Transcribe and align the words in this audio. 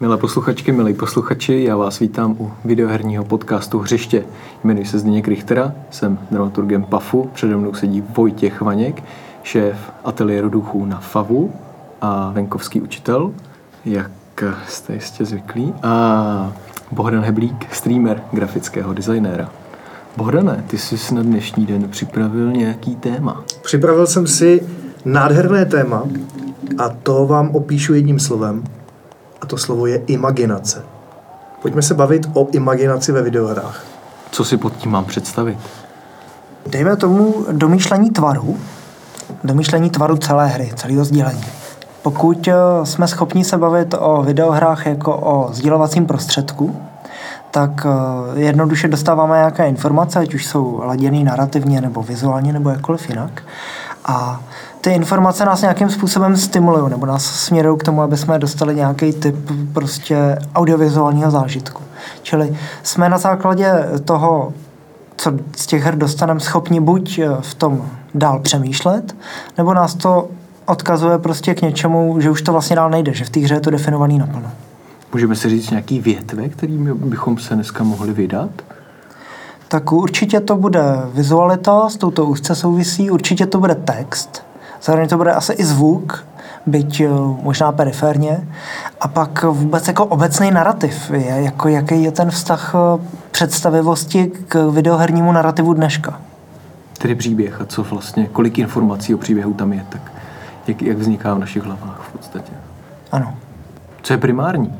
Milé 0.00 0.16
posluchačky, 0.16 0.72
milí 0.72 0.94
posluchači, 0.94 1.64
já 1.64 1.76
vás 1.76 1.98
vítám 1.98 2.36
u 2.38 2.52
videoherního 2.64 3.24
podcastu 3.24 3.78
Hřiště. 3.78 4.24
Jmenuji 4.64 4.86
se 4.86 4.98
Zdeněk 4.98 5.28
Richtera, 5.28 5.72
jsem 5.90 6.18
dramaturgem 6.30 6.84
PAFu, 6.84 7.30
přede 7.34 7.56
mnou 7.56 7.74
sedí 7.74 8.04
Vojtěch 8.16 8.60
Vaněk, 8.60 9.02
šéf 9.42 9.76
ateliéru 10.04 10.48
duchů 10.48 10.84
na 10.84 11.00
FAVu 11.00 11.52
a 12.00 12.30
venkovský 12.34 12.80
učitel, 12.80 13.32
jak 13.84 14.10
jste 14.68 14.94
jistě 14.94 15.24
zvyklí, 15.24 15.74
a 15.82 16.52
Bohdan 16.92 17.24
Heblík, 17.24 17.74
streamer, 17.74 18.22
grafického 18.32 18.92
designéra. 18.92 19.50
Bohdane, 20.16 20.64
ty 20.66 20.78
jsi 20.78 21.14
na 21.14 21.22
dnešní 21.22 21.66
den 21.66 21.88
připravil 21.88 22.52
nějaký 22.52 22.96
téma. 22.96 23.44
Připravil 23.62 24.06
jsem 24.06 24.26
si 24.26 24.66
nádherné 25.04 25.66
téma 25.66 26.02
a 26.78 26.88
to 26.88 27.26
vám 27.26 27.50
opíšu 27.50 27.94
jedním 27.94 28.18
slovem. 28.18 28.64
A 29.42 29.46
to 29.46 29.58
slovo 29.58 29.86
je 29.86 29.96
imaginace. 30.06 30.84
Pojďme 31.62 31.82
se 31.82 31.94
bavit 31.94 32.26
o 32.34 32.48
imaginaci 32.52 33.12
ve 33.12 33.22
videohrách. 33.22 33.84
Co 34.30 34.44
si 34.44 34.56
pod 34.56 34.76
tím 34.76 34.92
mám 34.92 35.04
představit? 35.04 35.58
Dejme 36.66 36.96
tomu 36.96 37.46
domýšlení 37.52 38.10
tvaru, 38.10 38.58
domýšlení 39.44 39.90
tvaru 39.90 40.16
celé 40.16 40.48
hry, 40.48 40.72
celého 40.76 41.04
sdílení. 41.04 41.44
Pokud 42.02 42.48
eh, 42.48 42.54
jsme 42.84 43.08
schopni 43.08 43.44
se 43.44 43.58
bavit 43.58 43.94
o 43.98 44.22
videohrách 44.22 44.86
jako 44.86 45.16
o 45.16 45.52
sdílovacím 45.52 46.06
prostředku, 46.06 46.76
tak 47.50 47.86
eh, 47.86 48.40
jednoduše 48.40 48.88
dostáváme 48.88 49.36
nějaké 49.36 49.68
informace, 49.68 50.18
ať 50.18 50.34
už 50.34 50.46
jsou 50.46 50.80
laděné 50.84 51.24
narrativně 51.24 51.80
nebo 51.80 52.02
vizuálně 52.02 52.52
nebo 52.52 52.70
jakkoliv 52.70 53.08
jinak. 53.08 53.42
A 54.04 54.40
ty 54.82 54.90
informace 54.90 55.44
nás 55.44 55.62
nějakým 55.62 55.90
způsobem 55.90 56.36
stimulují 56.36 56.90
nebo 56.90 57.06
nás 57.06 57.24
směrují 57.24 57.78
k 57.78 57.82
tomu, 57.82 58.02
aby 58.02 58.16
jsme 58.16 58.38
dostali 58.38 58.74
nějaký 58.74 59.12
typ 59.12 59.36
prostě 59.72 60.38
audiovizuálního 60.54 61.30
zážitku. 61.30 61.82
Čili 62.22 62.56
jsme 62.82 63.08
na 63.08 63.18
základě 63.18 63.72
toho, 64.04 64.52
co 65.16 65.32
z 65.56 65.66
těch 65.66 65.82
her 65.82 65.96
dostaneme, 65.96 66.40
schopni 66.40 66.80
buď 66.80 67.18
eh, 67.18 67.28
v 67.40 67.54
tom 67.54 67.84
dál 68.14 68.38
přemýšlet, 68.38 69.16
nebo 69.58 69.74
nás 69.74 69.94
to 69.94 70.28
odkazuje 70.66 71.18
prostě 71.18 71.54
k 71.54 71.62
něčemu, 71.62 72.20
že 72.20 72.30
už 72.30 72.42
to 72.42 72.52
vlastně 72.52 72.76
dál 72.76 72.90
nejde, 72.90 73.14
že 73.14 73.24
v 73.24 73.30
té 73.30 73.40
hře 73.40 73.54
je 73.54 73.60
to 73.60 73.70
definovaný 73.70 74.18
naplno. 74.18 74.50
Můžeme 75.12 75.36
si 75.36 75.48
říct 75.48 75.70
nějaký 75.70 76.00
větve, 76.00 76.48
kterými 76.48 76.94
bychom 76.94 77.38
se 77.38 77.54
dneska 77.54 77.84
mohli 77.84 78.12
vydat? 78.12 78.50
Tak 79.68 79.92
určitě 79.92 80.40
to 80.40 80.56
bude 80.56 80.82
vizualita, 81.14 81.88
s 81.88 81.96
touto 81.96 82.24
úzce 82.24 82.54
souvisí, 82.54 83.10
určitě 83.10 83.46
to 83.46 83.58
bude 83.58 83.74
text, 83.74 84.42
zároveň 84.82 85.08
to 85.08 85.16
bude 85.16 85.32
asi 85.32 85.52
i 85.52 85.64
zvuk, 85.64 86.24
byť 86.66 87.00
eh, 87.00 87.08
možná 87.42 87.72
periferně. 87.72 88.48
A 89.00 89.08
pak 89.08 89.42
vůbec 89.42 89.88
jako 89.88 90.04
obecný 90.04 90.50
narrativ, 90.50 91.10
je, 91.10 91.42
jako 91.42 91.68
jaký 91.68 92.02
je 92.02 92.12
ten 92.12 92.30
vztah 92.30 92.74
eh, 92.74 93.04
představivosti 93.30 94.26
k 94.26 94.70
videohernímu 94.70 95.32
narrativu 95.32 95.72
dneška. 95.74 96.20
Tedy 96.98 97.14
příběh 97.14 97.60
a 97.60 97.64
co 97.64 97.82
vlastně, 97.82 98.26
kolik 98.26 98.58
informací 98.58 99.14
o 99.14 99.18
příběhu 99.18 99.54
tam 99.54 99.72
je, 99.72 99.86
tak 99.88 100.12
jak, 100.66 100.82
jak 100.82 100.98
vzniká 100.98 101.34
v 101.34 101.38
našich 101.38 101.62
hlavách 101.62 102.00
v 102.08 102.12
podstatě. 102.12 102.52
Ano. 103.12 103.34
Co 104.02 104.12
je 104.12 104.16
primární? 104.16 104.74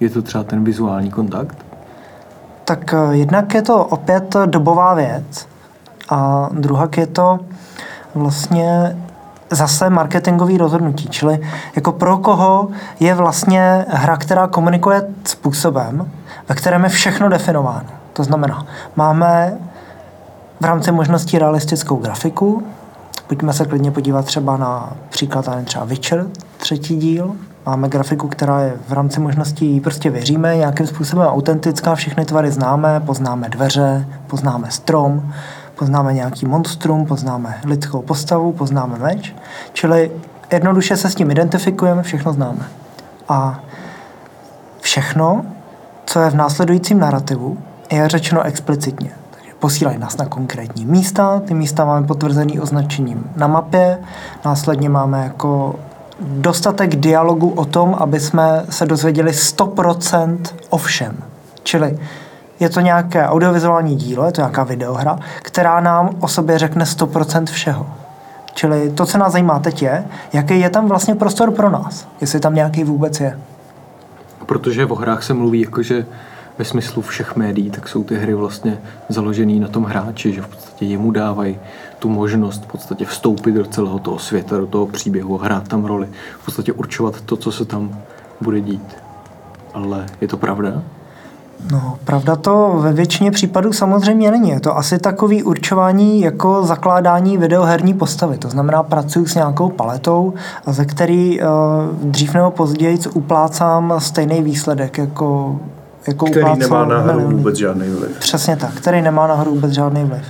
Je 0.00 0.10
to 0.10 0.22
třeba 0.22 0.44
ten 0.44 0.64
vizuální 0.64 1.10
kontakt? 1.10 1.56
Tak 2.64 2.94
eh, 2.94 3.16
jednak 3.16 3.54
je 3.54 3.62
to 3.62 3.84
opět 3.84 4.36
dobová 4.46 4.94
věc 4.94 5.48
a 6.08 6.48
druhá 6.52 6.88
je 6.96 7.06
to 7.06 7.38
vlastně 8.14 8.96
zase 9.50 9.90
marketingový 9.90 10.58
rozhodnutí, 10.58 11.08
čili 11.08 11.40
jako 11.76 11.92
pro 11.92 12.18
koho 12.18 12.68
je 13.00 13.14
vlastně 13.14 13.84
hra, 13.88 14.16
která 14.16 14.46
komunikuje 14.46 15.02
způsobem, 15.24 16.10
ve 16.48 16.54
kterém 16.54 16.84
je 16.84 16.90
všechno 16.90 17.28
definováno. 17.28 17.88
To 18.12 18.24
znamená, 18.24 18.66
máme 18.96 19.58
v 20.60 20.64
rámci 20.64 20.92
možností 20.92 21.38
realistickou 21.38 21.96
grafiku, 21.96 22.62
pojďme 23.26 23.52
se 23.52 23.64
klidně 23.64 23.90
podívat 23.90 24.24
třeba 24.24 24.56
na 24.56 24.92
příklad 25.08 25.48
třeba 25.64 25.84
Witcher, 25.84 26.26
třetí 26.58 26.96
díl, 26.96 27.34
Máme 27.66 27.88
grafiku, 27.88 28.28
která 28.28 28.60
je 28.60 28.74
v 28.88 28.92
rámci 28.92 29.20
možností, 29.20 29.80
prostě 29.80 30.10
věříme, 30.10 30.56
nějakým 30.56 30.86
způsobem 30.86 31.26
autentická, 31.26 31.94
všechny 31.94 32.24
tvary 32.24 32.50
známe, 32.50 33.00
poznáme 33.00 33.48
dveře, 33.48 34.06
poznáme 34.26 34.70
strom, 34.70 35.32
poznáme 35.80 36.14
nějaký 36.14 36.46
monstrum, 36.46 37.06
poznáme 37.06 37.60
lidskou 37.64 38.02
postavu, 38.02 38.52
poznáme 38.52 38.98
meč, 38.98 39.34
čili 39.72 40.10
jednoduše 40.52 40.96
se 40.96 41.10
s 41.10 41.14
tím 41.14 41.30
identifikujeme, 41.30 42.02
všechno 42.02 42.32
známe. 42.32 42.68
A 43.28 43.60
všechno, 44.80 45.44
co 46.06 46.20
je 46.20 46.30
v 46.30 46.34
následujícím 46.34 46.98
narrativu, 46.98 47.58
je 47.92 48.08
řečeno 48.08 48.42
explicitně. 48.42 49.10
Takže 49.30 49.50
posílají 49.58 49.98
nás 49.98 50.16
na 50.16 50.26
konkrétní 50.26 50.84
místa, 50.86 51.40
ty 51.40 51.54
místa 51.54 51.84
máme 51.84 52.06
potvrzený 52.06 52.60
označením 52.60 53.30
na 53.36 53.46
mapě, 53.46 53.98
následně 54.44 54.88
máme 54.88 55.24
jako 55.24 55.74
dostatek 56.20 56.96
dialogu 56.96 57.50
o 57.50 57.64
tom, 57.64 57.96
aby 57.98 58.20
jsme 58.20 58.64
se 58.70 58.86
dozvěděli 58.86 59.30
100% 59.30 60.38
o 60.70 60.76
všem. 60.76 61.16
Čili 61.62 61.98
je 62.60 62.68
to 62.68 62.80
nějaké 62.80 63.26
audiovizuální 63.26 63.96
dílo, 63.96 64.26
je 64.26 64.32
to 64.32 64.40
nějaká 64.40 64.64
videohra, 64.64 65.18
která 65.42 65.80
nám 65.80 66.10
o 66.20 66.28
sobě 66.28 66.58
řekne 66.58 66.84
100% 66.84 67.44
všeho. 67.44 67.86
Čili 68.54 68.90
to, 68.90 69.06
co 69.06 69.18
nás 69.18 69.32
zajímá 69.32 69.58
teď 69.58 69.82
je, 69.82 70.04
jaký 70.32 70.60
je 70.60 70.70
tam 70.70 70.88
vlastně 70.88 71.14
prostor 71.14 71.50
pro 71.50 71.70
nás, 71.70 72.08
jestli 72.20 72.40
tam 72.40 72.54
nějaký 72.54 72.84
vůbec 72.84 73.20
je. 73.20 73.38
Protože 74.46 74.86
o 74.86 74.94
hrách 74.94 75.22
se 75.22 75.34
mluví 75.34 75.60
jako, 75.60 75.82
že 75.82 76.06
ve 76.58 76.64
smyslu 76.64 77.02
všech 77.02 77.36
médií, 77.36 77.70
tak 77.70 77.88
jsou 77.88 78.04
ty 78.04 78.18
hry 78.18 78.34
vlastně 78.34 78.78
založené 79.08 79.60
na 79.60 79.68
tom 79.68 79.84
hráči, 79.84 80.32
že 80.32 80.42
v 80.42 80.48
podstatě 80.48 80.84
jemu 80.84 81.10
dávají 81.10 81.58
tu 81.98 82.08
možnost 82.08 82.64
v 82.64 82.66
podstatě 82.66 83.04
vstoupit 83.04 83.52
do 83.52 83.64
celého 83.64 83.98
toho 83.98 84.18
světa, 84.18 84.58
do 84.58 84.66
toho 84.66 84.86
příběhu, 84.86 85.36
hrát 85.36 85.68
tam 85.68 85.84
roli, 85.84 86.08
v 86.40 86.44
podstatě 86.44 86.72
určovat 86.72 87.20
to, 87.20 87.36
co 87.36 87.52
se 87.52 87.64
tam 87.64 87.98
bude 88.40 88.60
dít. 88.60 88.96
Ale 89.74 90.06
je 90.20 90.28
to 90.28 90.36
pravda? 90.36 90.82
No, 91.72 91.98
pravda 92.04 92.36
to 92.36 92.74
ve 92.78 92.92
většině 92.92 93.30
případů 93.30 93.72
samozřejmě 93.72 94.30
není. 94.30 94.50
Je 94.50 94.60
to 94.60 94.76
asi 94.76 94.98
takový 94.98 95.42
určování 95.42 96.20
jako 96.20 96.62
zakládání 96.64 97.38
videoherní 97.38 97.94
postavy. 97.94 98.38
To 98.38 98.48
znamená, 98.48 98.82
pracuji 98.82 99.26
s 99.26 99.34
nějakou 99.34 99.68
paletou, 99.68 100.34
a 100.66 100.72
ze 100.72 100.84
který 100.84 101.40
uh, 101.40 101.46
dřív 102.02 102.34
nebo 102.34 102.50
později 102.50 102.98
uplácám 103.14 103.94
stejný 103.98 104.42
výsledek 104.42 104.98
jako 104.98 105.60
jako 106.06 106.26
který 106.26 106.58
nemá 106.58 106.84
na 106.84 106.98
hru 106.98 107.20
vůbec 107.30 107.56
žádný 107.56 107.88
vliv. 107.88 108.18
Přesně 108.18 108.56
tak, 108.56 108.72
který 108.74 109.02
nemá 109.02 109.26
na 109.26 109.34
hru 109.34 109.50
vůbec 109.50 109.72
žádný 109.72 110.04
vliv. 110.04 110.22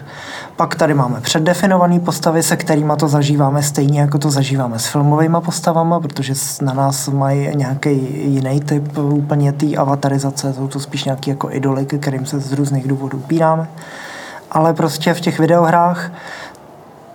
Pak 0.60 0.74
tady 0.74 0.94
máme 0.94 1.20
předdefinované 1.20 2.00
postavy, 2.00 2.42
se 2.42 2.56
kterými 2.56 2.92
to 2.98 3.08
zažíváme 3.08 3.62
stejně, 3.62 4.00
jako 4.00 4.18
to 4.18 4.30
zažíváme 4.30 4.78
s 4.78 4.86
filmovými 4.86 5.36
postavama, 5.44 6.00
protože 6.00 6.34
na 6.62 6.72
nás 6.72 7.08
mají 7.08 7.56
nějaký 7.56 7.90
jiný 8.32 8.60
typ 8.60 8.98
úplně 8.98 9.52
té 9.52 9.76
avatarizace, 9.76 10.52
jsou 10.52 10.68
to 10.68 10.80
spíš 10.80 11.04
nějaké 11.04 11.30
jako 11.30 11.50
idoly, 11.50 11.86
kterým 11.86 12.26
se 12.26 12.40
z 12.40 12.52
různých 12.52 12.88
důvodů 12.88 13.18
upíráme. 13.18 13.68
Ale 14.50 14.74
prostě 14.74 15.14
v 15.14 15.20
těch 15.20 15.38
videohrách 15.38 16.12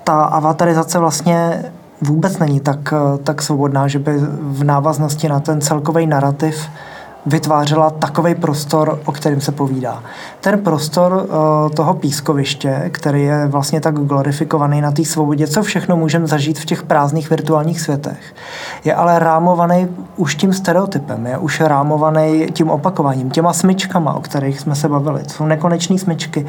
ta 0.03 0.21
avatarizace 0.21 0.99
vlastně 0.99 1.63
vůbec 2.01 2.37
není 2.37 2.59
tak, 2.59 2.93
tak 3.23 3.41
svobodná, 3.41 3.87
že 3.87 3.99
by 3.99 4.17
v 4.41 4.63
návaznosti 4.63 5.29
na 5.29 5.39
ten 5.39 5.61
celkový 5.61 6.07
narrativ 6.07 6.69
vytvářela 7.25 7.89
takový 7.89 8.35
prostor, 8.35 8.99
o 9.05 9.11
kterém 9.11 9.41
se 9.41 9.51
povídá. 9.51 10.03
Ten 10.41 10.59
prostor 10.59 11.13
uh, 11.13 11.69
toho 11.69 11.93
pískoviště, 11.93 12.89
který 12.93 13.23
je 13.23 13.47
vlastně 13.47 13.81
tak 13.81 13.95
glorifikovaný 13.95 14.81
na 14.81 14.91
té 14.91 15.05
svobodě, 15.05 15.47
co 15.47 15.63
všechno 15.63 15.97
můžeme 15.97 16.27
zažít 16.27 16.59
v 16.59 16.65
těch 16.65 16.83
prázdných 16.83 17.29
virtuálních 17.29 17.81
světech, 17.81 18.35
je 18.83 18.95
ale 18.95 19.19
rámovaný 19.19 19.87
už 20.17 20.35
tím 20.35 20.53
stereotypem, 20.53 21.27
je 21.27 21.37
už 21.37 21.61
rámovaný 21.61 22.47
tím 22.53 22.69
opakováním, 22.69 23.29
těma 23.29 23.53
smyčkama, 23.53 24.13
o 24.13 24.21
kterých 24.21 24.59
jsme 24.59 24.75
se 24.75 24.89
bavili. 24.89 25.21
Jsou 25.27 25.45
nekonečné 25.45 25.99
smyčky, 25.99 26.45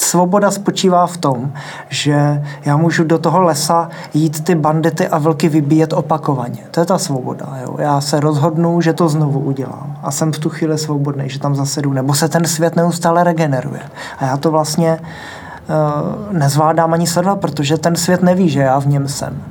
Svoboda 0.00 0.50
spočívá 0.50 1.06
v 1.06 1.16
tom, 1.16 1.52
že 1.88 2.44
já 2.64 2.76
můžu 2.76 3.04
do 3.04 3.18
toho 3.18 3.40
lesa 3.40 3.88
jít 4.14 4.44
ty 4.44 4.54
bandity 4.54 5.08
a 5.08 5.18
vlky 5.18 5.48
vybíjet 5.48 5.92
opakovaně. 5.92 6.58
To 6.70 6.80
je 6.80 6.86
ta 6.86 6.98
svoboda. 6.98 7.46
Jo? 7.62 7.76
Já 7.78 8.00
se 8.00 8.20
rozhodnu, 8.20 8.80
že 8.80 8.92
to 8.92 9.08
znovu 9.08 9.40
udělám. 9.40 9.98
A 10.02 10.10
jsem 10.10 10.32
v 10.32 10.38
tu 10.38 10.48
chvíli 10.50 10.78
svobodný, 10.78 11.28
že 11.28 11.38
tam 11.38 11.54
zase 11.54 11.82
jdu. 11.82 11.92
Nebo 11.92 12.14
se 12.14 12.28
ten 12.28 12.44
svět 12.44 12.76
neustále 12.76 13.24
regeneruje. 13.24 13.80
A 14.18 14.24
já 14.24 14.36
to 14.36 14.50
vlastně 14.50 15.00
uh, 15.00 16.38
nezvládám 16.38 16.94
ani 16.94 17.06
sledovat, 17.06 17.40
protože 17.40 17.78
ten 17.78 17.96
svět 17.96 18.22
neví, 18.22 18.48
že 18.48 18.60
já 18.60 18.78
v 18.78 18.86
něm 18.86 19.08
jsem. 19.08 19.42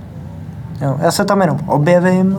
Jo? 0.81 0.97
Já 0.99 1.11
se 1.11 1.25
tam 1.25 1.41
jenom 1.41 1.59
objevím, 1.65 2.37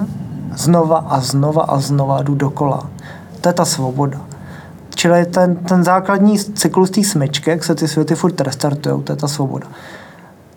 znova 0.56 1.04
a 1.08 1.20
znova 1.20 1.62
a 1.62 1.78
znova 1.78 2.22
jdu 2.22 2.34
dokola. 2.34 2.86
To 3.40 3.48
je 3.48 3.52
ta 3.52 3.64
svoboda. 3.64 4.18
Čili 4.98 5.26
ten, 5.26 5.56
ten 5.56 5.84
základní 5.84 6.38
cyklus 6.38 6.90
té 6.90 7.04
smyčky, 7.04 7.50
jak 7.50 7.64
se 7.64 7.74
ty 7.74 7.88
světy 7.88 8.14
furt 8.14 8.40
restartují, 8.40 9.02
to 9.02 9.12
je 9.12 9.16
ta 9.16 9.28
svoboda. 9.28 9.66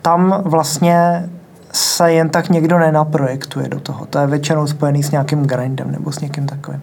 Tam 0.02 0.42
vlastně 0.44 1.28
se 1.72 2.12
jen 2.12 2.28
tak 2.28 2.48
někdo 2.48 2.78
nenaprojektuje 2.78 3.68
do 3.68 3.80
toho. 3.80 4.06
To 4.06 4.18
je 4.18 4.26
většinou 4.26 4.66
spojený 4.66 5.02
s 5.02 5.10
nějakým 5.10 5.42
grindem 5.42 5.90
nebo 5.92 6.12
s 6.12 6.20
někým 6.20 6.46
takovým. 6.46 6.82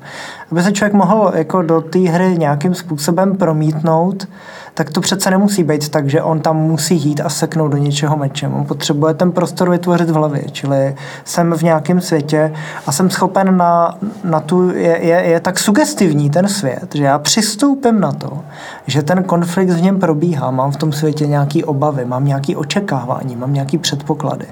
aby 0.52 0.64
se 0.64 0.72
člověk 0.72 0.94
mohl 0.94 1.32
jako 1.36 1.62
do 1.62 1.82
té 1.82 2.00
hry 2.00 2.38
nějakým 2.38 2.76
způsobem 2.76 3.38
promítnout, 3.38 4.28
tak 4.74 4.90
to 4.90 5.02
přece 5.02 5.30
nemusí 5.30 5.64
být 5.64 5.90
tak, 5.90 6.10
že 6.10 6.22
on 6.22 6.40
tam 6.40 6.58
musí 6.58 6.96
jít 6.96 7.22
a 7.22 7.30
seknout 7.30 7.72
do 7.72 7.78
něčeho 7.78 8.18
mečem. 8.18 8.54
On 8.54 8.66
potřebuje 8.66 9.14
ten 9.14 9.32
prostor 9.32 9.70
vytvořit 9.70 10.10
v 10.10 10.14
hlavě, 10.14 10.44
čili 10.52 10.96
jsem 11.26 11.54
v 11.54 11.62
nějakém 11.62 12.02
světě 12.02 12.54
a 12.88 12.92
jsem 12.92 13.10
schopen 13.10 13.58
na, 13.58 13.98
na 14.24 14.40
tu, 14.40 14.70
je, 14.70 15.06
je, 15.06 15.16
je 15.16 15.40
tak 15.40 15.60
sugestivní 15.60 16.30
ten 16.30 16.48
svět, 16.48 16.96
že 16.96 17.04
já 17.04 17.20
přistoupím 17.20 18.00
na 18.00 18.12
to, 18.12 18.40
že 18.88 19.04
ten 19.04 19.24
konflikt 19.24 19.70
v 19.70 19.82
něm 19.82 20.00
probíhá, 20.00 20.52
mám 20.52 20.72
v 20.72 20.78
tom 20.78 20.94
světě 20.94 21.28
nějaké 21.28 21.66
obavy, 21.66 22.06
mám 22.06 22.26
nějaké 22.26 22.56
očekávání, 22.56 23.36
mám 23.36 23.54
nějaké 23.54 23.78
předpoklady. 23.78 24.46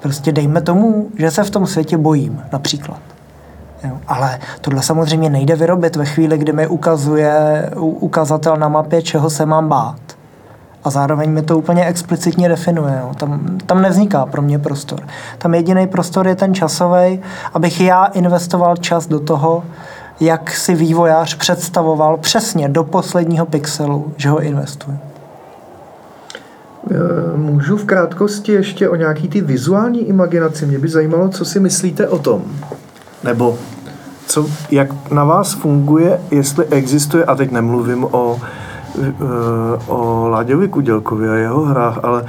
Prostě 0.00 0.32
dejme 0.32 0.60
tomu, 0.60 1.08
že 1.18 1.30
se 1.30 1.44
v 1.44 1.50
tom 1.50 1.66
světě 1.66 1.96
bojím, 1.98 2.42
například. 2.52 3.00
Jo. 3.84 3.98
Ale 4.08 4.38
tohle 4.60 4.82
samozřejmě 4.82 5.30
nejde 5.30 5.56
vyrobit 5.56 5.96
ve 5.96 6.04
chvíli, 6.04 6.38
kdy 6.38 6.52
mi 6.52 6.66
ukazuje 6.66 7.70
ukazatel 7.76 8.56
na 8.56 8.68
mapě, 8.68 9.02
čeho 9.02 9.30
se 9.30 9.46
mám 9.46 9.68
bát. 9.68 10.00
A 10.84 10.90
zároveň 10.90 11.30
mi 11.30 11.42
to 11.42 11.58
úplně 11.58 11.86
explicitně 11.86 12.48
definuje. 12.48 12.98
Jo. 13.00 13.14
Tam, 13.14 13.58
tam 13.66 13.82
nevzniká 13.82 14.26
pro 14.26 14.42
mě 14.42 14.58
prostor. 14.58 15.00
Tam 15.38 15.54
jediný 15.54 15.86
prostor 15.86 16.28
je 16.28 16.34
ten 16.34 16.54
časový, 16.54 17.20
abych 17.54 17.80
já 17.80 18.04
investoval 18.04 18.76
čas 18.76 19.06
do 19.06 19.20
toho, 19.20 19.62
jak 20.20 20.50
si 20.50 20.74
vývojář 20.74 21.34
představoval 21.34 22.16
přesně 22.16 22.68
do 22.68 22.84
posledního 22.84 23.46
pixelu, 23.46 24.12
že 24.16 24.28
ho 24.28 24.42
investuje. 24.42 24.98
E, 26.90 27.36
můžu 27.36 27.76
v 27.76 27.84
krátkosti 27.84 28.52
ještě 28.52 28.88
o 28.88 28.96
nějaký 28.96 29.28
ty 29.28 29.40
vizuální 29.40 30.08
imaginaci. 30.08 30.66
Mě 30.66 30.78
by 30.78 30.88
zajímalo, 30.88 31.28
co 31.28 31.44
si 31.44 31.60
myslíte 31.60 32.08
o 32.08 32.18
tom. 32.18 32.42
Nebo 33.24 33.58
co, 34.26 34.46
jak 34.70 35.10
na 35.12 35.24
vás 35.24 35.52
funguje, 35.52 36.20
jestli 36.30 36.66
existuje, 36.66 37.24
a 37.24 37.34
teď 37.34 37.50
nemluvím 37.50 38.04
o, 38.04 38.40
eh, 39.02 39.12
o 39.86 40.28
Láďovi 40.28 40.68
Kudělkovi 40.68 41.28
a 41.28 41.34
jeho 41.34 41.62
hrách, 41.62 41.98
ale 42.02 42.24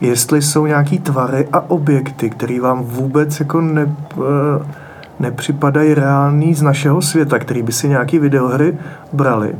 jestli 0.00 0.42
jsou 0.42 0.66
nějaký 0.66 0.98
tvary 0.98 1.48
a 1.52 1.70
objekty, 1.70 2.30
které 2.30 2.60
vám 2.60 2.82
vůbec 2.82 3.40
jako 3.40 3.60
ne, 3.60 3.96
eh, 4.16 4.66
nepřipadají 5.20 5.94
reální 5.94 6.54
z 6.54 6.62
našeho 6.62 7.02
světa, 7.02 7.38
který 7.38 7.62
by 7.62 7.72
si 7.72 7.88
nějaký 7.88 8.18
videohry 8.18 8.78
brali. 9.12 9.54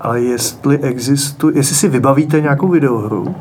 Ale 0.00 0.20
jestli 0.20 0.78
existuje, 0.78 1.56
jestli 1.56 1.74
si 1.76 1.88
vybavíte 1.88 2.40
nějakou 2.40 2.68
videohru, 2.68 3.34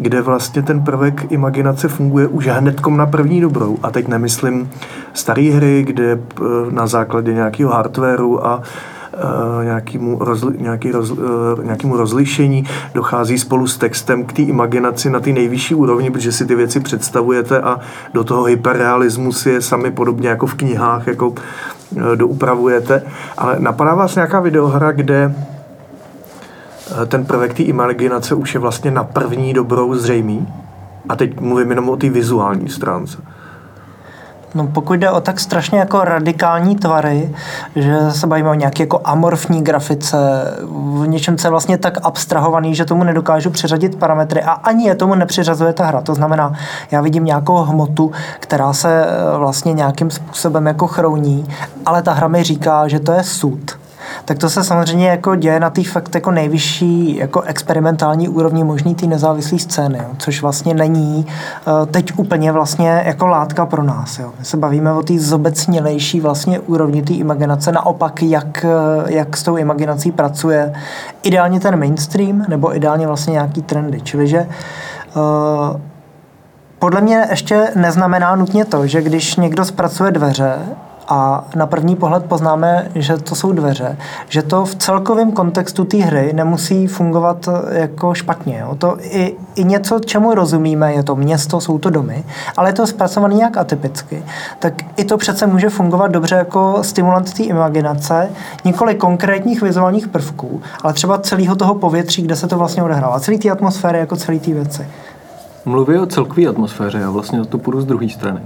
kde 0.00 0.22
vlastně 0.22 0.62
ten 0.62 0.80
prvek 0.80 1.32
imaginace 1.32 1.88
funguje 1.88 2.26
už 2.26 2.46
hnedkom 2.46 2.96
na 2.96 3.06
první 3.06 3.40
dobrou. 3.40 3.78
A 3.82 3.90
teď 3.90 4.08
nemyslím 4.08 4.70
staré 5.12 5.42
hry, 5.42 5.82
kde 5.86 6.12
eh, 6.12 6.42
na 6.70 6.86
základě 6.86 7.34
nějakého 7.34 7.70
hardwareu 7.72 8.38
a 8.42 8.62
Uh, 9.14 9.64
nějakému, 9.64 10.18
rozli, 10.20 10.54
nějaký 10.58 10.90
roz, 10.90 11.10
uh, 11.10 11.18
nějakému 11.64 11.96
rozlišení 11.96 12.64
dochází 12.94 13.38
spolu 13.38 13.66
s 13.66 13.78
textem 13.78 14.24
k 14.24 14.32
té 14.32 14.42
imaginaci 14.42 15.10
na 15.10 15.20
té 15.20 15.30
nejvyšší 15.30 15.74
úrovni, 15.74 16.10
protože 16.10 16.32
si 16.32 16.46
ty 16.46 16.54
věci 16.54 16.80
představujete 16.80 17.60
a 17.60 17.80
do 18.14 18.24
toho 18.24 18.44
hyperrealismu 18.44 19.32
si 19.32 19.50
je 19.50 19.62
sami 19.62 19.90
podobně 19.90 20.28
jako 20.28 20.46
v 20.46 20.54
knihách 20.54 21.06
jako 21.06 21.34
doupravujete. 22.14 23.02
Ale 23.38 23.56
napadá 23.58 23.94
vás 23.94 24.14
nějaká 24.14 24.40
videohra, 24.40 24.92
kde 24.92 25.34
Eh, 25.34 25.59
ten 27.06 27.24
prvek 27.24 27.54
té 27.54 27.62
imaginace 27.62 28.34
už 28.34 28.54
je 28.54 28.60
vlastně 28.60 28.90
na 28.90 29.04
první 29.04 29.54
dobrou 29.54 29.94
zřejmý. 29.94 30.48
A 31.08 31.16
teď 31.16 31.40
mluvím 31.40 31.70
jenom 31.70 31.88
o 31.88 31.96
té 31.96 32.10
vizuální 32.10 32.68
stránce. 32.68 33.18
No 34.54 34.66
pokud 34.66 34.94
jde 34.94 35.10
o 35.10 35.20
tak 35.20 35.40
strašně 35.40 35.78
jako 35.78 36.04
radikální 36.04 36.76
tvary, 36.76 37.34
že 37.76 37.98
se 38.10 38.26
bavíme 38.26 38.50
o 38.50 38.54
nějaké 38.54 38.82
jako 38.82 39.00
amorfní 39.04 39.62
grafice, 39.62 40.16
v 40.72 41.06
něčem, 41.06 41.36
co 41.36 41.46
je 41.46 41.50
vlastně 41.50 41.78
tak 41.78 41.98
abstrahovaný, 42.02 42.74
že 42.74 42.84
tomu 42.84 43.04
nedokážu 43.04 43.50
přeřadit 43.50 43.96
parametry 43.96 44.42
a 44.42 44.50
ani 44.50 44.86
je 44.86 44.94
tomu 44.94 45.14
nepřiřazuje 45.14 45.72
ta 45.72 45.86
hra. 45.86 46.00
To 46.00 46.14
znamená, 46.14 46.52
já 46.90 47.00
vidím 47.00 47.24
nějakou 47.24 47.56
hmotu, 47.56 48.12
která 48.40 48.72
se 48.72 49.06
eh, 49.06 49.38
vlastně 49.38 49.72
nějakým 49.72 50.10
způsobem 50.10 50.66
jako 50.66 50.86
chrouní, 50.86 51.46
ale 51.86 52.02
ta 52.02 52.12
hra 52.12 52.28
mi 52.28 52.42
říká, 52.42 52.88
že 52.88 53.00
to 53.00 53.12
je 53.12 53.22
sud 53.22 53.79
tak 54.24 54.38
to 54.38 54.50
se 54.50 54.64
samozřejmě 54.64 55.08
jako 55.08 55.36
děje 55.36 55.60
na 55.60 55.70
té 55.70 55.84
fakt 55.84 56.14
jako 56.14 56.30
nejvyšší 56.30 57.16
jako 57.16 57.40
experimentální 57.40 58.28
úrovni 58.28 58.64
možný 58.64 58.94
té 58.94 59.06
nezávislé 59.06 59.58
scény, 59.58 59.98
jo, 59.98 60.10
což 60.18 60.42
vlastně 60.42 60.74
není 60.74 61.26
uh, 61.66 61.86
teď 61.86 62.12
úplně 62.16 62.52
vlastně 62.52 63.02
jako 63.06 63.26
látka 63.26 63.66
pro 63.66 63.82
nás. 63.82 64.18
Jo. 64.18 64.32
My 64.38 64.44
se 64.44 64.56
bavíme 64.56 64.92
o 64.92 65.02
té 65.02 65.18
zobecnělejší 65.18 66.20
vlastně 66.20 66.60
úrovni 66.60 67.02
té 67.02 67.12
imaginace, 67.12 67.72
naopak 67.72 68.22
jak, 68.22 68.64
eh, 68.64 69.12
jak 69.12 69.36
s 69.36 69.42
tou 69.42 69.56
imaginací 69.56 70.12
pracuje 70.12 70.72
ideálně 71.22 71.60
ten 71.60 71.78
mainstream 71.78 72.44
nebo 72.48 72.76
ideálně 72.76 73.06
vlastně 73.06 73.32
nějaký 73.32 73.62
trendy. 73.62 74.00
Čili 74.00 74.26
že 74.28 74.46
uh, 75.16 75.80
podle 76.78 77.00
mě 77.00 77.26
ještě 77.30 77.68
neznamená 77.76 78.36
nutně 78.36 78.64
to, 78.64 78.86
že 78.86 79.02
když 79.02 79.36
někdo 79.36 79.64
zpracuje 79.64 80.10
dveře 80.10 80.58
a 81.10 81.44
na 81.56 81.66
první 81.66 81.96
pohled 81.96 82.24
poznáme, 82.24 82.90
že 82.94 83.16
to 83.16 83.34
jsou 83.34 83.52
dveře, 83.52 83.96
že 84.28 84.42
to 84.42 84.64
v 84.64 84.74
celkovém 84.74 85.32
kontextu 85.32 85.84
té 85.84 85.96
hry 85.96 86.32
nemusí 86.32 86.86
fungovat 86.86 87.48
eh, 87.48 87.78
jako 87.80 88.14
špatně. 88.14 88.58
Jo. 88.58 88.74
To 88.74 88.96
i, 89.00 89.36
i 89.54 89.64
něco, 89.64 89.98
čemu 89.98 90.34
rozumíme, 90.34 90.92
je 90.92 91.02
to 91.02 91.16
město, 91.16 91.60
jsou 91.60 91.78
to 91.78 91.90
domy, 91.90 92.24
ale 92.56 92.68
je 92.68 92.72
to 92.72 92.86
zpracované 92.86 93.34
nějak 93.34 93.56
atypicky, 93.56 94.22
tak 94.58 94.74
i 94.96 95.04
to 95.04 95.16
přece 95.16 95.46
může 95.46 95.68
fungovat 95.68 96.10
dobře 96.10 96.34
jako 96.34 96.78
stimulant 96.82 97.32
té 97.32 97.42
imaginace, 97.42 98.30
nikoli 98.64 98.94
konkrétních 98.94 99.62
vizuálních 99.62 100.08
prvků, 100.08 100.62
ale 100.82 100.92
třeba 100.92 101.18
celého 101.18 101.56
toho 101.56 101.74
povětří, 101.74 102.22
kde 102.22 102.36
se 102.36 102.46
to 102.46 102.58
vlastně 102.58 102.82
odehrává, 102.82 103.20
celý 103.20 103.38
té 103.38 103.50
atmosféry 103.50 103.98
jako 103.98 104.16
celý 104.16 104.40
té 104.40 104.54
věci. 104.54 104.86
Mluví 105.64 105.98
o 105.98 106.06
celkové 106.06 106.46
atmosféře, 106.46 106.98
já 106.98 107.10
vlastně 107.10 107.38
na 107.38 107.44
to 107.44 107.58
půjdu 107.58 107.80
z 107.80 107.86
druhé 107.86 108.08
strany. 108.08 108.40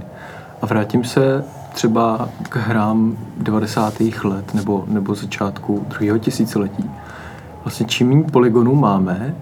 A 0.61 0.65
vrátím 0.65 1.03
se 1.03 1.43
třeba 1.75 2.29
k 2.49 2.55
hrám 2.55 3.17
90. 3.37 3.93
let 4.23 4.53
nebo, 4.53 4.85
nebo 4.87 5.15
začátku 5.15 5.85
druhého 5.89 6.17
tisíciletí. 6.17 6.89
Vlastně 7.63 7.85
čím 7.85 8.09
méně 8.09 8.23
polygonů 8.23 8.75
máme 8.75 9.35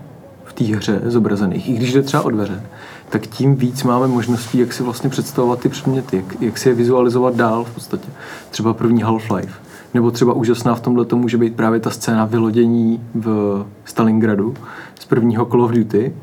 v 0.44 0.54
té 0.54 0.64
hře 0.64 1.02
zobrazených, 1.06 1.70
i 1.70 1.74
když 1.74 1.94
jde 1.94 2.02
třeba 2.02 2.24
o 2.24 2.30
dveře, 2.30 2.62
tak 3.10 3.28
tím 3.28 3.56
víc 3.56 3.84
máme 3.84 4.08
možností, 4.08 4.58
jak 4.58 4.74
si 4.74 4.84
vlastně 4.84 5.10
představovat 5.10 5.60
ty 5.60 5.70
předměty, 5.70 6.16
jak, 6.16 6.42
jak 6.42 6.58
si 6.58 6.70
je 6.70 6.76
vizualizovat 6.76 7.36
dál 7.36 7.64
v 7.64 7.74
podstatě. 7.74 8.08
Třeba 8.50 8.74
první 8.74 9.04
Half-Life. 9.04 9.54
Nebo 9.94 10.12
třeba 10.12 10.34
úžasná 10.34 10.76
v 10.76 10.82
tomhle 10.82 11.06
to 11.06 11.18
může 11.18 11.38
být 11.38 11.56
právě 11.56 11.80
ta 11.80 11.90
scéna 11.90 12.26
vylodění 12.26 13.04
v 13.16 13.66
Stalingradu 13.86 14.54
z 15.00 15.06
prvního 15.06 15.46
Call 15.46 15.62
of 15.62 15.72
Duty, 15.72 16.14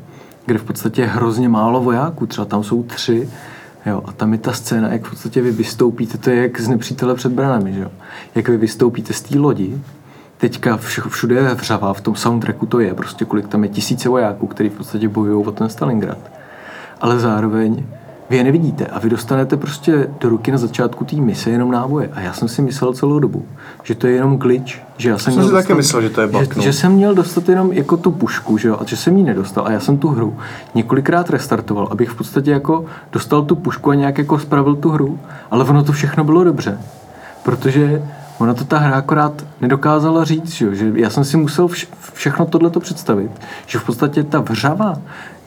kde 0.45 0.59
v 0.59 0.63
podstatě 0.63 1.01
je 1.01 1.07
hrozně 1.07 1.49
málo 1.49 1.81
vojáků, 1.81 2.25
třeba 2.25 2.45
tam 2.45 2.63
jsou 2.63 2.83
tři 2.83 3.29
Jo, 3.85 4.01
a 4.05 4.11
tam 4.11 4.33
je 4.33 4.39
ta 4.39 4.53
scéna, 4.53 4.93
jak 4.93 5.05
v 5.05 5.09
podstatě 5.09 5.41
vy 5.41 5.51
vystoupíte, 5.51 6.17
to 6.17 6.29
je 6.29 6.41
jak 6.41 6.61
z 6.61 6.67
nepřítele 6.67 7.15
před 7.15 7.31
branami, 7.31 7.73
že 7.73 7.81
jo? 7.81 7.91
Jak 8.35 8.49
vy 8.49 8.57
vystoupíte 8.57 9.13
z 9.13 9.21
té 9.21 9.39
lodi, 9.39 9.81
teďka 10.37 10.77
všude 11.09 11.35
je 11.35 11.53
vřava, 11.53 11.93
v 11.93 12.01
tom 12.01 12.15
soundtracku 12.15 12.65
to 12.65 12.79
je, 12.79 12.93
prostě 12.93 13.25
kolik 13.25 13.47
tam 13.47 13.63
je 13.63 13.69
tisíce 13.69 14.09
vojáků, 14.09 14.47
kteří 14.47 14.69
v 14.69 14.73
podstatě 14.73 15.09
bojují 15.09 15.45
o 15.45 15.51
ten 15.51 15.69
Stalingrad. 15.69 16.17
Ale 17.01 17.19
zároveň 17.19 17.85
vy 18.31 18.37
je 18.37 18.43
nevidíte 18.43 18.85
a 18.85 18.99
vy 18.99 19.09
dostanete 19.09 19.57
prostě 19.57 20.07
do 20.19 20.29
ruky 20.29 20.51
na 20.51 20.57
začátku 20.57 21.05
té 21.05 21.15
mise 21.15 21.49
jenom 21.49 21.71
náboje. 21.71 22.09
A 22.13 22.21
já 22.21 22.33
jsem 22.33 22.47
si 22.47 22.61
myslel 22.61 22.93
celou 22.93 23.19
dobu, 23.19 23.45
že 23.83 23.95
to 23.95 24.07
je 24.07 24.13
jenom 24.13 24.37
glitch. 24.37 24.73
Že 24.97 25.09
já 25.09 25.17
jsem, 25.17 25.33
jsem 25.33 25.43
si 25.43 25.49
dostat, 25.49 25.61
taky 25.61 25.73
myslel, 25.73 26.01
že 26.01 26.09
to 26.09 26.21
je 26.21 26.27
bug, 26.27 26.41
že, 26.41 26.49
no. 26.55 26.61
že, 26.61 26.73
jsem 26.73 26.91
měl 26.91 27.15
dostat 27.15 27.49
jenom 27.49 27.73
jako 27.73 27.97
tu 27.97 28.11
pušku, 28.11 28.57
že 28.57 28.67
jo, 28.67 28.77
a 28.79 28.85
že 28.85 28.97
jsem 28.97 29.17
ji 29.17 29.23
nedostal. 29.23 29.67
A 29.67 29.71
já 29.71 29.79
jsem 29.79 29.97
tu 29.97 30.07
hru 30.07 30.37
několikrát 30.75 31.29
restartoval, 31.29 31.87
abych 31.91 32.09
v 32.09 32.15
podstatě 32.15 32.51
jako 32.51 32.85
dostal 33.11 33.41
tu 33.41 33.55
pušku 33.55 33.89
a 33.89 33.95
nějak 33.95 34.17
jako 34.17 34.39
spravil 34.39 34.75
tu 34.75 34.89
hru. 34.89 35.19
Ale 35.51 35.63
ono 35.63 35.83
to 35.83 35.91
všechno 35.91 36.23
bylo 36.23 36.43
dobře. 36.43 36.77
Protože 37.43 38.03
ona 38.37 38.53
to 38.53 38.63
ta 38.63 38.77
hra 38.77 38.95
akorát 38.95 39.45
nedokázala 39.61 40.23
říct, 40.23 40.51
že, 40.51 40.65
jo? 40.65 40.73
že 40.73 40.91
já 40.95 41.09
jsem 41.09 41.23
si 41.23 41.37
musel 41.37 41.67
vš- 41.67 41.87
všechno 42.13 42.45
tohleto 42.45 42.79
představit, 42.79 43.31
že 43.65 43.79
v 43.79 43.85
podstatě 43.85 44.23
ta 44.23 44.39
vřava 44.39 44.95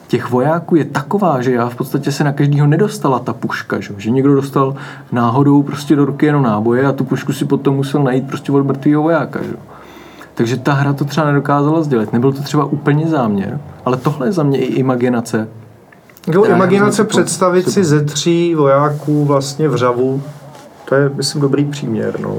těch 0.07 0.29
vojáků 0.29 0.75
je 0.75 0.85
taková, 0.85 1.41
že 1.41 1.51
já 1.51 1.69
v 1.69 1.75
podstatě 1.75 2.11
se 2.11 2.23
na 2.23 2.31
každého 2.31 2.67
nedostala 2.67 3.19
ta 3.19 3.33
puška, 3.33 3.79
že, 3.79 3.93
že 3.97 4.11
někdo 4.11 4.35
dostal 4.35 4.75
náhodou 5.11 5.63
prostě 5.63 5.95
do 5.95 6.05
ruky 6.05 6.25
jenom 6.25 6.43
náboje 6.43 6.85
a 6.85 6.91
tu 6.91 7.03
pušku 7.03 7.33
si 7.33 7.45
potom 7.45 7.75
musel 7.75 8.03
najít 8.03 8.27
prostě 8.27 8.51
od 8.51 8.65
mrtvého 8.65 9.03
vojáka. 9.03 9.43
Že. 9.43 9.53
Takže 10.33 10.57
ta 10.57 10.73
hra 10.73 10.93
to 10.93 11.05
třeba 11.05 11.27
nedokázala 11.27 11.83
sdělit. 11.83 12.13
Nebyl 12.13 12.33
to 12.33 12.41
třeba 12.41 12.65
úplně 12.65 13.07
záměr, 13.07 13.59
ale 13.85 13.97
tohle 13.97 14.27
je 14.27 14.31
za 14.31 14.43
mě 14.43 14.59
i 14.59 14.65
imaginace. 14.65 15.47
Jo, 16.27 16.43
imaginace 16.43 17.03
představit 17.03 17.69
si 17.69 17.83
ze 17.83 18.05
tří 18.05 18.55
vojáků 18.55 19.25
vlastně 19.25 19.69
v 19.69 19.75
řavu, 19.75 20.23
to 20.89 20.95
je, 20.95 21.09
myslím, 21.09 21.41
dobrý 21.41 21.65
příměr. 21.65 22.19
No. 22.19 22.37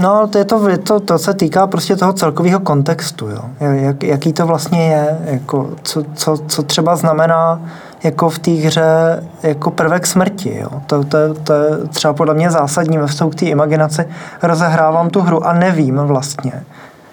No, 0.00 0.26
to, 0.26 0.38
je 0.38 0.44
to, 0.44 0.78
to, 0.78 1.00
to 1.00 1.18
se 1.18 1.34
týká 1.34 1.66
prostě 1.66 1.96
toho 1.96 2.12
celkového 2.12 2.60
kontextu, 2.60 3.28
jo. 3.28 3.40
Jak, 3.60 4.02
jaký 4.02 4.32
to 4.32 4.46
vlastně 4.46 4.88
je, 4.88 5.18
jako, 5.24 5.70
co, 5.82 6.04
co, 6.14 6.38
co 6.48 6.62
třeba 6.62 6.96
znamená 6.96 7.60
jako 8.04 8.30
v 8.30 8.38
té 8.38 8.50
hře 8.50 9.22
jako 9.42 9.70
prvek 9.70 10.06
smrti. 10.06 10.58
Jo. 10.58 10.68
To, 10.86 11.04
to, 11.04 11.34
to 11.34 11.52
je 11.52 11.76
třeba 11.88 12.14
podle 12.14 12.34
mě 12.34 12.50
zásadní 12.50 12.98
ve 12.98 13.06
vztahu 13.06 13.30
k 13.30 13.34
té 13.34 13.46
imaginaci. 13.46 14.04
Rozehrávám 14.42 15.10
tu 15.10 15.20
hru 15.20 15.46
a 15.46 15.52
nevím 15.52 15.96
vlastně, 15.96 16.52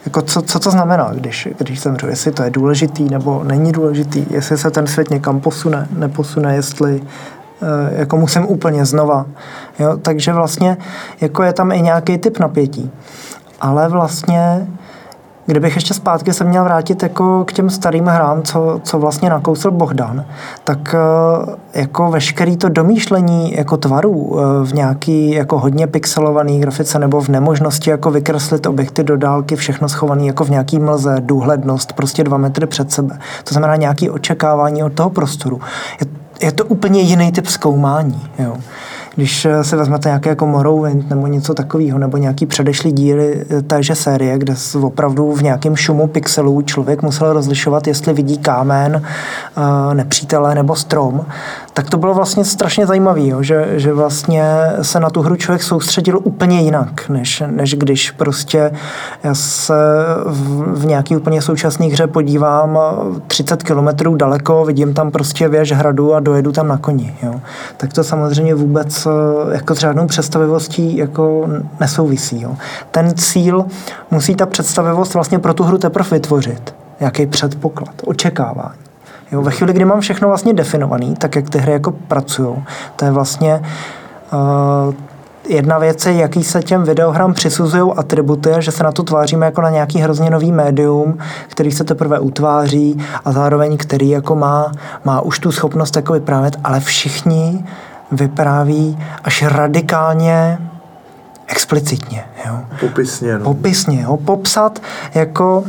jako 0.06 0.22
co, 0.22 0.42
co 0.42 0.60
to 0.60 0.72
znamená, 0.72 1.12
když, 1.14 1.48
když 1.58 1.82
zemřu, 1.82 2.08
jestli 2.08 2.32
to 2.32 2.44
je 2.44 2.50
důležitý 2.50 3.10
nebo 3.10 3.44
není 3.44 3.72
důležitý, 3.72 4.26
jestli 4.30 4.58
se 4.58 4.72
ten 4.72 4.88
svět 4.88 5.10
někam 5.10 5.40
posune, 5.40 5.88
neposune, 5.92 6.56
jestli 6.56 7.02
jako 7.92 8.18
musím 8.18 8.46
úplně 8.46 8.86
znova. 8.86 9.26
Jo? 9.80 9.98
Takže 9.98 10.34
vlastně 10.34 10.78
jako 11.22 11.44
je 11.44 11.54
tam 11.54 11.72
i 11.72 11.82
nějaký 11.82 12.18
typ 12.18 12.40
napětí. 12.40 12.92
Ale 13.62 13.90
vlastně 13.90 14.68
Kdybych 15.48 15.76
ještě 15.76 15.94
zpátky 15.94 16.34
se 16.34 16.44
měl 16.44 16.64
vrátit 16.64 17.04
jako 17.04 17.46
k 17.46 17.54
těm 17.54 17.70
starým 17.70 18.06
hrám, 18.06 18.44
co, 18.44 18.80
co 18.84 19.00
vlastně 19.00 19.30
nakousl 19.30 19.72
Bohdan, 19.72 20.26
tak 20.64 20.96
eh, 20.96 21.80
jako 21.80 22.12
veškerý 22.12 22.58
to 22.58 22.70
domýšlení 22.70 23.54
jako 23.54 23.78
tvarů 23.78 24.40
eh, 24.40 24.66
v 24.66 24.74
nějaký 24.74 25.32
jako 25.32 25.60
hodně 25.60 25.88
pixelovaný 25.88 26.60
grafice 26.60 27.00
nebo 27.00 27.22
v 27.22 27.28
nemožnosti 27.28 27.90
jako 27.90 28.12
vykreslit 28.12 28.66
objekty 28.66 29.04
do 29.04 29.18
dálky, 29.18 29.56
všechno 29.56 29.90
schované 29.90 30.26
jako 30.26 30.46
v 30.46 30.50
nějaký 30.50 30.80
mlze, 30.80 31.16
důhlednost, 31.20 31.94
prostě 31.94 32.24
dva 32.24 32.38
metry 32.38 32.68
před 32.68 32.92
sebe. 32.92 33.20
To 33.44 33.54
znamená 33.54 33.76
nějaké 33.76 34.12
očekávání 34.12 34.84
od 34.84 34.94
toho 34.94 35.10
prostoru. 35.10 35.62
Je, 36.02 36.08
je 36.42 36.52
to 36.52 36.66
úplně 36.66 37.02
jiný 37.02 37.32
typ 37.32 37.48
zkoumání. 37.48 38.28
Jo. 38.40 38.58
Když 39.16 39.46
eh, 39.46 39.64
se 39.64 39.76
vezmete 39.76 40.10
nějaké 40.10 40.30
jako 40.30 40.48
Morrowind 40.48 41.10
nebo 41.10 41.28
něco 41.28 41.54
takového, 41.54 42.00
nebo 42.00 42.18
nějaký 42.18 42.46
předešlý 42.46 42.92
díly 42.92 43.46
eh, 43.50 43.62
téže 43.62 43.96
série, 43.96 44.38
kde 44.38 44.54
opravdu 44.82 45.32
v 45.32 45.44
nějakém 45.44 45.76
šumu 45.76 46.08
pixelů 46.08 46.62
člověk 46.62 47.02
musel 47.02 47.34
rozlišovat, 47.34 47.88
jestli 47.88 48.14
vidí 48.14 48.38
kámen, 48.38 49.02
eh, 49.02 49.96
nepřítele 49.96 50.56
nebo 50.56 50.76
strom, 50.76 51.26
tak 51.74 51.90
to 51.90 51.98
bylo 51.98 52.14
vlastně 52.14 52.46
strašně 52.46 52.86
zajímavé, 52.86 53.22
že, 53.42 53.80
že 53.80 53.94
vlastně 53.94 54.44
se 54.82 55.00
na 55.00 55.10
tu 55.10 55.22
hru 55.22 55.36
člověk 55.36 55.64
soustředil 55.64 56.20
úplně 56.24 56.62
jinak, 56.62 57.10
než, 57.10 57.44
než 57.48 57.76
když 57.76 58.12
prostě 58.12 58.72
já 59.24 59.36
se 59.36 59.74
v, 60.26 60.80
v 60.82 60.86
nějaký 60.86 61.16
úplně 61.16 61.42
současné 61.42 61.86
hře 61.86 62.08
podívám 62.08 62.80
30 63.28 63.64
kilometrů 63.64 64.16
daleko, 64.16 64.66
vidím 64.66 64.94
tam 64.94 65.12
prostě 65.12 65.48
věž 65.48 65.72
hradu 65.72 66.14
a 66.14 66.20
dojedu 66.20 66.52
tam 66.52 66.68
na 66.68 66.78
koni. 66.78 67.16
Jo. 67.24 67.42
Tak 67.78 67.94
to 67.94 68.04
samozřejmě 68.04 68.56
vůbec 68.56 69.05
jako 69.52 69.76
s 69.76 69.80
žádnou 69.80 70.08
představivostí 70.08 70.98
jako 70.98 71.48
nesouvisí. 71.80 72.42
Jo. 72.42 72.56
Ten 72.92 73.16
cíl 73.16 73.66
musí 74.12 74.36
ta 74.36 74.46
představivost 74.46 75.14
vlastně 75.14 75.40
pro 75.40 75.54
tu 75.54 75.64
hru 75.64 75.78
teprve 75.78 76.10
vytvořit. 76.12 76.76
Jaký 77.00 77.26
předpoklad, 77.26 77.96
očekávání. 78.06 78.86
Jo, 79.32 79.42
ve 79.42 79.52
chvíli, 79.52 79.74
kdy 79.74 79.86
mám 79.86 80.00
všechno 80.00 80.28
vlastně 80.28 80.54
definovaný, 80.54 81.16
tak 81.16 81.36
jak 81.36 81.50
ty 81.50 81.58
hry 81.58 81.72
jako 81.72 81.92
pracují, 81.92 82.56
to 82.96 83.06
je 83.06 83.12
vlastně 83.12 83.62
uh, 84.34 84.94
jedna 85.50 85.78
věc 85.78 86.06
je, 86.06 86.14
jaký 86.14 86.44
se 86.44 86.64
těm 86.64 86.84
videohrám 86.84 87.34
přisuzují 87.34 87.92
atributy 87.98 88.50
že 88.60 88.72
se 88.72 88.84
na 88.84 88.92
to 88.92 89.04
tváříme 89.04 89.46
jako 89.46 89.62
na 89.62 89.70
nějaký 89.70 90.00
hrozně 90.00 90.30
nový 90.30 90.52
médium, 90.52 91.18
který 91.48 91.72
se 91.72 91.84
teprve 91.84 92.20
utváří 92.20 92.98
a 93.26 93.32
zároveň 93.32 93.78
který 93.78 94.10
jako 94.10 94.36
má, 94.36 94.72
má 95.04 95.22
už 95.22 95.40
tu 95.40 95.52
schopnost 95.52 95.96
jako 95.96 96.14
vyprávět, 96.14 96.58
ale 96.64 96.80
všichni 96.80 97.66
vypráví 98.12 99.04
až 99.24 99.44
radikálně 99.44 100.58
explicitně. 101.48 102.24
Jo. 102.48 102.60
Popisně. 102.80 103.40
No. 103.40 103.44
Popisně, 103.44 104.02
jo. 104.02 104.18
popsat 104.18 104.80
jako 105.14 105.64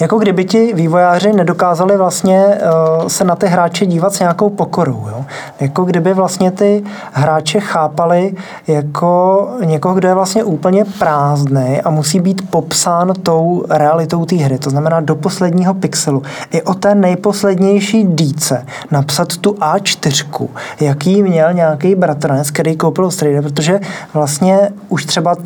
jako 0.00 0.18
kdyby 0.18 0.44
ti 0.44 0.72
vývojáři 0.74 1.32
nedokázali 1.32 1.96
vlastně 1.96 2.44
uh, 2.46 3.08
se 3.08 3.24
na 3.24 3.36
ty 3.36 3.46
hráče 3.46 3.86
dívat 3.86 4.14
s 4.14 4.20
nějakou 4.20 4.50
pokorou. 4.50 5.06
Jo? 5.08 5.24
Jako 5.60 5.84
kdyby 5.84 6.14
vlastně 6.14 6.50
ty 6.50 6.84
hráče 7.12 7.60
chápali 7.60 8.34
jako 8.66 9.48
někoho, 9.64 9.94
kdo 9.94 10.08
je 10.08 10.14
vlastně 10.14 10.44
úplně 10.44 10.84
prázdný 10.98 11.80
a 11.84 11.90
musí 11.90 12.20
být 12.20 12.50
popsán 12.50 13.12
tou 13.22 13.64
realitou 13.70 14.24
té 14.24 14.36
hry. 14.36 14.58
To 14.58 14.70
znamená 14.70 15.00
do 15.00 15.14
posledního 15.14 15.74
pixelu. 15.74 16.22
I 16.50 16.62
o 16.62 16.74
té 16.74 16.94
nejposlednější 16.94 18.04
díce 18.04 18.66
napsat 18.90 19.36
tu 19.36 19.52
A4, 19.52 20.48
jaký 20.80 21.22
měl 21.22 21.52
nějaký 21.52 21.94
bratranec, 21.94 22.50
který 22.50 22.76
koupil 22.76 23.10
Strader, 23.10 23.42
protože 23.42 23.80
vlastně 24.14 24.70
už 24.88 25.04
třeba 25.04 25.36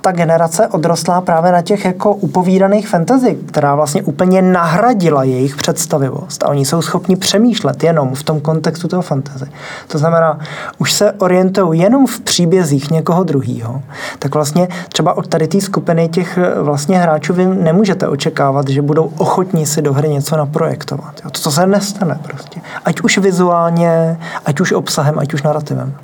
ta 0.00 0.12
generace 0.12 0.68
odrostlá 0.68 1.20
právě 1.20 1.52
na 1.52 1.62
těch 1.62 1.84
jako 1.84 2.14
upovídaných 2.14 2.88
fantasy, 2.88 3.38
která 3.46 3.74
vlastně 3.74 4.02
úplně 4.02 4.42
nahradila 4.42 5.24
jejich 5.24 5.56
představivost. 5.56 6.42
A 6.42 6.48
oni 6.48 6.64
jsou 6.64 6.82
schopni 6.82 7.16
přemýšlet 7.16 7.84
jenom 7.84 8.14
v 8.14 8.22
tom 8.22 8.40
kontextu 8.40 8.88
toho 8.88 9.02
fantasy. 9.02 9.44
To 9.88 9.98
znamená, 9.98 10.38
už 10.78 10.92
se 10.92 11.12
orientují 11.12 11.80
jenom 11.80 12.06
v 12.06 12.20
příbězích 12.20 12.90
někoho 12.90 13.24
druhého. 13.24 13.82
Tak 14.18 14.34
vlastně 14.34 14.68
třeba 14.88 15.16
od 15.16 15.26
tady 15.26 15.48
té 15.48 15.60
skupiny 15.60 16.08
těch 16.08 16.38
eh, 16.38 16.62
vlastně 16.62 16.98
hráčů 16.98 17.34
vy 17.34 17.46
nemůžete 17.46 18.08
očekávat, 18.08 18.68
že 18.68 18.82
budou 18.82 19.12
ochotní 19.18 19.66
si 19.66 19.82
do 19.82 19.92
hry 19.92 20.08
něco 20.08 20.36
naprojektovat. 20.36 21.20
Jo? 21.24 21.30
To, 21.30 21.40
to 21.40 21.50
se 21.50 21.66
nestane 21.66 22.20
prostě. 22.22 22.60
Ať 22.84 23.00
už 23.00 23.18
vizuálně, 23.18 24.18
ať 24.46 24.60
už 24.60 24.72
obsahem, 24.72 25.18
ať 25.18 25.34
už 25.34 25.42
narrativem. 25.42 25.94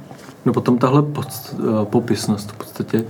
No 0.46 0.52
potom 0.52 0.78
tahle 0.78 1.02
pod, 1.02 1.26
uh, 1.58 1.84
popisnost 1.84 2.50
v 2.50 2.56
podstatě 2.56 3.04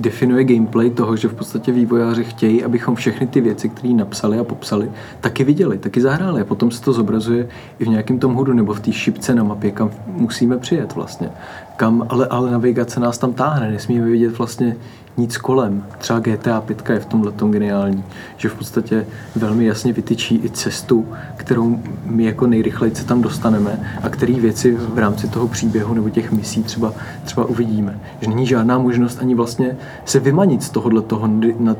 definuje 0.00 0.44
gameplay 0.44 0.90
toho, 0.90 1.16
že 1.16 1.28
v 1.28 1.34
podstatě 1.34 1.72
vývojáři 1.72 2.24
chtějí, 2.24 2.64
abychom 2.64 2.94
všechny 2.94 3.26
ty 3.26 3.40
věci, 3.40 3.68
které 3.68 3.94
napsali 3.94 4.38
a 4.38 4.44
popsali, 4.44 4.90
taky 5.20 5.44
viděli, 5.44 5.78
taky 5.78 6.00
zahráli. 6.00 6.40
A 6.40 6.44
potom 6.44 6.70
se 6.70 6.82
to 6.82 6.92
zobrazuje 6.92 7.48
i 7.78 7.84
v 7.84 7.88
nějakém 7.88 8.18
tom 8.18 8.34
hudu 8.34 8.52
nebo 8.52 8.74
v 8.74 8.80
té 8.80 8.92
šipce 8.92 9.34
na 9.34 9.42
mapě, 9.42 9.70
kam 9.70 9.90
musíme 10.06 10.58
přijet 10.58 10.94
vlastně. 10.94 11.30
Kam, 11.78 12.06
ale, 12.08 12.26
ale 12.26 12.50
navigace 12.50 13.00
nás 13.00 13.18
tam 13.18 13.32
táhne, 13.32 13.70
nesmíme 13.70 14.06
vidět 14.06 14.38
vlastně 14.38 14.76
nic 15.16 15.36
kolem. 15.36 15.84
Třeba 15.98 16.18
GTA 16.18 16.60
5 16.60 16.90
je 16.90 17.00
v 17.00 17.06
tomhle 17.06 17.32
tom 17.32 17.50
geniální, 17.50 18.04
že 18.36 18.48
v 18.48 18.54
podstatě 18.54 19.06
velmi 19.36 19.66
jasně 19.66 19.92
vytyčí 19.92 20.40
i 20.44 20.50
cestu, 20.50 21.06
kterou 21.36 21.78
my 22.04 22.24
jako 22.24 22.46
nejrychleji 22.46 22.94
se 22.94 23.04
tam 23.04 23.22
dostaneme 23.22 23.80
a 24.02 24.08
který 24.08 24.40
věci 24.40 24.74
v 24.74 24.98
rámci 24.98 25.28
toho 25.28 25.48
příběhu 25.48 25.94
nebo 25.94 26.10
těch 26.10 26.32
misí 26.32 26.62
třeba, 26.62 26.92
třeba 27.24 27.46
uvidíme. 27.46 27.98
Že 28.20 28.28
není 28.28 28.46
žádná 28.46 28.78
možnost 28.78 29.18
ani 29.20 29.34
vlastně 29.34 29.76
se 30.04 30.20
vymanit 30.20 30.62
z 30.62 30.70
tohohle 30.70 31.02
toho, 31.02 31.30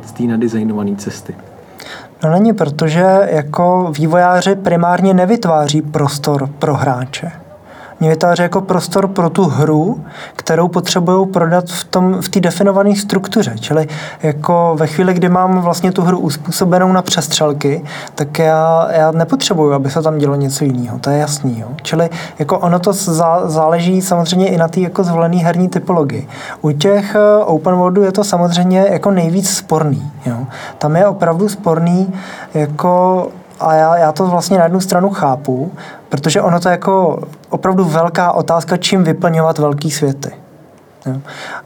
z 0.07 0.13
té 0.13 0.23
nadizajnované 0.23 0.97
cesty. 0.97 1.35
No 2.25 2.31
není, 2.31 2.53
protože 2.53 3.05
jako 3.31 3.93
vývojáři 3.99 4.57
primárně 4.57 5.15
nevytváří 5.15 5.83
prostor 5.83 6.51
pro 6.59 6.75
hráče 6.75 7.33
mě 8.01 8.11
vytváří 8.11 8.43
jako 8.43 8.61
prostor 8.61 9.09
pro 9.09 9.31
tu 9.31 9.45
hru, 9.45 10.05
kterou 10.37 10.69
potřebují 10.69 11.27
prodat 11.27 11.65
v 11.69 11.85
tom 11.85 12.23
v 12.23 12.29
té 12.29 12.41
definované 12.41 12.97
struktuře. 12.97 13.55
Čili 13.61 13.89
jako 14.23 14.77
ve 14.79 14.87
chvíli, 14.87 15.15
kdy 15.15 15.29
mám 15.29 15.61
vlastně 15.61 15.93
tu 15.93 16.03
hru 16.03 16.19
uspůsobenou 16.19 16.93
na 16.93 17.03
přestřelky, 17.03 17.85
tak 18.15 18.39
já, 18.39 18.89
já 18.91 19.11
nepotřebuju, 19.11 19.73
aby 19.73 19.91
se 19.91 20.03
tam 20.03 20.19
dělo 20.19 20.35
něco 20.35 20.65
jiného. 20.65 20.99
To 20.99 21.11
je 21.11 21.19
jasný. 21.19 21.61
Jo? 21.61 21.69
Čili 21.83 22.11
jako 22.39 22.59
ono 22.59 22.79
to 22.79 22.93
zá, 22.93 23.49
záleží 23.49 24.03
samozřejmě 24.03 24.49
i 24.49 24.57
na 24.57 24.69
té 24.69 24.81
jako 24.81 25.05
zvolené 25.05 25.37
herní 25.37 25.69
typologii. 25.69 26.29
U 26.61 26.71
těch 26.71 27.15
eh, 27.15 27.45
open 27.45 27.75
worldů 27.75 28.03
je 28.03 28.13
to 28.13 28.25
samozřejmě 28.25 28.87
jako 28.91 29.11
nejvíc 29.11 29.51
sporný. 29.51 30.13
Jo? 30.27 30.37
Tam 30.79 30.97
je 30.97 31.07
opravdu 31.07 31.49
sporný 31.49 32.15
jako 32.55 33.29
a 33.61 33.75
já, 33.75 33.97
já 33.97 34.13
to 34.13 34.27
vlastně 34.27 34.59
na 34.59 34.65
jednu 34.65 34.81
stranu 34.81 35.11
chápu, 35.11 35.73
protože 36.09 36.43
ono 36.43 36.61
to 36.61 36.69
je 36.69 36.73
jako 36.73 37.23
opravdu 37.51 37.85
velká 37.85 38.33
otázka, 38.33 38.77
čím 38.77 39.05
vyplňovat 39.05 39.59
velký 39.59 39.91
světy. 39.91 40.33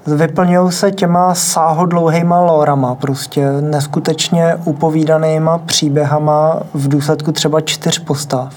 Vyplňují 0.07 0.73
se 0.73 0.91
těma 0.91 1.35
sáhodlouhýma 1.35 2.41
lorama, 2.41 2.95
prostě 2.95 3.53
neskutečně 3.61 4.57
upovídanýma 4.65 5.59
příběhama 5.59 6.61
v 6.75 6.89
důsledku 6.89 7.33
třeba 7.33 7.61
čtyř 7.61 7.99
postav, 7.99 8.55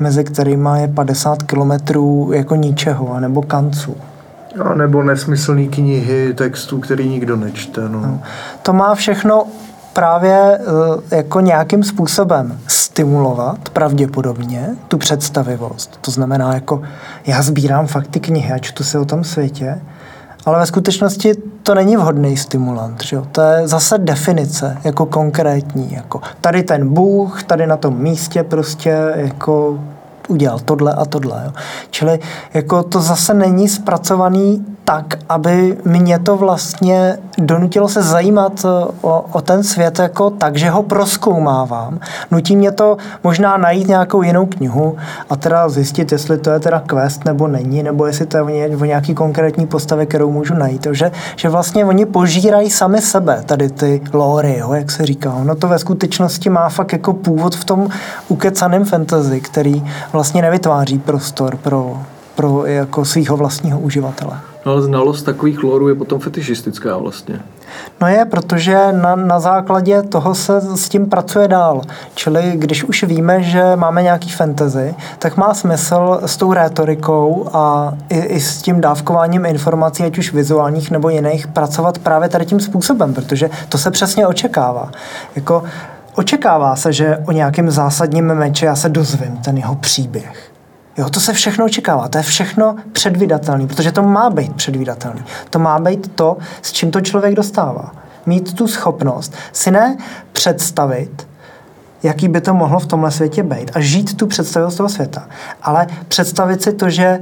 mezi 0.00 0.24
kterými 0.24 0.70
je 0.76 0.88
50 0.88 1.42
kilometrů 1.42 2.30
jako 2.34 2.54
ničeho, 2.54 3.20
nebo 3.20 3.42
kanců. 3.42 3.96
A 4.64 4.74
nebo 4.74 5.02
nesmyslné 5.02 5.66
knihy 5.66 6.34
textů, 6.34 6.80
který 6.80 7.08
nikdo 7.08 7.36
nečte. 7.36 7.88
No. 7.88 8.00
No. 8.00 8.20
To 8.62 8.72
má 8.72 8.94
všechno 8.94 9.44
právě 9.92 10.58
eh, 11.10 11.16
jako 11.16 11.40
nějakým 11.40 11.82
způsobem 11.84 12.58
stimulovat 12.66 13.68
pravděpodobně 13.68 14.68
tu 14.88 14.98
představivost. 14.98 15.98
To 16.00 16.10
znamená, 16.10 16.54
jako 16.54 16.82
já 17.26 17.42
sbírám 17.42 17.86
fakt 17.86 18.08
ty 18.08 18.20
knihy 18.20 18.52
a 18.52 18.58
čtu 18.58 18.84
si 18.84 18.98
o 18.98 19.04
tom 19.04 19.24
světě, 19.24 19.80
ale 20.46 20.58
ve 20.58 20.66
skutečnosti 20.66 21.32
to 21.62 21.74
není 21.74 21.96
vhodný 21.96 22.36
stimulant. 22.36 23.04
Že 23.04 23.16
jo? 23.16 23.26
To 23.32 23.40
je 23.40 23.68
zase 23.68 23.98
definice, 23.98 24.78
jako 24.84 25.06
konkrétní. 25.06 25.92
Jako 25.92 26.20
tady 26.40 26.62
ten 26.62 26.94
Bůh, 26.94 27.42
tady 27.42 27.66
na 27.66 27.76
tom 27.76 27.98
místě 27.98 28.42
prostě 28.42 29.12
jako 29.14 29.78
udělal 30.28 30.58
tohle 30.58 30.92
a 30.92 31.04
tohle. 31.04 31.42
Jo. 31.44 31.52
Čili 31.90 32.18
jako 32.54 32.82
to 32.82 33.00
zase 33.00 33.34
není 33.34 33.68
zpracovaný 33.68 34.66
tak, 34.84 35.18
aby 35.28 35.76
mě 35.84 36.18
to 36.18 36.36
vlastně 36.36 37.18
donutilo 37.38 37.88
se 37.88 38.02
zajímat 38.02 38.64
eh, 38.64 38.68
o, 39.00 39.24
o 39.32 39.40
ten 39.40 39.62
svět 39.62 39.98
jako 39.98 40.30
tak, 40.30 40.56
že 40.56 40.70
ho 40.70 40.82
proskoumávám. 40.82 42.00
Nutí 42.30 42.56
mě 42.56 42.72
to 42.72 42.96
možná 43.24 43.56
najít 43.56 43.88
nějakou 43.88 44.22
jinou 44.22 44.46
knihu 44.46 44.96
a 45.30 45.36
teda 45.36 45.68
zjistit, 45.68 46.12
jestli 46.12 46.38
to 46.38 46.50
je 46.50 46.60
teda 46.60 46.80
quest 46.80 47.24
nebo 47.24 47.48
není, 47.48 47.82
nebo 47.82 48.06
jestli 48.06 48.26
to 48.26 48.36
je 48.36 48.76
o 48.76 48.84
nějaký 48.84 49.14
konkrétní 49.14 49.66
postavě, 49.66 50.06
kterou 50.06 50.30
můžu 50.30 50.54
najít. 50.54 50.86
Že, 50.90 51.10
že 51.36 51.48
vlastně 51.48 51.84
oni 51.84 52.06
požírají 52.06 52.70
sami 52.70 53.00
sebe, 53.00 53.42
tady 53.46 53.70
ty 53.70 54.00
lóry, 54.12 54.58
jo, 54.58 54.72
jak 54.72 54.90
se 54.90 55.06
říká. 55.06 55.34
No 55.42 55.54
to 55.54 55.68
ve 55.68 55.78
skutečnosti 55.78 56.50
má 56.50 56.68
fakt 56.68 56.92
jako 56.92 57.12
původ 57.12 57.54
v 57.54 57.64
tom 57.64 57.88
ukecaném 58.28 58.84
fantasy, 58.84 59.40
který 59.40 59.84
vlastně 60.12 60.42
nevytváří 60.42 60.98
prostor 60.98 61.56
pro, 61.56 61.98
pro 62.38 62.66
jako 62.66 63.04
svého 63.04 63.36
vlastního 63.36 63.80
uživatele. 63.80 64.40
No 64.66 64.72
ale 64.72 64.82
znalost 64.82 65.22
takových 65.22 65.62
lorů 65.62 65.88
je 65.88 65.94
potom 65.94 66.20
fetišistická 66.20 66.96
vlastně. 66.96 67.40
No 68.00 68.08
je, 68.08 68.24
protože 68.24 68.92
na, 68.92 69.16
na 69.16 69.40
základě 69.40 70.02
toho 70.02 70.34
se 70.34 70.60
s 70.60 70.88
tím 70.88 71.06
pracuje 71.06 71.48
dál. 71.48 71.82
Čili 72.14 72.52
když 72.54 72.84
už 72.84 73.04
víme, 73.04 73.42
že 73.42 73.76
máme 73.76 74.02
nějaký 74.02 74.30
fantasy, 74.30 74.94
tak 75.18 75.36
má 75.36 75.54
smysl 75.54 76.20
s 76.26 76.36
tou 76.36 76.52
rétorikou 76.52 77.48
a 77.52 77.94
i, 78.08 78.18
i 78.18 78.40
s 78.40 78.62
tím 78.62 78.80
dávkováním 78.80 79.46
informací, 79.46 80.04
ať 80.04 80.18
už 80.18 80.32
vizuálních 80.32 80.90
nebo 80.90 81.08
jiných, 81.08 81.46
pracovat 81.46 81.98
právě 81.98 82.28
tady 82.28 82.46
tím 82.46 82.60
způsobem, 82.60 83.14
protože 83.14 83.50
to 83.68 83.78
se 83.78 83.90
přesně 83.90 84.26
očekává. 84.26 84.90
Jako, 85.36 85.62
očekává 86.14 86.76
se, 86.76 86.92
že 86.92 87.18
o 87.26 87.32
nějakém 87.32 87.70
zásadním 87.70 88.24
meči 88.24 88.64
já 88.64 88.76
se 88.76 88.88
dozvím 88.88 89.36
ten 89.36 89.56
jeho 89.56 89.74
příběh. 89.74 90.47
Jo, 90.98 91.10
to 91.10 91.20
se 91.20 91.32
všechno 91.32 91.64
očekává, 91.64 92.08
to 92.08 92.18
je 92.18 92.24
všechno 92.24 92.76
předvídatelné, 92.92 93.66
protože 93.66 93.92
to 93.92 94.02
má 94.02 94.30
být 94.30 94.54
předvídatelný. 94.54 95.24
To 95.50 95.58
má 95.58 95.78
být 95.78 96.12
to, 96.14 96.36
s 96.62 96.72
čím 96.72 96.90
to 96.90 97.00
člověk 97.00 97.34
dostává. 97.34 97.92
Mít 98.26 98.54
tu 98.54 98.68
schopnost 98.68 99.34
si 99.52 99.70
ne 99.70 99.96
představit, 100.32 101.28
jaký 102.02 102.28
by 102.28 102.40
to 102.40 102.54
mohlo 102.54 102.80
v 102.80 102.86
tomhle 102.86 103.10
světě 103.10 103.42
být 103.42 103.70
a 103.74 103.80
žít 103.80 104.16
tu 104.16 104.26
představivost 104.26 104.76
toho 104.76 104.88
světa, 104.88 105.28
ale 105.62 105.86
představit 106.08 106.62
si 106.62 106.72
to, 106.72 106.90
že 106.90 107.20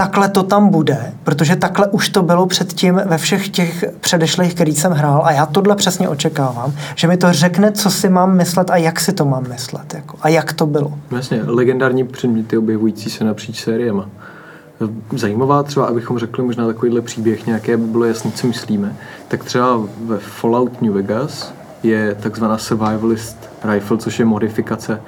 takhle 0.00 0.28
to 0.28 0.42
tam 0.42 0.68
bude, 0.68 1.12
protože 1.24 1.56
takhle 1.56 1.86
už 1.86 2.08
to 2.08 2.22
bylo 2.22 2.46
předtím 2.46 3.00
ve 3.06 3.18
všech 3.18 3.48
těch 3.48 3.84
předešlých, 4.00 4.54
který 4.54 4.74
jsem 4.74 4.92
hrál 4.92 5.22
a 5.24 5.32
já 5.32 5.46
tohle 5.46 5.76
přesně 5.76 6.08
očekávám, 6.08 6.72
že 6.94 7.08
mi 7.08 7.16
to 7.16 7.32
řekne, 7.32 7.72
co 7.72 7.90
si 7.90 8.08
mám 8.08 8.36
myslet 8.36 8.70
a 8.70 8.76
jak 8.76 9.00
si 9.00 9.12
to 9.12 9.24
mám 9.24 9.48
myslet 9.48 9.94
jako, 9.94 10.16
a 10.22 10.28
jak 10.28 10.52
to 10.52 10.66
bylo. 10.66 10.92
Jasně, 11.10 11.42
legendární 11.46 12.04
předměty 12.04 12.58
objevující 12.58 13.10
se 13.10 13.24
napříč 13.24 13.64
sériema. 13.64 14.08
Zajímavá 15.16 15.62
třeba, 15.62 15.86
abychom 15.86 16.18
řekli 16.18 16.44
možná 16.44 16.66
takovýhle 16.66 17.00
příběh, 17.00 17.46
nějaké 17.46 17.76
by 17.76 17.86
bylo 17.86 18.04
jasné, 18.04 18.30
co 18.30 18.46
myslíme, 18.46 18.96
tak 19.28 19.44
třeba 19.44 19.80
ve 20.04 20.18
Fallout 20.18 20.82
New 20.82 20.92
Vegas 20.92 21.52
je 21.82 22.16
takzvaná 22.20 22.58
survivalist 22.58 23.50
rifle, 23.72 23.98
což 23.98 24.18
je 24.18 24.24
modifikace 24.24 25.00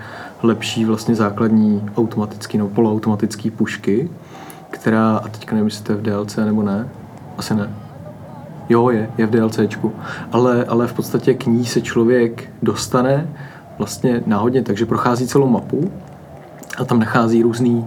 lepší 0.42 0.84
vlastně 0.84 1.14
základní 1.14 1.90
automatický 1.96 2.58
nebo 2.58 2.70
poloautomatický 2.70 3.50
pušky, 3.50 4.10
která, 4.72 5.16
a 5.16 5.28
teďka 5.28 5.54
nevím, 5.54 5.66
jestli 5.66 5.84
to 5.84 5.92
je 5.92 5.98
v 5.98 6.02
DLC 6.02 6.36
nebo 6.36 6.62
ne, 6.62 6.88
asi 7.38 7.54
ne. 7.54 7.70
Jo, 8.68 8.90
je, 8.90 9.10
je 9.18 9.26
v 9.26 9.30
DLCčku. 9.30 9.92
Ale, 10.32 10.64
ale 10.64 10.86
v 10.86 10.92
podstatě 10.92 11.34
k 11.34 11.46
ní 11.46 11.66
se 11.66 11.80
člověk 11.80 12.50
dostane 12.62 13.28
vlastně 13.78 14.22
náhodně, 14.26 14.62
takže 14.62 14.86
prochází 14.86 15.26
celou 15.26 15.48
mapu 15.48 15.92
a 16.78 16.84
tam 16.84 16.98
nachází 16.98 17.42
různé 17.42 17.70
uh, 17.70 17.84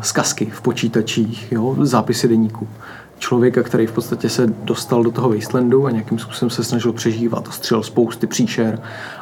zkazky 0.00 0.46
v 0.46 0.60
počítačích, 0.60 1.52
jo, 1.52 1.76
zápisy 1.80 2.28
deníku 2.28 2.68
člověka, 3.18 3.62
který 3.62 3.86
v 3.86 3.92
podstatě 3.92 4.28
se 4.28 4.46
dostal 4.46 5.02
do 5.02 5.10
toho 5.10 5.28
wastelandu 5.28 5.86
a 5.86 5.90
nějakým 5.90 6.18
způsobem 6.18 6.50
se 6.50 6.64
snažil 6.64 6.92
přežívat 6.92 7.48
střel 7.50 7.82
spousty 7.82 8.26
příšer 8.26 8.80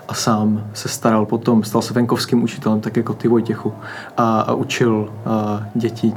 a 0.09 0.15
sám 0.15 0.65
se 0.75 0.89
staral 0.89 1.27
potom, 1.27 1.65
stal 1.65 1.83
se 1.83 1.95
venkovským 1.95 2.43
učitelem, 2.43 2.81
tak 2.81 2.97
jako 2.97 3.15
ty 3.15 3.29
Vojtěchu 3.29 3.73
a, 4.17 4.41
a 4.41 4.55
učil 4.55 5.09
a, 5.27 5.63
děti 5.75 6.13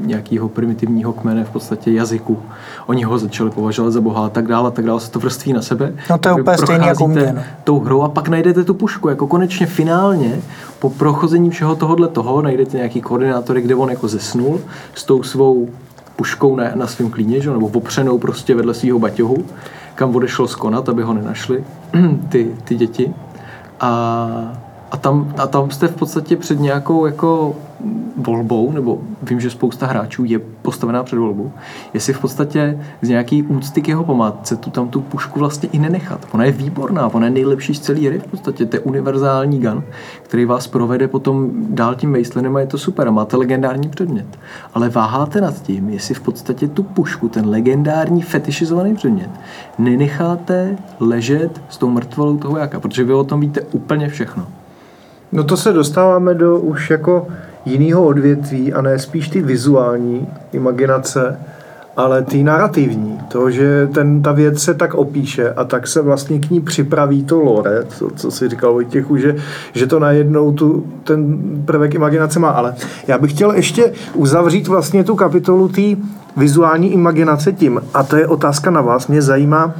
nějakého 0.00 0.48
primitivního 0.48 1.12
kmene 1.12 1.44
v 1.44 1.50
podstatě 1.50 1.92
jazyku. 1.92 2.42
Oni 2.86 3.04
ho 3.04 3.18
začali 3.18 3.50
považovat 3.50 3.90
za 3.90 4.00
boha 4.00 4.26
a 4.26 4.28
tak 4.28 4.46
dále, 4.46 4.68
a 4.68 4.70
tak 4.70 4.84
dále 4.84 5.00
se 5.00 5.10
to 5.10 5.18
vrství 5.18 5.52
na 5.52 5.62
sebe. 5.62 5.92
No 6.10 6.18
to 6.18 6.28
je 6.28 6.34
úplně 6.34 6.58
stejný 6.58 6.86
jako 6.86 7.08
mě. 7.08 7.32
No. 7.36 7.42
tou 7.64 7.80
hrou 7.80 8.02
a 8.02 8.08
pak 8.08 8.28
najdete 8.28 8.64
tu 8.64 8.74
pušku. 8.74 9.08
Jako 9.08 9.26
konečně 9.26 9.66
finálně 9.66 10.40
po 10.78 10.90
prochození 10.90 11.50
všeho 11.50 11.76
tohohle 11.76 12.08
toho 12.08 12.42
najdete 12.42 12.76
nějaký 12.76 13.00
koordinátory, 13.00 13.60
kde 13.60 13.74
on 13.74 13.90
jako 13.90 14.08
zesnul 14.08 14.60
s 14.94 15.04
tou 15.04 15.22
svou 15.22 15.68
puškou 16.16 16.56
na, 16.56 16.64
na 16.74 16.86
svém 16.86 17.10
klíně, 17.10 17.40
že? 17.40 17.50
nebo 17.50 17.68
popřenou 17.68 18.18
prostě 18.18 18.54
vedle 18.54 18.74
svého 18.74 18.98
baťohu, 18.98 19.36
kam 19.94 20.16
odešlo 20.16 20.48
skonat, 20.48 20.88
aby 20.88 21.02
ho 21.02 21.14
nenašli 21.14 21.64
ty, 22.28 22.56
ty 22.64 22.74
děti. 22.74 23.14
A, 23.80 23.90
a, 24.90 24.96
tam, 24.96 25.34
a 25.38 25.46
tam 25.46 25.70
jste 25.70 25.88
v 25.88 25.96
podstatě 25.96 26.36
před 26.36 26.60
nějakou 26.60 27.06
jako 27.06 27.56
volbou, 28.16 28.72
nebo 28.72 28.98
vím, 29.22 29.40
že 29.40 29.50
spousta 29.50 29.86
hráčů 29.86 30.24
je 30.24 30.38
postavená 30.38 31.02
před 31.02 31.18
volbou, 31.18 31.52
jestli 31.94 32.12
v 32.12 32.20
podstatě 32.20 32.80
z 33.02 33.08
nějaký 33.08 33.42
úcty 33.42 33.82
k 33.82 33.88
jeho 33.88 34.04
památce 34.04 34.56
tu 34.56 34.70
tam 34.70 34.88
tu 34.88 35.00
pušku 35.00 35.38
vlastně 35.38 35.68
i 35.72 35.78
nenechat. 35.78 36.26
Ona 36.32 36.44
je 36.44 36.52
výborná, 36.52 37.14
ona 37.14 37.26
je 37.26 37.30
nejlepší 37.30 37.74
z 37.74 37.80
celé 37.80 38.00
hry 38.00 38.18
v 38.18 38.26
podstatě, 38.26 38.66
to 38.66 38.76
je 38.76 38.80
univerzální 38.80 39.60
gun, 39.60 39.84
který 40.22 40.44
vás 40.44 40.66
provede 40.66 41.08
potom 41.08 41.50
dál 41.54 41.94
tím 41.94 42.12
wastelandem 42.12 42.56
a 42.56 42.60
je 42.60 42.66
to 42.66 42.78
super 42.78 43.08
a 43.08 43.10
máte 43.10 43.36
legendární 43.36 43.88
předmět. 43.88 44.26
Ale 44.74 44.88
váháte 44.88 45.40
nad 45.40 45.62
tím, 45.62 45.90
jestli 45.90 46.14
v 46.14 46.20
podstatě 46.20 46.68
tu 46.68 46.82
pušku, 46.82 47.28
ten 47.28 47.48
legendární 47.48 48.22
fetišizovaný 48.22 48.94
předmět, 48.94 49.30
nenecháte 49.78 50.76
ležet 51.00 51.62
s 51.68 51.78
tou 51.78 51.90
mrtvolou 51.90 52.36
toho 52.36 52.58
jaka, 52.58 52.80
protože 52.80 53.04
vy 53.04 53.12
o 53.12 53.24
tom 53.24 53.40
víte 53.40 53.60
úplně 53.60 54.08
všechno. 54.08 54.46
No 55.32 55.44
to 55.44 55.56
se 55.56 55.72
dostáváme 55.72 56.34
do 56.34 56.58
už 56.58 56.90
jako 56.90 57.26
jiného 57.66 58.04
odvětví 58.04 58.72
a 58.72 58.82
ne 58.82 58.98
spíš 58.98 59.28
ty 59.28 59.42
vizuální 59.42 60.28
imaginace, 60.52 61.38
ale 61.96 62.22
ty 62.22 62.42
narrativní. 62.42 63.18
To, 63.28 63.50
že 63.50 63.88
ten, 63.94 64.22
ta 64.22 64.32
věc 64.32 64.62
se 64.62 64.74
tak 64.74 64.94
opíše 64.94 65.50
a 65.50 65.64
tak 65.64 65.86
se 65.86 66.02
vlastně 66.02 66.38
k 66.38 66.50
ní 66.50 66.60
připraví 66.60 67.24
to 67.24 67.40
lore, 67.40 67.84
co, 67.88 68.10
co 68.16 68.30
si 68.30 68.48
říkal 68.48 68.72
Vojtěchu, 68.72 69.16
že, 69.16 69.36
že 69.74 69.86
to 69.86 69.98
najednou 69.98 70.52
tu, 70.52 70.86
ten 71.04 71.38
prvek 71.64 71.94
imaginace 71.94 72.38
má. 72.38 72.50
Ale 72.50 72.74
já 73.06 73.18
bych 73.18 73.32
chtěl 73.32 73.52
ještě 73.52 73.92
uzavřít 74.14 74.68
vlastně 74.68 75.04
tu 75.04 75.14
kapitolu 75.14 75.68
té 75.68 75.82
vizuální 76.36 76.92
imaginace 76.92 77.52
tím, 77.52 77.80
a 77.94 78.02
to 78.02 78.16
je 78.16 78.26
otázka 78.26 78.70
na 78.70 78.80
vás, 78.80 79.06
mě 79.06 79.22
zajímá, 79.22 79.74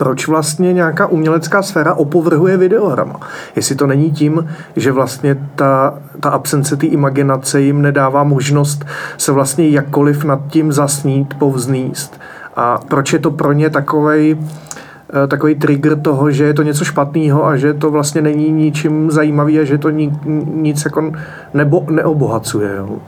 proč 0.00 0.28
vlastně 0.28 0.72
nějaká 0.72 1.06
umělecká 1.06 1.62
sféra 1.62 1.94
opovrhuje 1.94 2.56
videohrama. 2.56 3.20
Jestli 3.56 3.74
to 3.74 3.86
není 3.86 4.10
tím, 4.10 4.48
že 4.76 4.92
vlastně 4.92 5.36
ta, 5.54 5.94
ta 6.20 6.30
absence 6.30 6.76
té 6.76 6.86
imaginace 6.86 7.60
jim 7.60 7.82
nedává 7.82 8.24
možnost 8.24 8.84
se 9.18 9.32
vlastně 9.32 9.68
jakkoliv 9.68 10.24
nad 10.24 10.40
tím 10.48 10.72
zasnít, 10.72 11.34
povzníst. 11.34 12.20
A 12.56 12.78
proč 12.88 13.12
je 13.12 13.18
to 13.18 13.30
pro 13.30 13.52
ně 13.52 13.70
takovej 13.70 14.36
eh, 14.38 15.26
takový 15.26 15.54
trigger 15.54 16.00
toho, 16.00 16.30
že 16.30 16.44
je 16.44 16.54
to 16.54 16.62
něco 16.62 16.84
špatného 16.84 17.46
a 17.46 17.56
že 17.56 17.74
to 17.74 17.90
vlastně 17.90 18.22
není 18.22 18.52
ničím 18.52 19.10
zajímavý 19.10 19.60
a 19.60 19.64
že 19.64 19.78
to 19.78 19.90
nic 19.90 20.84
jako 20.84 21.12
nebo 21.54 21.86
neobohacuje. 21.90 22.76
Jo. 22.76 22.98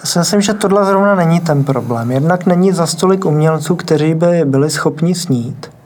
Já 0.00 0.04
si 0.04 0.18
myslím, 0.18 0.40
že 0.40 0.54
tohle 0.54 0.84
zrovna 0.84 1.14
není 1.14 1.40
ten 1.40 1.64
problém. 1.64 2.10
Jednak 2.10 2.46
není 2.46 2.72
za 2.72 2.86
stolik 2.86 3.24
umělců, 3.24 3.76
kteří 3.76 4.14
by 4.14 4.44
byli 4.44 4.70
schopni 4.70 5.14
snít. 5.14 5.77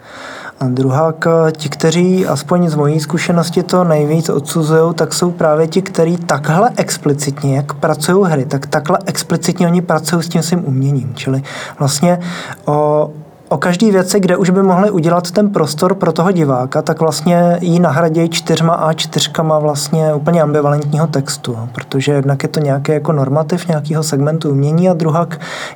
A 0.62 0.68
druhá, 0.68 1.14
ti, 1.52 1.68
kteří 1.68 2.26
aspoň 2.26 2.68
z 2.68 2.74
mojí 2.74 3.00
zkušenosti 3.00 3.62
to 3.62 3.84
nejvíc 3.84 4.28
odsuzují, 4.28 4.94
tak 4.94 5.14
jsou 5.14 5.30
právě 5.30 5.66
ti, 5.66 5.82
kteří 5.82 6.16
takhle 6.16 6.70
explicitně, 6.76 7.56
jak 7.56 7.74
pracují 7.74 8.30
hry, 8.30 8.44
tak 8.44 8.66
takhle 8.66 8.98
explicitně 9.06 9.66
oni 9.66 9.82
pracují 9.82 10.22
s 10.22 10.28
tím 10.28 10.42
svým 10.42 10.64
uměním. 10.66 11.14
Čili 11.14 11.42
vlastně 11.78 12.18
o, 12.64 13.10
o 13.52 13.58
každé 13.58 13.90
věci, 13.90 14.20
kde 14.20 14.36
už 14.36 14.50
by 14.50 14.62
mohli 14.62 14.90
udělat 14.90 15.30
ten 15.30 15.50
prostor 15.50 15.94
pro 15.94 16.12
toho 16.12 16.32
diváka, 16.32 16.82
tak 16.82 17.00
vlastně 17.00 17.58
ji 17.60 17.80
nahradějí 17.80 18.28
čtyřma 18.28 18.74
a 18.74 18.92
čtyřkama 18.92 19.58
vlastně 19.58 20.14
úplně 20.14 20.42
ambivalentního 20.42 21.06
textu, 21.06 21.58
protože 21.74 22.12
jednak 22.12 22.42
je 22.42 22.48
to 22.48 22.60
nějaký 22.60 22.92
jako 22.92 23.12
normativ 23.12 23.68
nějakého 23.68 24.02
segmentu 24.02 24.50
umění 24.50 24.88
a 24.88 24.94
druhá 24.94 25.26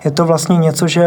je 0.04 0.10
to 0.10 0.24
vlastně 0.24 0.56
něco, 0.56 0.88
že 0.88 1.06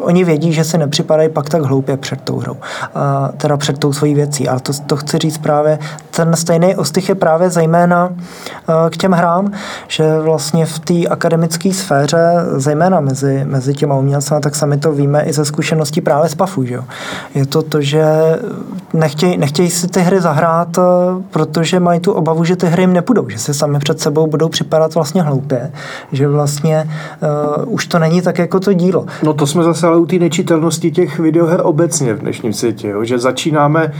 oni 0.00 0.24
vědí, 0.24 0.52
že 0.52 0.64
si 0.64 0.78
nepřipadají 0.78 1.28
pak 1.28 1.48
tak 1.48 1.62
hloupě 1.62 1.96
před 1.96 2.20
tou 2.20 2.38
hrou, 2.38 2.56
a 2.94 3.30
teda 3.36 3.56
před 3.56 3.78
tou 3.78 3.92
svojí 3.92 4.14
věcí, 4.14 4.48
ale 4.48 4.60
to, 4.60 4.72
to 4.86 4.96
chci 4.96 5.18
říct 5.18 5.38
právě, 5.38 5.78
ten 6.10 6.36
stejný 6.36 6.76
ostych 6.76 7.08
je 7.08 7.14
právě 7.14 7.50
zejména 7.50 8.10
k 8.90 8.96
těm 8.96 9.12
hrám, 9.12 9.52
že 9.88 10.18
vlastně 10.18 10.66
v 10.66 10.78
té 10.78 11.06
akademické 11.06 11.72
sféře, 11.72 12.32
zejména 12.56 13.00
mezi, 13.00 13.44
mezi 13.44 13.74
těma 13.74 13.94
umělcema, 13.94 14.40
tak 14.40 14.54
sami 14.54 14.76
to 14.76 14.92
víme 14.92 15.22
i 15.22 15.32
ze 15.32 15.44
zkušeností 15.44 15.69
právě 16.00 16.28
z 16.28 16.34
PAFu, 16.34 16.64
že, 16.64 16.74
jo? 16.74 16.84
Je 17.34 17.46
to 17.46 17.62
to, 17.62 17.80
že 17.80 18.04
nechtějí, 18.92 19.38
nechtějí 19.38 19.70
si 19.70 19.88
ty 19.88 20.00
hry 20.00 20.20
zahrát, 20.20 20.78
eh, 20.78 20.82
protože 21.30 21.80
mají 21.80 22.00
tu 22.00 22.12
obavu, 22.12 22.44
že 22.44 22.56
ty 22.56 22.66
hry 22.66 22.82
jim 22.82 22.92
nepůjdou, 22.92 23.28
že 23.28 23.38
si 23.38 23.54
sami 23.54 23.78
před 23.78 24.00
sebou 24.00 24.26
budou 24.26 24.48
připadat 24.48 24.94
vlastně 24.94 25.22
hloupě, 25.22 25.72
že 26.12 26.28
vlastně 26.28 26.90
uh, 27.66 27.74
už 27.74 27.86
to 27.86 27.98
není 27.98 28.22
tak 28.22 28.38
jako 28.38 28.60
to 28.60 28.72
dílo. 28.72 29.06
No 29.22 29.34
to 29.34 29.46
jsme 29.46 29.62
zase 29.62 29.86
ale 29.86 29.98
u 29.98 30.06
té 30.06 30.16
nečitelnosti 30.16 30.90
těch 30.90 31.18
videoher 31.18 31.60
obecně 31.64 32.14
v 32.14 32.18
dnešním 32.18 32.52
světě, 32.52 32.88
jo? 32.88 33.04
že 33.04 33.18
začínáme 33.18 33.92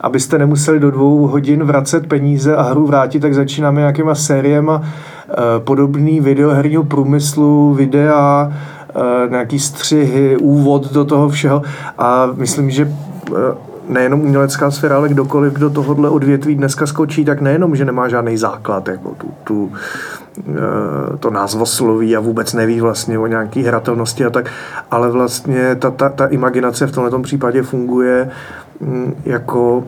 abyste 0.00 0.38
nemuseli 0.38 0.80
do 0.80 0.90
dvou 0.90 1.26
hodin 1.26 1.64
vracet 1.64 2.06
peníze 2.06 2.56
a 2.56 2.62
hru 2.62 2.86
vrátit, 2.86 3.20
tak 3.20 3.34
začínáme 3.34 3.80
nějakýma 3.80 4.14
sériema 4.14 4.82
e, 4.82 5.60
podobný 5.60 6.20
videoherního 6.20 6.84
průmyslu, 6.84 7.74
videa, 7.74 8.52
nějaký 9.30 9.58
střihy, 9.58 10.36
úvod 10.36 10.92
do 10.92 11.04
toho 11.04 11.28
všeho 11.28 11.62
a 11.98 12.28
myslím, 12.34 12.70
že 12.70 12.82
e, 12.82 13.32
nejenom 13.88 14.20
umělecká 14.20 14.70
sféra, 14.70 14.96
ale 14.96 15.08
kdokoliv, 15.08 15.52
kdo 15.52 15.70
tohohle 15.70 16.10
odvětví 16.10 16.54
dneska 16.54 16.86
skočí, 16.86 17.24
tak 17.24 17.40
nejenom, 17.40 17.76
že 17.76 17.84
nemá 17.84 18.08
žádný 18.08 18.36
základ, 18.36 18.88
jako 18.88 19.10
tu, 19.10 19.30
tu 19.44 19.72
to 21.20 21.30
názvosloví 21.30 22.16
a 22.16 22.20
vůbec 22.20 22.52
neví 22.52 22.80
vlastně 22.80 23.18
o 23.18 23.26
nějaký 23.26 23.62
hratelnosti 23.62 24.24
a 24.24 24.30
tak, 24.30 24.50
ale 24.90 25.10
vlastně 25.10 25.74
ta, 25.74 25.90
ta, 25.90 26.08
ta 26.08 26.26
imaginace 26.26 26.86
v 26.86 26.92
tomto 26.92 27.20
případě 27.20 27.62
funguje 27.62 28.30
mm, 28.80 29.14
jako 29.24 29.84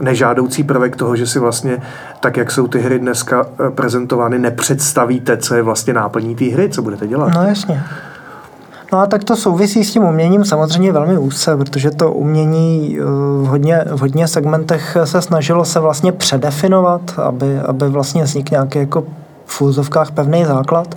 nežádoucí 0.00 0.64
prvek 0.64 0.96
toho, 0.96 1.16
že 1.16 1.26
si 1.26 1.38
vlastně, 1.38 1.82
tak 2.20 2.36
jak 2.36 2.50
jsou 2.50 2.66
ty 2.66 2.78
hry 2.78 2.98
dneska 2.98 3.46
prezentovány, 3.74 4.38
nepředstavíte, 4.38 5.36
co 5.36 5.54
je 5.54 5.62
vlastně 5.62 5.92
náplní 5.92 6.34
té 6.34 6.44
hry, 6.44 6.68
co 6.68 6.82
budete 6.82 7.06
dělat. 7.06 7.32
No 7.34 7.42
jasně. 7.42 7.82
No 8.94 9.00
a 9.00 9.06
tak 9.06 9.24
to 9.24 9.36
souvisí 9.36 9.84
s 9.84 9.92
tím 9.92 10.04
uměním 10.04 10.44
samozřejmě 10.44 10.92
velmi 10.92 11.18
úzce, 11.18 11.56
protože 11.56 11.90
to 11.90 12.12
umění 12.12 12.98
v 13.42 13.46
hodně, 13.46 13.84
v 13.90 14.00
hodně 14.00 14.28
segmentech 14.28 14.96
se 15.04 15.22
snažilo 15.22 15.64
se 15.64 15.80
vlastně 15.80 16.12
předefinovat, 16.12 17.18
aby, 17.18 17.58
aby 17.58 17.88
vlastně 17.88 18.24
vznikl 18.24 18.48
nějaký 18.50 18.78
jako 18.78 19.04
v 19.46 19.62
úzovkách 19.62 20.10
pevný 20.10 20.44
základ 20.44 20.94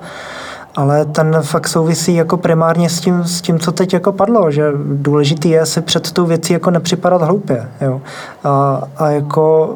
ale 0.75 1.05
ten 1.05 1.37
fakt 1.41 1.67
souvisí 1.67 2.15
jako 2.15 2.37
primárně 2.37 2.89
s 2.89 2.99
tím, 2.99 3.23
s 3.23 3.41
tím, 3.41 3.59
co 3.59 3.71
teď 3.71 3.93
jako 3.93 4.11
padlo, 4.11 4.51
že 4.51 4.71
důležitý 4.93 5.49
je 5.49 5.65
si 5.65 5.81
před 5.81 6.11
tou 6.11 6.25
věcí 6.25 6.53
jako 6.53 6.71
nepřipadat 6.71 7.21
hloupě. 7.21 7.69
Jo. 7.81 8.01
A, 8.43 8.81
a 8.97 9.09
jako 9.09 9.75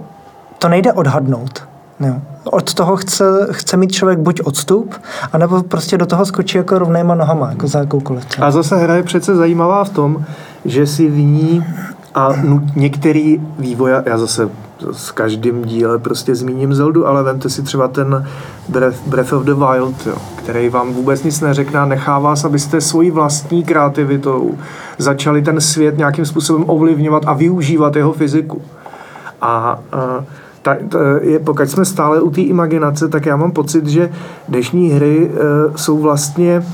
to 0.57 0.69
nejde 0.69 0.93
odhadnout. 0.93 1.70
Jo. 2.01 2.15
Od 2.43 2.73
toho 2.73 2.95
chce, 2.95 3.47
chce 3.51 3.77
mít 3.77 3.91
člověk 3.91 4.19
buď 4.19 4.41
odstup, 4.41 4.95
anebo 5.33 5.63
prostě 5.63 5.97
do 5.97 6.05
toho 6.05 6.25
skočí 6.25 6.57
jako 6.57 6.79
rovnýma 6.79 7.15
nohama, 7.15 7.49
jako 7.49 7.67
za 7.67 7.79
jakoukoliv. 7.79 8.25
A 8.41 8.51
zase 8.51 8.77
hra 8.77 8.95
je 8.95 9.03
přece 9.03 9.35
zajímavá 9.35 9.83
v 9.83 9.89
tom, 9.89 10.25
že 10.65 10.87
si 10.87 11.09
v 11.09 11.17
ní 11.17 11.65
a 12.15 12.29
některý 12.75 13.41
vývoj, 13.59 13.91
já 14.05 14.17
zase 14.17 14.49
s 14.91 15.11
každým 15.11 15.65
díle 15.65 15.99
prostě 15.99 16.35
zmíním 16.35 16.73
Zeldu, 16.73 17.07
ale 17.07 17.23
vemte 17.23 17.49
si 17.49 17.61
třeba 17.61 17.87
ten 17.87 18.27
Breath, 18.69 19.07
Breath 19.07 19.33
of 19.33 19.43
the 19.43 19.53
Wild, 19.53 20.07
jo, 20.07 20.15
který 20.35 20.69
vám 20.69 20.93
vůbec 20.93 21.23
nic 21.23 21.41
neřekne 21.41 21.79
a 21.79 21.85
nechá 21.85 22.19
vás, 22.19 22.45
abyste 22.45 22.81
svojí 22.81 23.11
vlastní 23.11 23.63
kreativitou 23.63 24.57
začali 24.97 25.41
ten 25.41 25.61
svět 25.61 25.97
nějakým 25.97 26.25
způsobem 26.25 26.63
ovlivňovat 26.67 27.23
a 27.25 27.33
využívat 27.33 27.95
jeho 27.95 28.13
fyziku. 28.13 28.61
A, 29.41 29.79
a 29.91 30.23
ta, 30.61 30.75
ta, 30.89 30.99
je, 31.21 31.39
pokud 31.39 31.69
jsme 31.69 31.85
stále 31.85 32.21
u 32.21 32.29
té 32.29 32.41
imaginace, 32.41 33.07
tak 33.07 33.25
já 33.25 33.35
mám 33.35 33.51
pocit, 33.51 33.87
že 33.87 34.11
dnešní 34.49 34.89
hry 34.89 35.29
e, 35.29 35.77
jsou 35.77 35.97
vlastně, 35.97 36.65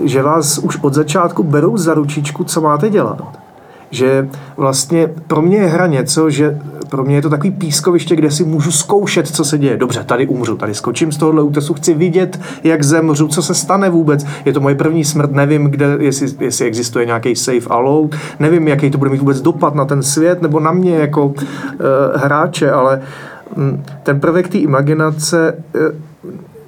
že 0.00 0.22
vás 0.22 0.58
už 0.58 0.78
od 0.82 0.94
začátku 0.94 1.42
berou 1.42 1.76
za 1.76 1.94
ručičku, 1.94 2.44
co 2.44 2.60
máte 2.60 2.90
dělat 2.90 3.41
že 3.92 4.28
vlastně 4.56 5.10
pro 5.26 5.42
mě 5.42 5.56
je 5.56 5.66
hra 5.66 5.86
něco, 5.86 6.30
že 6.30 6.58
pro 6.88 7.04
mě 7.04 7.14
je 7.14 7.22
to 7.22 7.30
takový 7.30 7.50
pískoviště, 7.50 8.16
kde 8.16 8.30
si 8.30 8.44
můžu 8.44 8.70
zkoušet, 8.72 9.28
co 9.28 9.44
se 9.44 9.58
děje. 9.58 9.76
Dobře, 9.76 10.04
tady 10.04 10.26
umřu, 10.26 10.56
tady 10.56 10.74
skočím 10.74 11.12
z 11.12 11.16
tohohle 11.16 11.42
útesu, 11.42 11.74
chci 11.74 11.94
vidět, 11.94 12.40
jak 12.64 12.82
zemřu, 12.82 13.28
co 13.28 13.42
se 13.42 13.54
stane 13.54 13.90
vůbec. 13.90 14.26
Je 14.44 14.52
to 14.52 14.60
moje 14.60 14.74
první 14.74 15.04
smrt, 15.04 15.32
nevím, 15.32 15.64
kde, 15.64 15.96
jestli, 15.98 16.26
jestli 16.40 16.66
existuje 16.66 17.06
nějaký 17.06 17.36
safe 17.36 17.68
a 17.70 17.78
load, 17.78 18.14
nevím, 18.40 18.68
jaký 18.68 18.90
to 18.90 18.98
bude 18.98 19.10
mít 19.10 19.20
vůbec 19.20 19.40
dopad 19.40 19.74
na 19.74 19.84
ten 19.84 20.02
svět 20.02 20.42
nebo 20.42 20.60
na 20.60 20.72
mě 20.72 20.96
jako 20.96 21.26
uh, 21.26 21.34
hráče, 22.14 22.70
ale 22.70 23.00
um, 23.56 23.82
ten 24.02 24.20
prvek 24.20 24.48
té 24.48 24.58
imaginace 24.58 25.56
uh, 25.74 25.80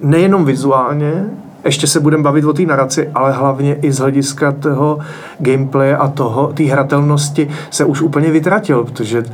nejenom 0.03 0.45
vizuálně, 0.45 1.25
ještě 1.65 1.87
se 1.87 2.01
budeme 2.01 2.23
bavit 2.23 2.45
o 2.45 2.53
té 2.53 2.63
naraci, 2.63 3.11
ale 3.15 3.33
hlavně 3.33 3.75
i 3.75 3.93
z 3.93 3.99
hlediska 3.99 4.53
toho 4.53 4.99
gameplay 5.39 5.95
a 5.95 6.09
toho, 6.09 6.47
té 6.47 6.65
hratelnosti 6.65 7.49
se 7.71 7.85
už 7.85 8.03
úplně 8.03 8.31
vytratil, 8.31 8.85
protože 8.85 9.19
uh, 9.21 9.27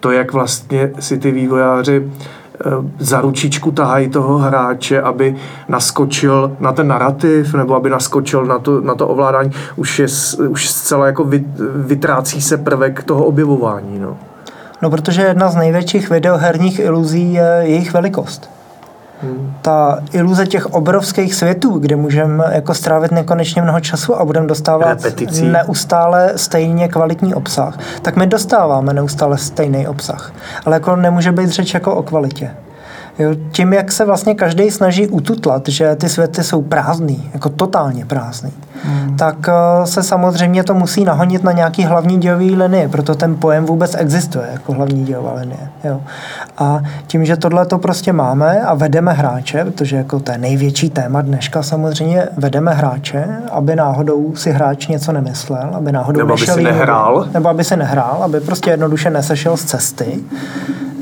to, 0.00 0.10
jak 0.10 0.32
vlastně 0.32 0.90
si 0.98 1.18
ty 1.18 1.30
vývojáři 1.30 2.00
uh, 2.00 2.84
za 2.98 3.20
ručičku 3.20 3.70
tahají 3.70 4.08
toho 4.08 4.38
hráče, 4.38 5.02
aby 5.02 5.36
naskočil 5.68 6.56
na 6.60 6.72
ten 6.72 6.88
narrativ 6.88 7.54
nebo 7.54 7.74
aby 7.74 7.90
naskočil 7.90 8.44
na 8.44 8.58
to, 8.58 8.80
na 8.80 8.94
to 8.94 9.08
ovládání, 9.08 9.50
už, 9.76 9.98
je, 9.98 10.06
už 10.48 10.70
zcela 10.70 11.06
jako 11.06 11.24
vy, 11.24 11.44
vytrácí 11.74 12.42
se 12.42 12.56
prvek 12.56 13.02
toho 13.02 13.24
objevování. 13.24 13.98
No. 13.98 14.16
no, 14.82 14.90
protože 14.90 15.22
jedna 15.22 15.48
z 15.48 15.56
největších 15.56 16.10
videoherních 16.10 16.78
iluzí 16.78 17.32
je 17.32 17.60
jejich 17.62 17.92
velikost. 17.92 18.59
Ta 19.62 19.98
iluze 20.12 20.46
těch 20.46 20.66
obrovských 20.66 21.34
světů, 21.34 21.78
kde 21.78 21.96
můžeme 21.96 22.44
jako 22.50 22.74
strávit 22.74 23.12
nekonečně 23.12 23.62
mnoho 23.62 23.80
času 23.80 24.16
a 24.16 24.24
budeme 24.24 24.46
dostávat 24.46 24.88
Repeticí. 24.88 25.46
neustále 25.46 26.32
stejně 26.36 26.88
kvalitní 26.88 27.34
obsah, 27.34 27.78
tak 28.02 28.16
my 28.16 28.26
dostáváme 28.26 28.94
neustále 28.94 29.38
stejný 29.38 29.88
obsah. 29.88 30.32
Ale 30.66 30.76
jako 30.76 30.96
nemůže 30.96 31.32
být 31.32 31.50
řeč 31.50 31.74
jako 31.74 31.94
o 31.94 32.02
kvalitě. 32.02 32.50
Jo, 33.20 33.30
tím, 33.52 33.72
jak 33.72 33.92
se 33.92 34.04
vlastně 34.04 34.34
každý 34.34 34.70
snaží 34.70 35.08
ututlat, 35.08 35.68
že 35.68 35.96
ty 35.96 36.08
světy 36.08 36.44
jsou 36.44 36.62
prázdný, 36.62 37.30
jako 37.34 37.48
totálně 37.48 38.04
prázdný, 38.04 38.52
hmm. 38.84 39.16
tak 39.16 39.36
uh, 39.48 39.84
se 39.84 40.02
samozřejmě 40.02 40.64
to 40.64 40.74
musí 40.74 41.04
nahonit 41.04 41.44
na 41.44 41.52
nějaký 41.52 41.84
hlavní 41.84 42.18
dějový 42.18 42.56
linie, 42.56 42.88
proto 42.88 43.14
ten 43.14 43.36
pojem 43.36 43.64
vůbec 43.64 43.96
existuje 43.98 44.48
jako 44.52 44.72
hlavní 44.72 45.04
dějová 45.04 45.32
linie. 45.34 45.68
Jo. 45.84 46.00
A 46.58 46.80
tím, 47.06 47.24
že 47.24 47.36
tohle 47.36 47.66
to 47.66 47.78
prostě 47.78 48.12
máme 48.12 48.60
a 48.60 48.74
vedeme 48.74 49.12
hráče, 49.12 49.64
protože 49.64 49.96
jako 49.96 50.20
to 50.20 50.32
je 50.32 50.38
největší 50.38 50.90
téma 50.90 51.22
dneška 51.22 51.62
samozřejmě, 51.62 52.28
vedeme 52.36 52.74
hráče, 52.74 53.26
aby 53.52 53.76
náhodou 53.76 54.36
si 54.36 54.50
hráč 54.50 54.86
něco 54.86 55.12
nemyslel, 55.12 55.70
aby 55.72 55.92
náhodou 55.92 56.18
nebo 56.18 56.32
aby 56.32 56.46
si 56.46 56.62
nehrál. 56.62 57.28
Nebo 57.34 57.48
aby 57.48 57.64
si 57.64 57.76
nehrál, 57.76 58.22
aby 58.22 58.40
prostě 58.40 58.70
jednoduše 58.70 59.10
nesešel 59.10 59.56
z 59.56 59.64
cesty 59.64 60.20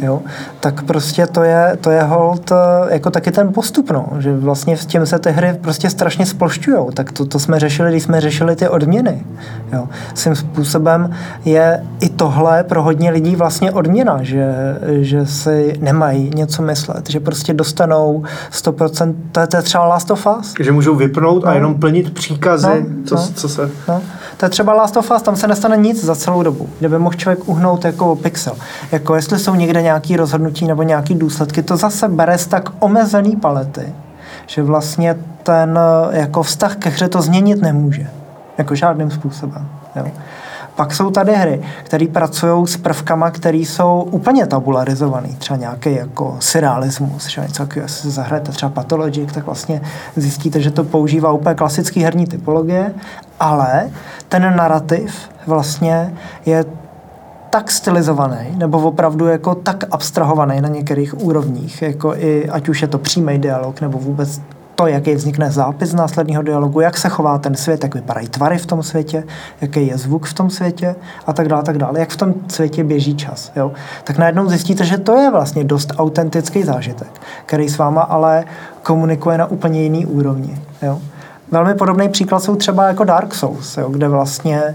jo, 0.02 0.22
tak 0.61 0.82
prostě 0.82 1.26
to 1.26 1.42
je, 1.42 1.76
to 1.80 1.90
je 1.90 2.02
hold 2.02 2.52
eh, 2.52 2.54
jako 2.94 3.11
taky 3.11 3.30
ten 3.30 3.52
postup, 3.52 3.90
no, 3.90 4.08
že 4.18 4.37
vlastně 4.37 4.76
s 4.76 4.87
tím 4.87 5.06
se 5.06 5.18
ty 5.18 5.30
hry 5.30 5.58
prostě 5.61 5.90
strašně 5.90 6.26
splošťujou, 6.26 6.90
tak 6.90 7.12
to, 7.12 7.24
to 7.24 7.38
jsme 7.38 7.61
řešili, 7.61 7.90
když 7.90 8.02
jsme 8.02 8.20
řešili 8.20 8.56
ty 8.56 8.68
odměny, 8.68 9.24
jo. 9.72 9.88
Svým 10.14 10.37
způsobem 10.37 11.11
je 11.44 11.82
i 12.00 12.08
tohle 12.08 12.64
pro 12.64 12.82
hodně 12.82 13.11
lidí 13.11 13.37
vlastně 13.37 13.72
odměna, 13.72 14.22
že, 14.22 14.54
že 15.00 15.26
si 15.26 15.78
nemají 15.80 16.30
něco 16.34 16.62
myslet, 16.62 17.11
že 17.11 17.20
prostě 17.20 17.54
dostanou 17.54 18.22
100%, 18.52 19.14
to 19.32 19.40
je, 19.40 19.46
to 19.46 19.56
je 19.56 19.62
třeba 19.62 19.87
Last 19.87 20.11
of 20.11 20.26
Us. 20.40 20.54
Že 20.61 20.72
můžou 20.72 20.94
vypnout 20.94 21.44
no. 21.44 21.50
a 21.50 21.54
jenom 21.54 21.74
plnit 21.74 22.14
příkazy, 22.14 22.66
no, 22.66 23.04
co, 23.04 23.14
no, 23.14 23.28
co 23.34 23.48
se... 23.48 23.70
No. 23.88 24.02
To 24.38 24.44
je 24.46 24.48
třeba 24.48 24.72
Last 24.72 24.96
of 24.96 25.11
Us, 25.11 25.22
tam 25.22 25.37
se 25.37 25.46
nestane 25.46 25.77
nic 25.77 26.05
za 26.05 26.16
celou 26.16 26.42
dobu, 26.42 26.68
kde 26.79 26.88
by 26.88 26.98
mohl 26.98 27.16
člověk 27.16 27.48
uhnout 27.48 27.85
jako 27.85 28.16
pixel. 28.16 28.57
Jako 28.92 29.14
jestli 29.14 29.38
jsou 29.38 29.55
někde 29.55 29.83
nějaké 29.83 30.16
rozhodnutí 30.16 30.66
nebo 30.66 30.83
nějaké 30.83 31.14
důsledky, 31.14 31.62
to 31.62 31.77
zase 31.77 32.09
bere 32.09 32.38
z 32.38 32.46
tak 32.46 32.70
omezený 32.79 33.37
palety, 33.37 33.94
že 34.46 34.62
vlastně 34.62 35.16
ten 35.42 35.79
jako 36.11 36.42
vztah 36.42 36.77
ke 36.77 36.90
hře 36.90 37.09
to 37.09 37.22
změnit 37.22 37.62
nemůže. 37.62 38.07
Jako 38.59 38.74
žádným 38.74 39.11
způsobem. 39.11 39.68
Jo. 39.96 40.07
Pak 40.78 40.94
jsou 40.94 41.10
tady 41.10 41.34
hry, 41.34 41.60
které 41.82 42.06
pracují 42.06 42.66
s 42.66 42.76
prvkama, 42.76 43.30
které 43.30 43.58
jsou 43.58 44.08
úplně 44.10 44.46
tabularizované. 44.46 45.28
Třeba 45.38 45.56
nějaký 45.56 45.94
jako 45.94 46.36
surrealismus, 46.40 47.26
třeba 47.26 47.46
něco 47.46 47.66
jestli 47.76 48.02
se 48.02 48.10
zahrajete 48.10 48.52
třeba 48.52 48.70
Pathologic, 48.70 49.32
tak 49.32 49.46
vlastně 49.46 49.80
zjistíte, 50.16 50.60
že 50.60 50.70
to 50.70 50.84
používá 50.84 51.32
úplně 51.32 51.54
klasický 51.54 52.02
herní 52.02 52.26
typologie, 52.26 52.94
ale 53.40 53.90
ten 54.28 54.56
narrativ 54.56 55.14
vlastně 55.46 56.14
je 56.46 56.64
tak 57.50 57.70
stylizovaný, 57.70 58.46
nebo 58.56 58.78
opravdu 58.78 59.26
jako 59.26 59.54
tak 59.54 59.84
abstrahovaný 59.90 60.60
na 60.60 60.68
některých 60.68 61.20
úrovních, 61.20 61.82
jako 61.82 62.14
i, 62.16 62.48
ať 62.48 62.68
už 62.68 62.82
je 62.82 62.88
to 62.88 62.98
přímý 62.98 63.38
dialog, 63.38 63.80
nebo 63.80 63.98
vůbec 63.98 64.40
to, 64.78 64.86
jaký 64.86 65.14
vznikne 65.14 65.50
zápis 65.50 65.90
z 65.90 65.94
následného 65.94 66.42
dialogu, 66.42 66.80
jak 66.80 66.96
se 66.96 67.08
chová 67.08 67.38
ten 67.38 67.54
svět, 67.54 67.82
jak 67.82 67.94
vypadají 67.94 68.28
tvary 68.28 68.58
v 68.58 68.66
tom 68.66 68.82
světě, 68.82 69.24
jaký 69.60 69.86
je 69.86 69.98
zvuk 69.98 70.26
v 70.26 70.34
tom 70.34 70.50
světě 70.50 70.96
a 71.26 71.32
tak 71.32 71.48
dále, 71.48 71.62
tak 71.62 71.78
dále, 71.78 72.00
jak 72.00 72.10
v 72.10 72.16
tom 72.16 72.34
světě 72.48 72.84
běží 72.84 73.16
čas. 73.16 73.52
Jo? 73.56 73.72
Tak 74.04 74.18
najednou 74.18 74.48
zjistíte, 74.48 74.84
že 74.84 74.98
to 74.98 75.16
je 75.16 75.30
vlastně 75.30 75.64
dost 75.64 75.92
autentický 75.98 76.62
zážitek, 76.62 77.20
který 77.46 77.68
s 77.68 77.78
váma 77.78 78.02
ale 78.02 78.44
komunikuje 78.82 79.38
na 79.38 79.46
úplně 79.46 79.82
jiný 79.82 80.06
úrovni. 80.06 80.58
Jo? 80.82 80.98
Velmi 81.50 81.74
podobný 81.74 82.08
příklad 82.08 82.42
jsou 82.42 82.56
třeba 82.56 82.86
jako 82.86 83.04
Dark 83.04 83.34
Souls, 83.34 83.76
jo? 83.76 83.88
kde 83.88 84.08
vlastně 84.08 84.74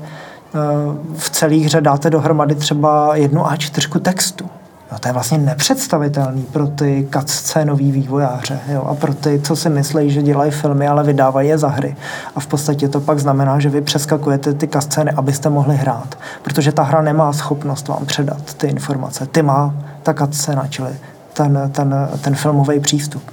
v 1.18 1.30
celé 1.30 1.56
hře 1.56 1.82
dáte 1.82 2.10
dohromady 2.10 2.56
třeba 2.56 3.16
jednu 3.16 3.42
A4 3.44 4.00
textu. 4.00 4.50
No, 4.94 5.00
to 5.00 5.08
je 5.08 5.14
vlastně 5.14 5.38
nepředstavitelný 5.38 6.44
pro 6.44 6.68
ty 6.68 7.08
cutscénový 7.14 7.92
vývojáře 7.92 8.60
jo, 8.74 8.82
a 8.82 8.96
pro 8.96 9.14
ty, 9.14 9.42
co 9.44 9.56
si 9.56 9.70
myslí, 9.70 10.12
že 10.12 10.22
dělají 10.22 10.52
filmy, 10.52 10.88
ale 10.88 11.04
vydávají 11.04 11.50
je 11.50 11.58
za 11.58 11.68
hry. 11.68 11.96
A 12.36 12.40
v 12.40 12.48
podstatě 12.48 12.88
to 12.88 13.00
pak 13.00 13.20
znamená, 13.20 13.60
že 13.60 13.70
vy 13.70 13.82
přeskakujete 13.82 14.54
ty 14.54 14.68
cutscény, 14.68 15.12
abyste 15.12 15.50
mohli 15.50 15.76
hrát. 15.76 16.18
Protože 16.44 16.72
ta 16.72 16.84
hra 16.84 17.02
nemá 17.02 17.34
schopnost 17.34 17.88
vám 17.88 18.06
předat 18.06 18.54
ty 18.54 18.68
informace. 18.68 19.26
Ty 19.26 19.42
má 19.42 19.74
ta 20.04 20.14
cutscéna, 20.14 20.68
čili 20.68 20.90
ten, 21.34 21.72
ten, 21.72 22.10
ten 22.22 22.36
filmový 22.36 22.80
přístup. 22.80 23.24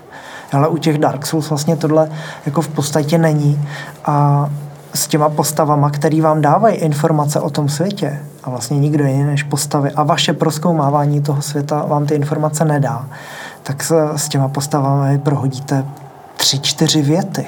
Ale 0.53 0.69
u 0.69 0.77
těch 0.77 0.99
Dark 0.99 1.27
Souls 1.27 1.51
vlastně 1.51 1.77
tohle 1.77 2.11
jako 2.47 2.63
v 2.63 2.69
podstatě 2.69 3.19
není. 3.19 3.69
A 4.05 4.49
s 4.95 5.07
těma 5.07 5.29
postavama, 5.29 5.91
který 5.91 6.21
vám 6.21 6.41
dávají 6.41 6.77
informace 6.77 7.41
o 7.41 7.51
tom 7.51 7.69
světě 7.69 8.19
a 8.45 8.51
vlastně 8.51 8.79
nikdo 8.79 9.05
jiný 9.05 9.25
než 9.25 9.43
postavy 9.43 9.91
a 9.91 10.03
vaše 10.03 10.33
proskoumávání 10.33 11.23
toho 11.23 11.43
světa 11.43 11.85
vám 11.87 12.07
ty 12.07 12.15
informace 12.15 12.65
nedá, 12.65 13.07
tak 13.63 13.83
se 13.83 13.95
s 14.17 14.29
těma 14.29 14.49
postavami 14.49 15.19
prohodíte 15.19 15.85
tři, 16.37 16.59
čtyři 16.59 17.03
věty. 17.03 17.47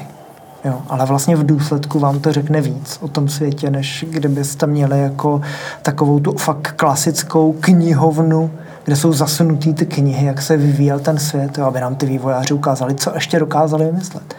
Jo, 0.65 0.83
ale 0.89 1.07
vlastně 1.07 1.37
v 1.37 1.47
důsledku 1.47 1.99
vám 1.99 2.21
to 2.21 2.33
řekne 2.33 2.61
víc 2.61 2.99
o 3.01 3.09
tom 3.09 3.29
světě, 3.29 3.71
než 3.71 4.05
kdybyste 4.09 4.67
měli 4.67 5.01
jako 5.01 5.41
takovou 5.83 6.21
tu 6.21 6.33
fakt 6.33 6.73
klasickou 6.77 7.53
knihovnu, 7.53 8.51
kde 8.85 8.97
jsou 8.97 9.13
zasunutý 9.13 9.75
ty 9.75 9.87
knihy, 9.87 10.27
jak 10.27 10.43
se 10.43 10.57
vyvíjel 10.57 11.01
ten 11.01 11.19
svět, 11.19 11.59
jo, 11.59 11.67
aby 11.67 11.81
nám 11.81 11.95
ty 11.95 12.07
vývojáři 12.07 12.55
ukázali, 12.55 12.95
co 12.95 13.15
ještě 13.15 13.39
dokázali 13.39 13.85
vymyslet. 13.85 14.35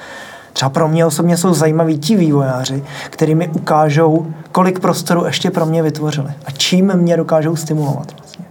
Třeba 0.53 0.69
pro 0.69 0.87
mě 0.87 1.05
osobně 1.05 1.37
jsou 1.37 1.53
zajímaví 1.53 1.97
ti 1.97 2.15
vývojáři, 2.15 2.83
kteří 3.09 3.35
mi 3.35 3.47
ukážou, 3.47 4.27
kolik 4.51 4.79
prostoru 4.79 5.25
ještě 5.25 5.51
pro 5.51 5.65
mě 5.65 5.83
vytvořili 5.83 6.33
a 6.45 6.51
čím 6.51 6.93
mě 6.95 7.17
dokážou 7.17 7.55
stimulovat. 7.55 8.11
Vlastně. 8.19 8.45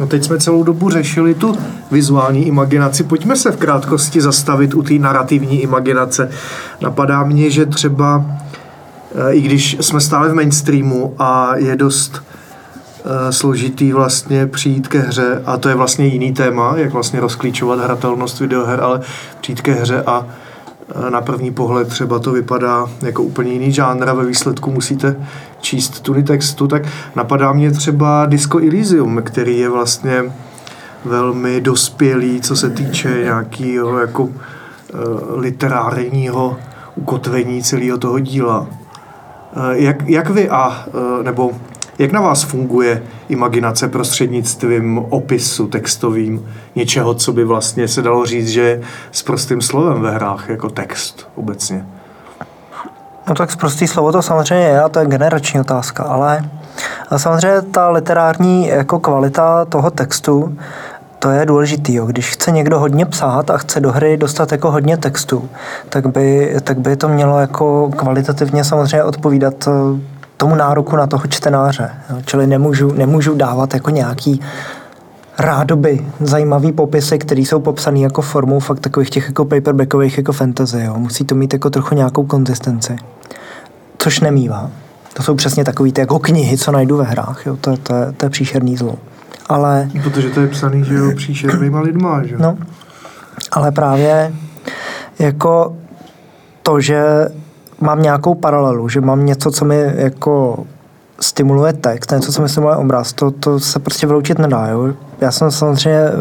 No 0.00 0.06
teď 0.06 0.24
jsme 0.24 0.38
celou 0.38 0.62
dobu 0.62 0.90
řešili 0.90 1.34
tu 1.34 1.56
vizuální 1.90 2.46
imaginaci. 2.46 3.04
Pojďme 3.04 3.36
se 3.36 3.50
v 3.50 3.56
krátkosti 3.56 4.20
zastavit 4.20 4.74
u 4.74 4.82
té 4.82 4.94
narrativní 4.94 5.62
imaginace. 5.62 6.30
Napadá 6.80 7.24
mě, 7.24 7.50
že 7.50 7.66
třeba, 7.66 8.24
eh, 9.14 9.32
i 9.32 9.40
když 9.40 9.76
jsme 9.80 10.00
stále 10.00 10.28
v 10.28 10.34
mainstreamu 10.34 11.14
a 11.18 11.56
je 11.56 11.76
dost 11.76 12.22
eh, 13.06 13.32
složitý 13.32 13.92
vlastně 13.92 14.46
přijít 14.46 14.88
ke 14.88 14.98
hře, 14.98 15.42
a 15.46 15.56
to 15.56 15.68
je 15.68 15.74
vlastně 15.74 16.06
jiný 16.06 16.32
téma, 16.32 16.74
jak 16.76 16.92
vlastně 16.92 17.20
rozklíčovat 17.20 17.80
hratelnost 17.80 18.40
videoher, 18.40 18.80
ale 18.80 19.00
přijít 19.40 19.60
ke 19.60 19.72
hře 19.72 20.02
a 20.06 20.26
na 21.10 21.20
první 21.20 21.50
pohled 21.50 21.88
třeba 21.88 22.18
to 22.18 22.32
vypadá 22.32 22.86
jako 23.02 23.22
úplně 23.22 23.52
jiný 23.52 23.72
žánr 23.72 24.08
a 24.08 24.12
ve 24.12 24.24
výsledku 24.24 24.70
musíte 24.70 25.16
číst 25.60 26.00
tuny 26.00 26.22
textu, 26.22 26.66
tak 26.66 26.82
napadá 27.16 27.52
mě 27.52 27.70
třeba 27.70 28.26
Disco 28.26 28.58
Elysium, 28.58 29.22
který 29.22 29.58
je 29.58 29.68
vlastně 29.68 30.32
velmi 31.04 31.60
dospělý, 31.60 32.40
co 32.40 32.56
se 32.56 32.70
týče 32.70 33.20
nějakého 33.22 33.98
jako 33.98 34.22
uh, 34.24 34.30
literárního 35.34 36.56
ukotvení 36.94 37.62
celého 37.62 37.98
toho 37.98 38.18
díla. 38.18 38.60
Uh, 38.60 38.66
jak, 39.72 40.08
jak 40.08 40.30
vy 40.30 40.48
a, 40.48 40.84
nebo 41.22 41.50
jak 41.98 42.12
na 42.12 42.20
vás 42.20 42.42
funguje 42.42 43.02
imaginace 43.28 43.88
prostřednictvím 43.88 44.98
opisu 44.98 45.66
textovým 45.66 46.48
něčeho, 46.74 47.14
co 47.14 47.32
by 47.32 47.44
vlastně 47.44 47.88
se 47.88 48.02
dalo 48.02 48.26
říct, 48.26 48.48
že 48.48 48.80
s 49.12 49.22
prostým 49.22 49.60
slovem 49.60 50.02
ve 50.02 50.10
hrách, 50.10 50.48
jako 50.48 50.70
text 50.70 51.28
obecně? 51.34 51.86
No 53.28 53.34
tak 53.34 53.56
prostý 53.56 53.86
slovo 53.86 54.12
to 54.12 54.22
samozřejmě 54.22 54.66
je 54.66 54.82
a 54.82 54.88
to 54.88 54.98
je 54.98 55.06
generační 55.06 55.60
otázka, 55.60 56.02
ale 56.02 56.50
samozřejmě 57.16 57.62
ta 57.62 57.90
literární 57.90 58.68
jako 58.68 58.98
kvalita 58.98 59.64
toho 59.64 59.90
textu, 59.90 60.56
to 61.18 61.30
je 61.30 61.46
důležitý. 61.46 61.94
Jo. 61.94 62.06
Když 62.06 62.30
chce 62.30 62.50
někdo 62.50 62.78
hodně 62.78 63.06
psát 63.06 63.50
a 63.50 63.58
chce 63.58 63.80
do 63.80 63.92
hry 63.92 64.16
dostat 64.16 64.52
jako 64.52 64.70
hodně 64.70 64.96
textu, 64.96 65.48
tak 65.88 66.06
by, 66.06 66.56
tak 66.64 66.78
by 66.78 66.96
to 66.96 67.08
mělo 67.08 67.40
jako 67.40 67.90
kvalitativně 67.96 68.64
samozřejmě 68.64 69.04
odpovídat 69.04 69.68
tomu 70.44 70.54
nároku 70.54 70.96
na 70.96 71.06
toho 71.06 71.24
čtenáře. 71.28 71.90
Jo. 72.10 72.16
Čili 72.24 72.46
nemůžu, 72.46 72.92
nemůžu 72.92 73.34
dávat 73.34 73.74
jako 73.74 73.90
nějaký 73.90 74.40
rádoby 75.38 76.06
zajímavý 76.20 76.72
popisy, 76.72 77.18
které 77.18 77.40
jsou 77.40 77.60
popsané 77.60 77.98
jako 77.98 78.22
formou 78.22 78.60
fakt 78.60 78.80
takových 78.80 79.10
těch 79.10 79.26
jako 79.26 79.44
paperbackových 79.44 80.18
jako 80.18 80.32
fantasy. 80.32 80.80
Jo. 80.84 80.94
Musí 80.98 81.24
to 81.24 81.34
mít 81.34 81.52
jako 81.52 81.70
trochu 81.70 81.94
nějakou 81.94 82.24
konzistenci. 82.24 82.96
Což 83.98 84.20
nemývá. 84.20 84.70
To 85.14 85.22
jsou 85.22 85.34
přesně 85.34 85.64
takové 85.64 85.92
ty 85.92 86.00
jako 86.00 86.18
knihy, 86.18 86.58
co 86.58 86.72
najdu 86.72 86.96
ve 86.96 87.04
hrách. 87.04 87.46
Jo. 87.46 87.56
To, 87.60 87.76
to, 87.76 87.94
je, 87.94 88.12
to 88.12 88.26
je 88.26 88.30
příšerný 88.30 88.76
zlo. 88.76 88.94
Ale... 89.48 89.88
Protože 90.02 90.30
to 90.30 90.40
je 90.40 90.48
psaný, 90.48 90.84
že 90.84 90.94
jo, 90.94 91.12
příšernýma 91.16 91.80
lidma, 91.80 92.22
že 92.24 92.36
No, 92.38 92.58
ale 93.52 93.72
právě 93.72 94.32
jako 95.18 95.76
to, 96.62 96.80
že 96.80 97.28
mám 97.80 98.02
nějakou 98.02 98.34
paralelu, 98.34 98.88
že 98.88 99.00
mám 99.00 99.26
něco, 99.26 99.50
co 99.50 99.64
mi 99.64 99.92
jako 99.94 100.64
stimuluje 101.20 101.72
text, 101.72 102.10
něco, 102.10 102.32
co 102.32 102.42
mi 102.42 102.48
stimuluje 102.48 102.76
obraz, 102.76 103.12
to, 103.12 103.30
to 103.30 103.60
se 103.60 103.78
prostě 103.78 104.06
vyloučit 104.06 104.38
nedá. 104.38 104.66
Jo? 104.66 104.92
Já 105.20 105.30
jsem 105.30 105.50
samozřejmě 105.50 106.00
eh, 106.00 106.12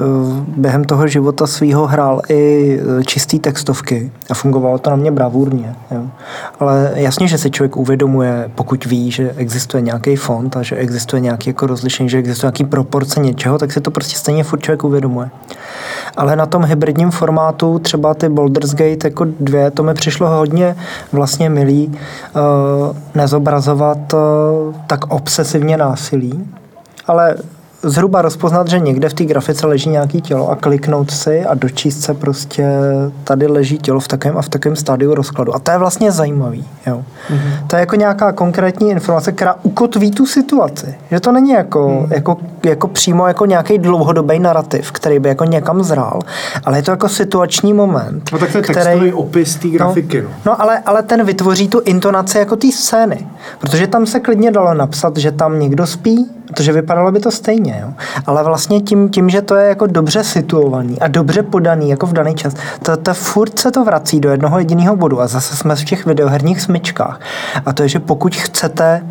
během 0.48 0.84
toho 0.84 1.08
života 1.08 1.48
svýho 1.48 1.88
hrál 1.88 2.22
i 2.30 2.80
eh, 2.80 3.04
čistý 3.04 3.40
textovky 3.40 4.12
a 4.30 4.34
fungovalo 4.34 4.78
to 4.78 4.90
na 4.90 4.96
mě 4.96 5.12
bravurně. 5.12 5.76
Jo? 5.92 6.02
Ale 6.60 6.92
jasně, 6.96 7.28
že 7.28 7.38
se 7.38 7.50
člověk 7.50 7.78
uvědomuje, 7.78 8.52
pokud 8.56 8.86
ví, 8.86 9.12
že 9.12 9.34
existuje 9.38 9.82
nějaký 9.82 10.16
fond 10.16 10.58
a 10.58 10.64
že 10.64 10.76
existuje 10.76 11.20
nějaký 11.20 11.50
jako 11.50 11.68
rozlišení, 11.68 12.10
že 12.10 12.18
existuje 12.18 12.48
nějaký 12.48 12.66
proporce 12.66 13.20
něčeho, 13.20 13.58
tak 13.58 13.72
si 13.72 13.82
to 13.82 13.92
prostě 13.92 14.18
stejně 14.18 14.44
furt 14.44 14.60
člověk 14.60 14.84
uvědomuje. 14.84 15.30
Ale 16.18 16.36
na 16.36 16.46
tom 16.46 16.64
hybridním 16.64 17.12
formátu 17.12 17.80
třeba 17.80 18.14
ty 18.14 18.30
Baldur's 18.30 18.74
Gate 18.74 19.08
jako 19.08 19.26
dvě, 19.40 19.72
to 19.72 19.84
mi 19.84 19.94
přišlo 19.94 20.30
hodně 20.30 20.76
vlastně 21.12 21.50
milý 21.50 21.88
uh, 21.88 22.98
nezobrazovat 23.16 24.14
tak 24.88 25.14
obsesivně 25.14 25.78
násilí, 25.78 26.48
ale 27.08 27.36
zhruba 27.84 28.22
rozpoznat, 28.22 28.68
že 28.68 28.80
někde 28.80 29.10
v 29.10 29.14
té 29.14 29.26
grafice 29.26 29.68
leží 29.68 29.90
nějaký 29.90 30.22
tělo 30.22 30.50
a 30.50 30.56
kliknout 30.56 31.12
si 31.12 31.46
a 31.46 31.54
dočíst 31.54 32.02
se 32.02 32.14
prostě 32.14 32.68
tady 33.24 33.48
leží 33.48 33.78
tělo 33.78 34.00
v 34.00 34.08
takovém 34.08 34.38
a 34.38 34.42
v 34.42 34.50
takovém 34.50 34.76
stádiu 34.76 35.16
rozkladu. 35.16 35.56
A 35.56 35.60
to 35.60 35.72
je 35.72 35.78
vlastně 35.78 36.12
zajímavý. 36.12 36.66
Jo. 36.88 37.04
Mm-hmm. 37.30 37.68
To 37.68 37.76
je 37.76 37.80
jako 37.80 37.96
nějaká 37.96 38.32
konkrétní 38.32 38.90
informace, 38.90 39.32
která 39.32 39.56
ukotví 39.64 40.12
tu 40.12 40.26
situaci. 40.26 40.96
Že 41.12 41.20
to 41.20 41.32
není 41.32 41.52
jako, 41.52 41.90
mm. 41.90 42.14
jako, 42.14 42.38
jako 42.64 42.88
přímo 42.88 43.28
jako 43.28 43.46
nějaký 43.46 43.78
dlouhodobý 43.78 44.40
narrativ, 44.40 44.92
který 44.92 45.20
by 45.20 45.30
jako 45.30 45.44
někam 45.44 45.84
zrál, 45.84 46.20
ale 46.66 46.78
je 46.78 46.82
to 46.82 46.92
jako 46.92 47.10
situační 47.10 47.74
moment. 47.74 48.30
No 48.32 48.40
tak 48.40 48.52
to 48.52 48.58
je 48.58 48.62
který, 48.62 48.76
textový 48.76 49.14
opis 49.14 49.56
té 49.56 49.68
grafiky. 49.68 50.22
No, 50.22 50.30
no. 50.30 50.36
no 50.46 50.62
ale, 50.62 50.80
ale 50.86 51.04
ten 51.04 51.26
vytvoří 51.26 51.68
tu 51.68 51.80
intonaci 51.80 52.38
jako 52.38 52.56
té 52.56 52.72
scény. 52.72 53.28
Protože 53.60 53.88
tam 53.88 54.06
se 54.06 54.20
klidně 54.20 54.52
dalo 54.52 54.74
napsat, 54.74 55.18
že 55.18 55.32
tam 55.32 55.60
někdo 55.60 55.88
spí, 55.88 56.30
protože 56.54 56.72
vypadalo 56.72 57.12
by 57.12 57.20
to 57.20 57.32
stejně. 57.32 57.80
Jo? 57.82 57.94
Ale 58.26 58.44
vlastně 58.44 58.82
tím, 58.82 59.10
tím, 59.10 59.30
že 59.30 59.42
to 59.42 59.56
je 59.56 59.68
jako 59.68 59.88
dobře 59.88 60.24
situovaný 60.24 61.00
a 61.00 61.08
dobře 61.08 61.44
podaný 61.44 61.90
jako 61.90 62.06
v 62.06 62.14
daný 62.14 62.36
čas, 62.36 62.54
to, 62.84 62.98
to 62.98 63.14
furt 63.14 63.60
se 63.60 63.72
to 63.72 63.84
vrací 63.86 64.20
do 64.20 64.32
jednoho 64.32 64.60
jediného 64.60 64.96
bodu 64.96 65.22
a 65.22 65.28
zase 65.28 65.56
jsme 65.56 65.76
v 65.76 65.86
těch 65.86 66.06
videoherních 66.06 66.62
smyčkách. 66.62 67.22
A 67.66 67.74
to 67.74 67.84
je, 67.84 67.90
že 67.90 68.00
pokud 68.00 68.36
chcete 68.36 69.04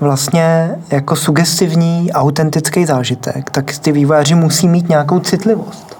vlastně 0.00 0.70
jako 0.90 1.16
sugestivní, 1.16 2.12
autentický 2.12 2.86
zážitek, 2.86 3.50
tak 3.50 3.78
ty 3.78 3.92
vývojáři 3.92 4.34
musí 4.34 4.68
mít 4.68 4.88
nějakou 4.88 5.20
citlivost. 5.20 5.95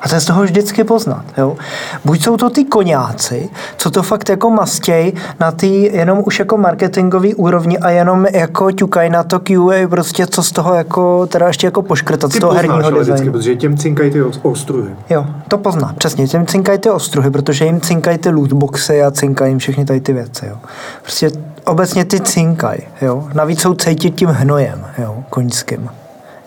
A 0.00 0.08
to 0.08 0.14
je 0.14 0.20
z 0.20 0.24
toho 0.24 0.42
vždycky 0.42 0.84
poznat. 0.84 1.24
Jo? 1.38 1.56
Buď 2.04 2.24
jsou 2.24 2.36
to 2.36 2.50
ty 2.50 2.64
koňáci, 2.64 3.48
co 3.76 3.90
to 3.90 4.02
fakt 4.02 4.28
jako 4.28 4.50
mastěj 4.50 5.12
na 5.40 5.52
ty 5.52 5.90
jenom 5.96 6.22
už 6.26 6.38
jako 6.38 6.56
marketingový 6.56 7.34
úrovni 7.34 7.78
a 7.78 7.90
jenom 7.90 8.26
jako 8.32 8.70
ťukají 8.72 9.10
na 9.10 9.22
to 9.22 9.40
QA, 9.40 9.88
prostě 9.90 10.26
co 10.26 10.42
z 10.42 10.52
toho 10.52 10.74
jako, 10.74 11.26
teda 11.26 11.46
ještě 11.46 11.66
jako 11.66 11.82
poškrtat 11.82 12.30
ty 12.32 12.36
z 12.36 12.40
toho 12.40 12.52
poznáš, 12.52 12.70
herního 12.70 12.90
designu. 12.90 13.14
Vždycky, 13.14 13.30
protože 13.30 13.56
těm 13.56 13.76
cinkají 13.76 14.10
ty 14.10 14.22
ostruhy. 14.22 14.90
Jo, 15.10 15.26
to 15.48 15.58
pozná, 15.58 15.94
přesně, 15.98 16.26
těm 16.26 16.46
cinkají 16.46 16.78
ty 16.78 16.90
ostruhy, 16.90 17.30
protože 17.30 17.64
jim 17.64 17.80
cinkají 17.80 18.18
ty 18.18 18.30
lootboxy 18.30 19.02
a 19.02 19.10
cinkají 19.10 19.50
jim 19.50 19.58
všechny 19.58 19.84
tady 19.84 20.00
ty 20.00 20.12
věci. 20.12 20.46
Jo. 20.46 20.56
Prostě 21.02 21.30
obecně 21.64 22.04
ty 22.04 22.20
cinkají, 22.20 22.80
jo. 23.02 23.28
Navíc 23.34 23.60
jsou 23.60 23.74
cítit 23.74 24.14
tím 24.14 24.28
hnojem, 24.28 24.84
jo, 24.98 25.24
koňským 25.30 25.90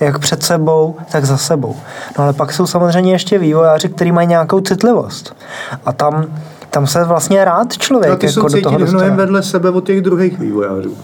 jak 0.02 0.20
před 0.20 0.44
sebou, 0.44 0.96
tak 1.12 1.26
za 1.26 1.38
sebou. 1.38 1.76
No 2.18 2.24
ale 2.24 2.34
pak 2.34 2.54
jsou 2.54 2.68
samozřejmě 2.68 3.12
ještě 3.12 3.38
vývojáři, 3.38 3.90
kteří 3.90 4.12
mají 4.12 4.28
nějakou 4.28 4.62
citlivost. 4.62 5.36
A 5.86 5.92
tam, 5.94 6.26
tam 6.70 6.88
se 6.88 7.04
vlastně 7.04 7.46
rád 7.46 7.78
člověk. 7.78 8.14
A 8.14 8.16
ty 8.16 8.26
jako 8.26 8.48
do 8.48 8.62
toho 8.62 8.80
vedle 9.12 9.44
sebe 9.44 9.70
od 9.70 9.86
těch 9.86 10.02
druhých 10.02 10.40
vývojářů 10.40 10.98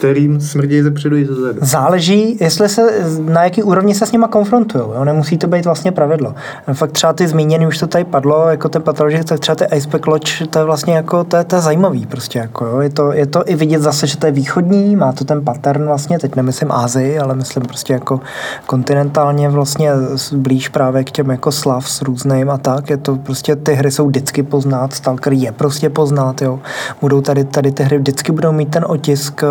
kterým 0.00 0.40
smrdí 0.40 0.82
ze 0.82 0.90
předu 0.90 1.16
i 1.16 1.26
ze 1.26 1.34
zadu. 1.34 1.58
Záleží, 1.62 2.36
jestli 2.40 2.68
se, 2.68 2.82
na 3.20 3.44
jaký 3.44 3.62
úrovni 3.62 3.94
se 3.94 4.06
s 4.06 4.12
nima 4.12 4.28
konfrontují. 4.28 4.84
Nemusí 5.04 5.38
to 5.38 5.46
být 5.46 5.64
vlastně 5.64 5.92
pravidlo. 5.92 6.34
Fakt 6.72 6.92
třeba 6.92 7.12
ty 7.12 7.28
zmíněný, 7.28 7.66
už 7.66 7.78
to 7.78 7.86
tady 7.86 8.04
padlo, 8.04 8.48
jako 8.48 8.68
ten 8.68 8.82
patoložik, 8.82 9.24
tak 9.24 9.40
třeba 9.40 9.56
ty 9.56 9.64
Icepack 9.76 10.06
Lodge, 10.06 10.46
to 10.46 10.58
je 10.58 10.64
vlastně 10.64 10.94
jako, 10.94 11.24
to 11.24 11.36
je, 11.36 11.44
to 11.44 11.56
je 11.56 11.62
zajímavý 11.62 12.06
prostě. 12.06 12.38
Jako, 12.38 12.66
jo? 12.66 12.80
Je, 12.80 12.90
to, 12.90 13.12
je 13.12 13.26
to 13.26 13.42
i 13.46 13.54
vidět 13.54 13.82
zase, 13.82 14.06
že 14.06 14.16
to 14.16 14.26
je 14.26 14.32
východní, 14.32 14.96
má 14.96 15.12
to 15.12 15.24
ten 15.24 15.44
pattern 15.44 15.84
vlastně, 15.84 16.18
teď 16.18 16.36
nemyslím 16.36 16.72
Ázii, 16.72 17.18
ale 17.18 17.34
myslím 17.34 17.62
prostě 17.62 17.92
jako 17.92 18.20
kontinentálně 18.66 19.48
vlastně 19.48 19.90
blíž 20.32 20.68
právě 20.68 21.04
k 21.04 21.10
těm 21.10 21.30
jako 21.30 21.52
slav 21.52 21.90
s 21.90 22.02
různým 22.02 22.50
a 22.50 22.58
tak. 22.58 22.90
Je 22.90 22.96
to 22.96 23.16
prostě, 23.16 23.56
ty 23.56 23.74
hry 23.74 23.90
jsou 23.90 24.06
vždycky 24.06 24.42
poznat, 24.42 24.92
Stalker 24.92 25.32
je 25.32 25.52
prostě 25.52 25.90
poznat, 25.90 26.42
jo. 26.42 26.60
Budou 27.00 27.20
tady, 27.20 27.44
tady 27.44 27.72
ty 27.72 27.82
hry 27.82 27.98
vždycky 27.98 28.32
budou 28.32 28.52
mít 28.52 28.70
ten 28.70 28.84
otisk 28.88 29.42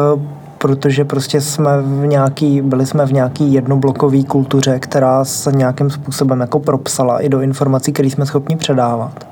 protože 0.60 1.06
prostě 1.06 1.42
jsme 1.42 1.82
v 1.82 2.08
nějaký, 2.08 2.62
byli 2.62 2.86
jsme 2.86 3.06
v 3.06 3.14
nějaký 3.14 3.54
jednoblokové 3.54 4.24
kultuře, 4.24 4.80
která 4.80 5.26
se 5.26 5.52
nějakým 5.52 5.90
způsobem 5.90 6.40
jako 6.42 6.60
propsala 6.60 7.20
i 7.20 7.30
do 7.30 7.42
informací, 7.42 7.94
které 7.94 8.10
jsme 8.10 8.26
schopni 8.26 8.56
předávat. 8.58 9.28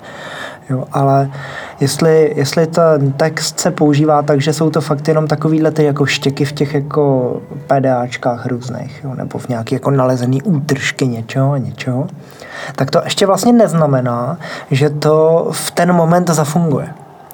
Jo, 0.70 0.84
ale 0.92 1.30
jestli, 1.80 2.34
jestli 2.36 2.68
ten 2.68 3.12
text 3.12 3.60
se 3.60 3.72
používá 3.72 4.22
tak, 4.22 4.42
že 4.42 4.54
jsou 4.54 4.70
to 4.70 4.82
fakt 4.82 5.08
jenom 5.08 5.28
takovýhle 5.28 5.72
ty 5.72 5.84
jako 5.84 6.06
štěky 6.06 6.46
v 6.46 6.52
těch 6.52 6.74
jako 6.74 7.38
PDAčkách 7.68 8.46
různých, 8.46 9.02
jo, 9.04 9.14
nebo 9.16 9.40
v 9.40 9.50
nějaký 9.50 9.76
jako 9.76 9.92
nalezený 9.92 10.42
útržky 10.42 11.08
něčeho, 11.08 11.58
něčeho, 11.58 12.08
tak 12.76 12.92
to 12.92 13.02
ještě 13.04 13.26
vlastně 13.26 13.54
neznamená, 13.54 14.38
že 14.72 14.90
to 14.90 15.48
v 15.52 15.72
ten 15.72 15.94
moment 15.94 16.30
zafunguje. 16.30 16.88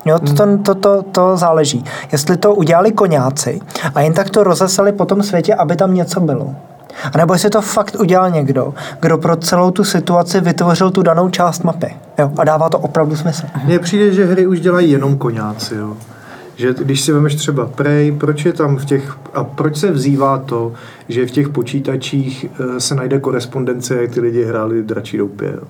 Jo, 0.06 0.20
to, 0.20 0.34
to, 0.34 0.58
to, 0.58 0.76
to, 0.76 1.04
to 1.12 1.38
záleží. 1.38 1.84
Jestli 2.12 2.38
to 2.38 2.56
udělali 2.56 2.92
koňáci 2.92 3.62
a 3.96 4.02
jen 4.02 4.14
tak 4.14 4.30
to 4.30 4.44
rozeseli 4.44 4.92
po 4.92 5.06
tom 5.06 5.24
světě, 5.24 5.56
aby 5.56 5.76
tam 5.76 5.94
něco 5.94 6.20
bylo. 6.20 6.56
A 7.14 7.18
nebo 7.18 7.34
jestli 7.34 7.50
to 7.50 7.62
fakt 7.62 7.96
udělal 8.00 8.30
někdo, 8.30 8.74
kdo 9.00 9.18
pro 9.18 9.36
celou 9.36 9.72
tu 9.72 9.84
situaci 9.84 10.42
vytvořil 10.42 10.92
tu 10.92 11.02
danou 11.02 11.30
část 11.30 11.64
mapy. 11.64 11.96
Jo, 12.20 12.32
a 12.38 12.44
dává 12.44 12.70
to 12.70 12.80
opravdu 12.80 13.16
smysl. 13.16 13.46
Mně 13.66 13.80
přijde, 13.80 14.14
že 14.14 14.26
hry 14.26 14.48
už 14.48 14.60
dělají 14.60 14.92
jenom 14.92 15.18
koňáci. 15.18 15.76
Jo. 15.76 15.98
Že 16.56 16.74
když 16.74 17.02
si 17.02 17.12
vemeš 17.12 17.36
třeba 17.36 17.66
Prey, 17.66 18.12
proč 18.12 18.46
je 18.46 18.54
tam 18.54 18.78
v 18.78 18.86
těch, 18.86 19.18
a 19.34 19.44
proč 19.44 19.78
se 19.78 19.92
vzývá 19.92 20.38
to, 20.38 20.74
že 21.10 21.26
v 21.26 21.32
těch 21.32 21.50
počítačích 21.50 22.46
eh, 22.46 22.80
se 22.80 22.96
najde 22.96 23.20
korespondence, 23.20 24.02
jak 24.02 24.12
ty 24.12 24.20
lidi 24.20 24.46
hráli 24.46 24.84
dračí 24.84 25.18
doupě. 25.18 25.54
Jo. 25.56 25.68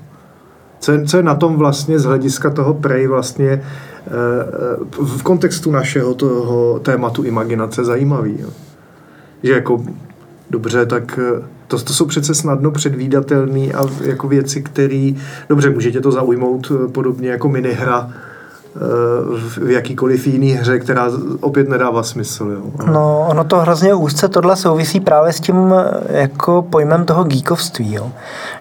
Co, 0.84 0.92
je, 0.92 1.06
co 1.06 1.18
je 1.18 1.24
na 1.24 1.36
tom 1.36 1.56
vlastně 1.56 2.00
z 2.00 2.06
hlediska 2.06 2.50
toho 2.50 2.74
Prey 2.74 3.08
vlastně 3.08 3.50
eh, 3.50 3.62
eh, 4.08 5.06
v 5.06 5.24
kontextu 5.24 5.72
našeho 5.72 6.14
toho 6.14 6.80
tématu 6.80 7.24
imaginace 7.24 7.84
zajímavý. 7.84 8.38
Jo. 8.40 8.50
Že 9.44 9.52
jako 9.54 9.84
dobře, 10.50 10.86
tak 10.86 11.20
to, 11.68 11.80
to 11.80 11.94
jsou 11.94 12.06
přece 12.06 12.36
snadno 12.36 12.72
předvídatelné 12.72 13.72
a 13.74 13.86
jako 14.02 14.28
věci, 14.28 14.62
které, 14.62 15.12
dobře, 15.50 15.70
můžete 15.70 16.02
to 16.02 16.12
zaujmout 16.12 16.72
podobně 16.92 17.30
jako 17.30 17.50
minihra, 17.50 18.12
v 19.58 19.70
jakýkoliv 19.70 20.28
jiný 20.28 20.52
hře, 20.52 20.80
která 20.80 21.08
opět 21.42 21.70
nedává 21.70 22.04
smysl. 22.04 22.52
Jo. 22.52 22.62
No, 22.92 23.26
ono 23.30 23.44
to 23.44 23.60
hrozně 23.60 23.94
úzce 23.94 24.30
tohle 24.30 24.56
souvisí 24.56 25.00
právě 25.00 25.34
s 25.34 25.40
tím 25.40 25.74
jako 26.10 26.62
pojmem 26.62 27.06
toho 27.06 27.24
geekovství, 27.24 27.94
jo. 27.94 28.12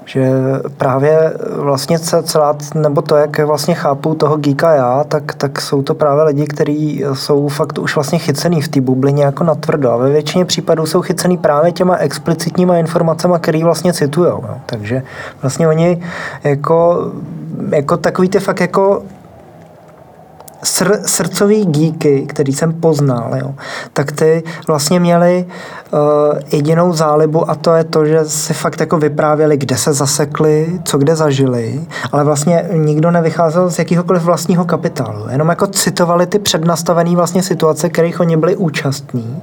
Že 0.05 0.31
právě 0.77 1.33
vlastně 1.57 1.99
celá, 1.99 2.57
nebo 2.75 3.03
to, 3.03 3.17
jak 3.17 3.39
vlastně 3.39 3.75
chápu 3.75 4.15
toho 4.15 4.37
geeka 4.37 4.75
já, 4.75 5.05
tak, 5.05 5.35
tak 5.35 5.61
jsou 5.61 5.83
to 5.83 5.95
právě 5.95 6.23
lidi, 6.23 6.47
kteří 6.47 7.05
jsou 7.13 7.49
fakt 7.49 7.79
už 7.79 7.95
vlastně 7.95 8.19
chycený 8.19 8.63
v 8.63 8.69
té 8.69 8.81
bublině 8.81 9.25
jako 9.25 9.45
natvrdo 9.45 9.91
a 9.91 9.97
ve 9.97 10.11
většině 10.11 10.45
případů 10.45 10.87
jsou 10.87 11.03
chycený 11.03 11.39
právě 11.39 11.73
těma 11.73 11.97
explicitníma 11.97 12.77
informacemi, 12.77 13.35
které 13.41 13.65
vlastně 13.65 13.93
citujou. 13.93 14.45
Jo. 14.49 14.55
Takže 14.67 15.03
vlastně 15.43 15.69
oni 15.69 16.03
jako, 16.45 17.11
jako 17.71 17.97
takový 17.97 18.29
ty 18.29 18.41
fakt 18.41 18.61
jako 18.61 19.03
sr, 20.65 21.01
srdcový 21.07 21.65
díky, 21.65 22.27
který 22.29 22.53
jsem 22.53 22.73
poznal, 22.73 23.31
jo, 23.37 23.55
tak 23.93 24.13
ty 24.13 24.43
vlastně 24.67 25.01
měli 25.01 25.47
uh, 25.93 25.99
jedinou 26.53 26.93
zálibu 26.93 27.51
a 27.51 27.55
to 27.55 27.75
je 27.75 27.85
to, 27.85 28.05
že 28.05 28.25
si 28.25 28.55
fakt 28.55 28.81
jako 28.81 28.99
vyprávěli, 28.99 29.57
kde 29.57 29.77
se 29.77 29.93
zasekli, 29.93 30.81
co 30.85 30.99
kde 30.99 31.17
zažili, 31.17 31.81
ale 32.13 32.25
vlastně 32.25 32.69
nikdo 32.73 33.11
nevycházel 33.11 33.71
z 33.71 33.79
jakýhokoliv 33.79 34.23
vlastního 34.23 34.65
kapitálu. 34.65 35.29
Jenom 35.31 35.49
jako 35.49 35.67
citovali 35.67 36.27
ty 36.27 36.39
přednastavené 36.39 37.17
vlastně 37.17 37.43
situace, 37.43 37.89
kterých 37.89 38.21
oni 38.21 38.37
byli 38.37 38.57
účastní 38.57 39.43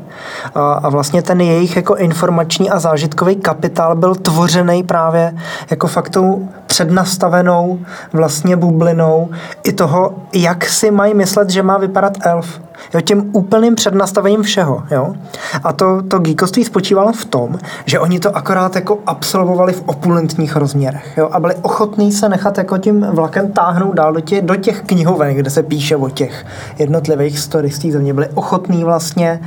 a, 0.55 0.73
a 0.73 0.89
vlastně 0.89 1.21
ten 1.21 1.41
jejich 1.41 1.75
jako 1.75 1.95
informační 1.95 2.69
a 2.69 2.79
zážitkový 2.79 3.35
kapitál 3.35 3.95
byl 3.95 4.15
tvořený 4.15 4.83
právě 4.83 5.33
jako 5.69 5.87
fakt 5.87 6.09
tou 6.09 6.49
přednastavenou 6.65 7.79
vlastně 8.13 8.55
bublinou 8.55 9.29
i 9.63 9.73
toho, 9.73 10.13
jak 10.33 10.65
si 10.65 10.91
mají 10.91 11.08
myslet, 11.13 11.49
že 11.49 11.63
má 11.63 11.77
vypadat 11.77 12.13
elf. 12.21 12.61
Jo, 12.93 13.01
tím 13.01 13.29
úplným 13.33 13.75
přednastavením 13.75 14.43
všeho. 14.43 14.83
Jo? 14.91 15.15
A 15.63 15.73
to, 15.73 16.01
to 16.01 16.19
geekoství 16.19 16.63
spočívalo 16.63 17.13
v 17.13 17.25
tom, 17.25 17.59
že 17.85 17.99
oni 17.99 18.19
to 18.19 18.37
akorát 18.37 18.75
jako 18.75 18.99
absolvovali 19.05 19.73
v 19.73 19.83
opulentních 19.85 20.55
rozměrech. 20.55 21.17
Jo? 21.17 21.29
A 21.31 21.39
byli 21.39 21.55
ochotní 21.55 22.11
se 22.11 22.29
nechat 22.29 22.57
jako 22.57 22.77
tím 22.77 23.07
vlakem 23.11 23.51
táhnout 23.51 23.95
dál 23.95 24.13
do 24.13 24.19
těch, 24.19 24.41
do 24.41 24.55
těch 24.55 24.81
knihoven, 24.81 25.35
kde 25.35 25.49
se 25.49 25.63
píše 25.63 25.95
o 25.95 26.09
těch 26.09 26.45
jednotlivých 26.79 27.39
stories 27.39 27.75
z 27.75 27.91
země. 27.91 28.13
Byli 28.13 28.27
ochotní 28.33 28.83
vlastně 28.83 29.39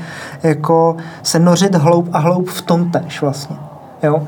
jako 0.42 0.96
se 1.22 1.38
nořit 1.38 1.74
hloub 1.74 2.08
a 2.12 2.18
hloub 2.18 2.48
v 2.48 2.62
tom 2.62 2.90
tež 2.90 3.20
vlastně. 3.20 3.56
Jo? 4.02 4.22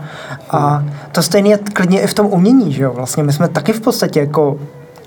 A 0.50 0.84
to 1.12 1.22
stejně 1.22 1.50
je 1.50 1.58
klidně 1.58 2.00
i 2.00 2.06
v 2.06 2.14
tom 2.14 2.26
umění, 2.26 2.72
že 2.72 2.82
jo? 2.82 2.92
Vlastně 2.92 3.22
my 3.22 3.32
jsme 3.32 3.48
taky 3.48 3.72
v 3.72 3.80
podstatě 3.80 4.20
jako 4.20 4.56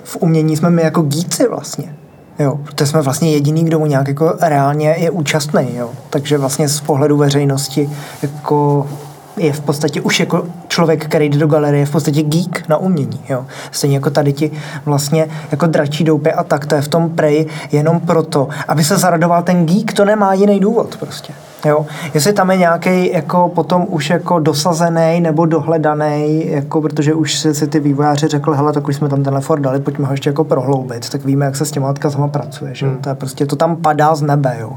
v 0.04 0.18
umění 0.20 0.58
jsme 0.58 0.70
my 0.70 0.82
jako 0.82 1.02
gíci 1.02 1.48
vlastně. 1.48 1.96
Jo, 2.40 2.60
protože 2.64 2.86
jsme 2.86 3.02
vlastně 3.02 3.32
jediný, 3.32 3.66
kdo 3.66 3.80
mu 3.80 3.86
nějak 3.86 4.08
jako 4.08 4.34
reálně 4.42 4.96
je 4.98 5.12
účastný, 5.12 5.76
jo. 5.76 5.90
Takže 6.10 6.38
vlastně 6.38 6.70
z 6.70 6.82
pohledu 6.82 7.18
veřejnosti 7.18 7.90
jako 8.22 8.88
je 9.38 9.54
v 9.54 9.60
podstatě 9.60 10.02
už 10.02 10.20
jako 10.20 10.46
člověk, 10.68 11.06
který 11.06 11.30
jde 11.30 11.38
do 11.38 11.48
galerie, 11.48 11.82
je 11.82 11.86
v 11.86 11.92
podstatě 11.92 12.24
geek 12.24 12.70
na 12.70 12.78
umění. 12.78 13.20
Jo. 13.30 13.46
Stejně 13.72 13.96
jako 13.96 14.10
tady 14.10 14.34
ti 14.34 14.52
vlastně 14.86 15.28
jako 15.52 15.68
dračí 15.68 16.04
doupě 16.04 16.32
a 16.34 16.44
tak, 16.44 16.66
to 16.66 16.76
je 16.76 16.82
v 16.82 16.88
tom 16.88 17.10
prej 17.10 17.46
jenom 17.72 18.00
proto, 18.00 18.48
aby 18.68 18.84
se 18.84 18.98
zaradoval 18.98 19.44
ten 19.44 19.66
geek, 19.66 19.94
to 19.94 20.06
nemá 20.06 20.34
jiný 20.34 20.60
důvod 20.60 20.98
prostě. 20.98 21.34
Jo? 21.68 21.86
Jestli 22.14 22.34
tam 22.34 22.52
je 22.52 22.58
nějaký 22.58 23.14
jako 23.14 23.52
potom 23.56 23.86
už 23.90 24.10
jako 24.10 24.40
dosazený 24.40 25.20
nebo 25.22 25.46
dohledaný, 25.46 26.52
jako 26.52 26.82
protože 26.82 27.14
už 27.14 27.36
si, 27.36 27.54
si 27.54 27.68
ty 27.68 27.80
vývojáři 27.80 28.28
řekli, 28.28 28.56
hele, 28.58 28.74
tak 28.74 28.88
už 28.88 28.96
jsme 28.96 29.10
tam 29.10 29.24
tenhle 29.24 29.42
for 29.42 29.60
dali, 29.60 29.80
pojďme 29.80 30.06
ho 30.06 30.14
ještě 30.14 30.30
jako 30.30 30.44
prohloubit, 30.44 31.10
tak 31.10 31.26
víme, 31.26 31.46
jak 31.46 31.56
se 31.56 31.66
s 31.66 31.72
těma 31.72 31.90
odkazama 31.90 32.28
pracuje. 32.28 32.76
Že? 32.76 32.88
Hmm. 32.88 32.98
To 32.98 33.10
je 33.10 33.16
prostě, 33.16 33.46
to 33.46 33.56
tam 33.56 33.76
padá 33.76 34.16
z 34.16 34.22
nebe, 34.22 34.58
jo. 34.60 34.72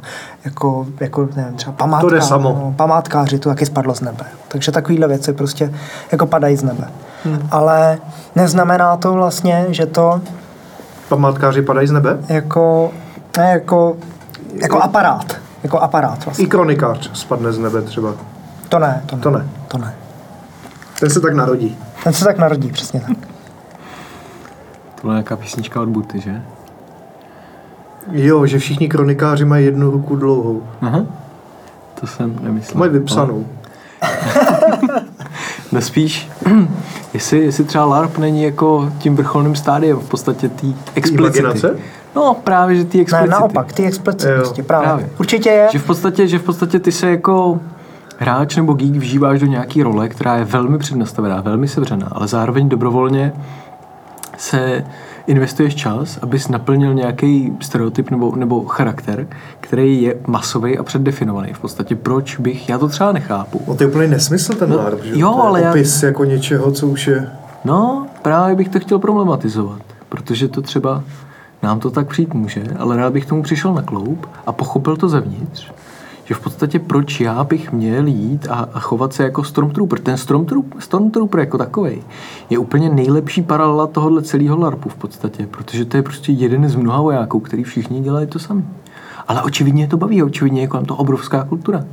Jako, 0.45 0.87
jako 1.01 1.29
nevím, 1.37 1.55
třeba 1.55 1.73
památka, 1.73 2.09
to 2.09 2.15
jde 2.15 2.23
samo. 2.23 2.49
No, 2.49 2.75
památkáři, 2.77 3.39
to 3.39 3.49
taky 3.49 3.67
spadlo 3.67 3.95
z 3.95 4.01
nebe. 4.01 4.25
Takže 4.49 4.73
takovéhle 4.73 5.09
věci 5.09 5.33
prostě 5.33 5.73
jako 6.13 6.27
padají 6.27 6.57
z 6.57 6.63
nebe. 6.63 6.85
Hmm. 7.25 7.49
Ale 7.51 7.99
neznamená 8.37 8.97
to 8.97 9.13
vlastně, 9.13 9.67
že 9.69 9.87
to... 9.87 10.21
Památkáři 11.09 11.63
padají 11.63 11.87
z 11.87 11.93
nebe? 11.93 12.19
Jako, 12.29 12.91
ne, 13.39 13.51
jako, 13.51 13.97
jako 14.63 14.83
aparát 14.83 15.50
jako 15.63 15.79
aparát 15.79 16.25
vlastně. 16.25 16.45
I 16.45 16.49
kronikář 16.49 17.11
spadne 17.13 17.53
z 17.53 17.59
nebe 17.59 17.83
třeba. 17.83 18.15
To 18.69 18.79
ne, 18.79 19.03
to 19.07 19.17
ne. 19.17 19.23
To 19.23 19.31
ne. 19.31 19.49
To 19.69 19.79
ne. 19.79 19.95
Ten 21.01 21.11
se 21.11 21.21
tak 21.21 21.35
narodí. 21.35 21.79
Ten 22.05 22.13
se 22.13 22.25
tak 22.25 22.39
narodí, 22.39 22.69
přesně 22.69 23.01
tak. 23.01 23.17
To 24.95 25.07
byla 25.07 25.15
nějaká 25.15 25.37
písnička 25.37 25.81
od 25.81 25.89
Buty, 25.89 26.21
že? 26.21 26.43
Jo, 28.13 28.47
že 28.47 28.59
všichni 28.59 28.89
kronikáři 28.89 29.45
mají 29.45 29.65
jednu 29.65 29.91
ruku 29.91 30.17
dlouhou. 30.17 30.63
Aha. 30.81 31.07
To 32.01 32.07
jsem 32.07 32.39
nemyslel. 32.43 32.79
Mají 32.79 32.93
vypsanou. 32.93 33.47
no 35.73 35.81
spíš, 35.81 36.31
jestli, 37.15 37.39
jestli 37.39 37.65
třeba 37.65 37.85
LARP 37.85 38.19
není 38.19 38.43
jako 38.43 38.93
tím 38.99 39.17
vrcholným 39.17 39.57
stádiem 39.57 39.97
v 39.97 40.09
podstatě 40.09 40.49
té 40.49 40.67
explicity. 40.95 41.39
Imaginace? 41.39 41.77
No 42.17 42.37
právě, 42.45 42.77
že 42.77 42.85
ty 42.85 43.01
explicity. 43.01 43.31
Ne, 43.31 43.33
naopak, 43.41 43.73
ty 43.73 43.85
explicitnosti, 43.85 44.63
právě. 44.63 44.89
právě. 44.89 45.11
Určitě 45.19 45.51
je. 45.51 45.69
Že 45.73 45.79
v, 45.79 45.87
podstatě, 45.87 46.29
že 46.29 46.39
v 46.39 46.43
podstatě 46.43 46.79
ty 46.79 46.93
se 46.93 47.11
jako 47.11 47.61
hráč 48.19 48.57
nebo 48.57 48.73
geek 48.73 48.97
vžíváš 48.97 49.41
do 49.41 49.47
nějaké 49.47 49.83
role, 49.83 50.09
která 50.09 50.37
je 50.37 50.45
velmi 50.45 50.79
přednastavená, 50.79 51.41
velmi 51.41 51.69
sevřená, 51.69 52.09
ale 52.13 52.29
zároveň 52.29 52.69
dobrovolně 52.69 53.33
se 54.39 54.85
investuješ 55.27 55.75
čas, 55.75 56.19
abys 56.23 56.49
naplnil 56.49 56.95
nějaký 56.95 57.57
stereotyp 57.61 58.11
nebo, 58.11 58.37
nebo 58.37 58.65
charakter, 58.65 59.27
který 59.61 60.03
je 60.03 60.15
masový 60.27 60.79
a 60.79 60.83
předdefinovaný. 60.83 61.53
V 61.53 61.59
podstatě 61.59 61.97
proč 61.97 62.39
bych, 62.39 62.69
já 62.69 62.79
to 62.79 62.89
třeba 62.89 63.13
nechápu. 63.13 63.63
No 63.69 63.75
to 63.75 63.83
je 63.83 63.89
úplně 63.89 64.09
nesmysl 64.09 64.55
ten 64.55 64.71
no, 64.71 64.77
LARP, 64.77 65.03
že? 65.03 65.19
Jo, 65.19 65.33
to 65.33 65.39
je 65.39 65.43
ale 65.43 65.71
opis 65.71 66.03
já... 66.03 66.07
jako 66.07 66.25
něčeho, 66.25 66.73
co 66.73 66.87
už 66.87 67.07
je... 67.07 67.31
No, 67.65 68.07
právě 68.23 68.57
bych 68.57 68.69
to 68.69 68.81
chtěl 68.81 68.99
problematizovat, 68.99 69.83
protože 70.09 70.49
to 70.49 70.63
třeba 70.63 71.03
nám 71.63 71.81
to 71.81 71.91
tak 71.91 72.09
přijít 72.09 72.35
může, 72.35 72.65
ale 72.79 72.97
rád 72.97 73.13
bych 73.13 73.27
tomu 73.27 73.43
přišel 73.43 73.75
na 73.75 73.83
kloup 73.83 74.27
a 74.47 74.53
pochopil 74.53 74.97
to 74.97 75.09
zevnitř, 75.09 75.71
že 76.25 76.35
v 76.35 76.41
podstatě 76.41 76.79
proč 76.79 77.21
já 77.21 77.45
bych 77.45 77.73
měl 77.73 78.07
jít 78.07 78.47
a, 78.51 78.69
a 78.75 78.81
chovat 78.81 79.13
se 79.13 79.23
jako 79.23 79.45
Stormtrooper. 79.45 79.99
Ten 79.99 80.17
Stormtrooper, 80.17 80.81
Stormtrooper 80.81 81.41
jako 81.41 81.59
takový 81.59 82.03
je 82.51 82.59
úplně 82.59 82.91
nejlepší 82.91 83.43
paralela 83.43 83.87
tohohle 83.87 84.23
celého 84.23 84.59
LARPu 84.59 84.89
v 84.89 84.95
podstatě, 84.95 85.47
protože 85.47 85.85
to 85.85 85.97
je 85.97 86.03
prostě 86.03 86.33
jeden 86.33 86.69
z 86.69 86.75
mnoha 86.75 87.01
vojáků, 87.01 87.41
který 87.41 87.65
všichni 87.65 88.01
dělají 88.01 88.27
to 88.27 88.39
sami. 88.39 88.65
Ale 89.29 89.43
očividně 89.43 89.85
je 89.85 89.89
to 89.89 89.97
baví, 89.97 90.23
očividně 90.23 90.61
je 90.61 90.67
kolem 90.67 90.87
to 90.87 90.97
obrovská 90.97 91.45
kultura. 91.45 91.85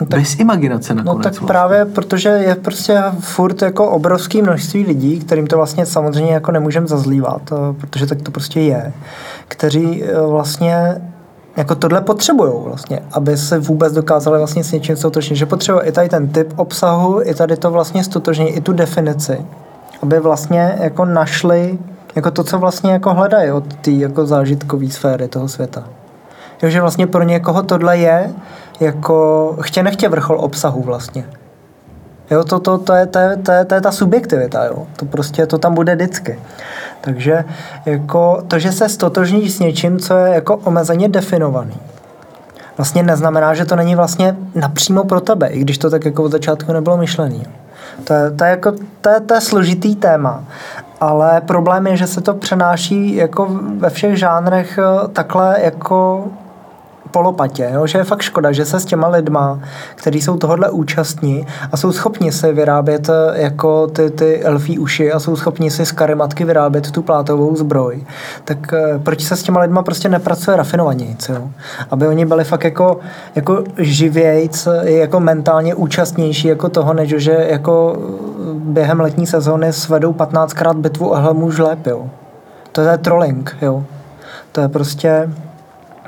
No 0.00 0.06
tak, 0.06 0.20
Bez 0.20 0.34
imaginace 0.34 0.94
nakonec. 0.94 1.16
No 1.16 1.22
tak 1.22 1.32
vlastně. 1.32 1.46
právě, 1.46 1.84
protože 1.84 2.28
je 2.28 2.54
prostě 2.54 3.02
furt 3.20 3.62
jako 3.62 3.90
obrovský 3.90 4.42
množství 4.42 4.86
lidí, 4.86 5.20
kterým 5.20 5.46
to 5.46 5.56
vlastně 5.56 5.86
samozřejmě 5.86 6.32
jako 6.32 6.52
nemůžeme 6.52 6.86
zazlívat, 6.86 7.42
eh, 7.52 7.74
protože 7.80 8.06
tak 8.06 8.22
to 8.22 8.30
prostě 8.30 8.60
je, 8.60 8.92
kteří 9.48 10.04
eh, 10.04 10.20
vlastně 10.20 11.00
jako 11.56 11.74
tohle 11.74 12.00
potřebují 12.00 12.52
vlastně, 12.64 13.00
aby 13.12 13.36
se 13.36 13.58
vůbec 13.58 13.92
dokázali 13.92 14.38
vlastně 14.38 14.64
s 14.64 14.72
něčím 14.72 14.96
stotožnit, 14.96 15.38
že 15.38 15.46
potřebují 15.46 15.84
i 15.86 15.92
tady 15.92 16.08
ten 16.08 16.28
typ 16.28 16.52
obsahu, 16.56 17.20
i 17.24 17.34
tady 17.34 17.56
to 17.56 17.70
vlastně 17.70 18.04
stotožně, 18.04 18.48
i 18.48 18.60
tu 18.60 18.72
definici, 18.72 19.46
aby 20.02 20.20
vlastně 20.20 20.78
jako 20.80 21.04
našli 21.04 21.78
jako 22.16 22.30
to, 22.30 22.44
co 22.44 22.58
vlastně 22.58 22.92
jako 22.92 23.14
hledají 23.14 23.50
od 23.50 23.74
té 23.74 23.90
jako 23.90 24.26
zážitkové 24.26 24.90
sféry 24.90 25.28
toho 25.28 25.48
světa. 25.48 25.84
Jo, 26.62 26.70
že 26.70 26.80
vlastně 26.80 27.06
pro 27.06 27.22
někoho 27.22 27.62
tohle 27.62 27.98
je 27.98 28.34
jako 28.80 29.56
chtě 29.60 29.82
nechtě 29.82 30.08
vrchol 30.08 30.40
obsahu 30.40 30.82
vlastně. 30.82 31.24
Jo, 32.30 32.44
to, 32.44 32.60
to, 32.60 32.78
to, 32.78 32.94
je, 32.94 33.06
to, 33.06 33.18
je, 33.18 33.36
to, 33.36 33.52
je, 33.52 33.64
to 33.64 33.74
je 33.74 33.80
ta 33.80 33.92
subjektivita, 33.92 34.64
jo. 34.64 34.86
To 34.96 35.04
prostě, 35.04 35.46
to 35.46 35.58
tam 35.58 35.74
bude 35.74 35.94
vždycky. 35.94 36.38
Takže 37.00 37.44
jako 37.86 38.42
to, 38.48 38.58
že 38.58 38.72
se 38.72 38.88
stotožníš 38.88 39.54
s 39.54 39.58
něčím, 39.58 39.98
co 39.98 40.16
je 40.16 40.34
jako 40.34 40.56
omezeně 40.56 41.08
definovaný, 41.08 41.76
vlastně 42.76 43.02
neznamená, 43.02 43.54
že 43.54 43.64
to 43.64 43.76
není 43.76 43.94
vlastně 43.94 44.36
napřímo 44.54 45.04
pro 45.04 45.20
tebe, 45.20 45.46
i 45.46 45.60
když 45.60 45.78
to 45.78 45.90
tak 45.90 46.04
jako 46.04 46.22
od 46.22 46.32
začátku 46.32 46.72
nebylo 46.72 46.96
myšlený. 46.96 47.46
To 48.04 48.14
je, 48.14 48.30
to 48.30 48.44
je, 48.44 48.50
jako, 48.50 48.72
to 49.00 49.08
je, 49.08 49.20
to 49.20 49.34
je 49.34 49.40
složitý 49.40 49.96
téma. 49.96 50.44
Ale 51.00 51.40
problém 51.40 51.86
je, 51.86 51.96
že 51.96 52.06
se 52.06 52.20
to 52.20 52.34
přenáší 52.34 53.16
jako 53.16 53.48
ve 53.78 53.90
všech 53.90 54.18
žánrech 54.18 54.78
eh, 54.78 55.08
takhle 55.08 55.56
jako 55.60 56.24
polopatě, 57.10 57.70
jo? 57.74 57.86
že 57.86 57.98
je 57.98 58.04
fakt 58.04 58.22
škoda, 58.22 58.52
že 58.52 58.64
se 58.64 58.80
s 58.80 58.84
těma 58.84 59.08
lidma, 59.08 59.60
kteří 59.94 60.20
jsou 60.20 60.36
tohle 60.36 60.70
účastní 60.70 61.46
a 61.72 61.76
jsou 61.76 61.92
schopni 61.92 62.32
si 62.32 62.52
vyrábět 62.52 63.08
eh, 63.08 63.42
jako 63.42 63.86
ty, 63.86 64.10
ty 64.10 64.42
elfí 64.42 64.78
uši 64.78 65.12
a 65.12 65.20
jsou 65.20 65.36
schopni 65.36 65.70
si 65.70 65.86
z 65.86 65.92
karimatky 65.92 66.44
vyrábět 66.44 66.90
tu 66.90 67.02
plátovou 67.02 67.56
zbroj, 67.56 68.04
tak 68.44 68.72
eh, 68.72 68.98
proč 68.98 69.22
se 69.24 69.36
s 69.36 69.42
těma 69.42 69.60
lidma 69.60 69.82
prostě 69.82 70.08
nepracuje 70.08 70.56
rafinovanějc, 70.56 71.28
jo? 71.28 71.48
Aby 71.90 72.08
oni 72.08 72.26
byli 72.26 72.44
fakt 72.44 72.64
jako, 72.64 73.00
jako 73.34 73.64
živějc, 73.78 74.68
jako 74.82 75.20
mentálně 75.20 75.74
účastnější 75.74 76.48
jako 76.48 76.68
toho, 76.68 76.94
než 76.94 77.14
že 77.16 77.46
jako 77.50 77.96
během 78.54 79.00
letní 79.00 79.26
sezóny 79.26 79.72
svedou 79.72 80.12
15krát 80.12 80.76
bitvu 80.76 81.14
a 81.14 81.20
helmu 81.20 81.50
žlep, 81.50 81.86
jo. 81.86 82.10
To 82.72 82.80
je 82.80 82.98
trolling, 82.98 83.56
jo. 83.62 83.84
To 84.52 84.60
je 84.60 84.68
prostě 84.68 85.28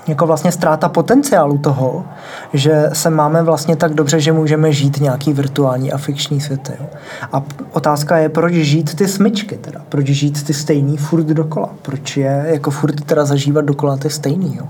jako 0.09 0.27
vlastně 0.27 0.53
ztráta 0.53 0.89
potenciálu 0.89 1.59
toho, 1.59 2.05
že 2.53 2.91
se 2.93 3.11
máme 3.11 3.43
vlastně 3.43 3.77
tak 3.77 3.95
dobře, 3.95 4.21
že 4.21 4.33
můžeme 4.33 4.73
žít 4.73 5.01
nějaký 5.01 5.33
virtuální 5.33 5.93
a 5.93 5.99
fikční 5.99 6.41
svět. 6.41 6.73
Jo. 6.81 6.87
A 7.33 7.43
otázka 7.73 8.17
je, 8.17 8.29
proč 8.29 8.53
žít 8.53 8.95
ty 8.95 9.09
smyčky 9.09 9.57
teda? 9.57 9.81
Proč 9.89 10.07
žít 10.07 10.47
ty 10.47 10.55
stejný 10.55 10.97
furt 10.97 11.27
dokola? 11.27 11.69
Proč 11.83 12.17
je 12.17 12.45
jako 12.47 12.71
furt 12.71 13.05
teda 13.05 13.25
zažívat 13.25 13.65
dokola 13.65 13.97
ty 13.97 14.11
stejný? 14.11 14.57
Jo? 14.57 14.67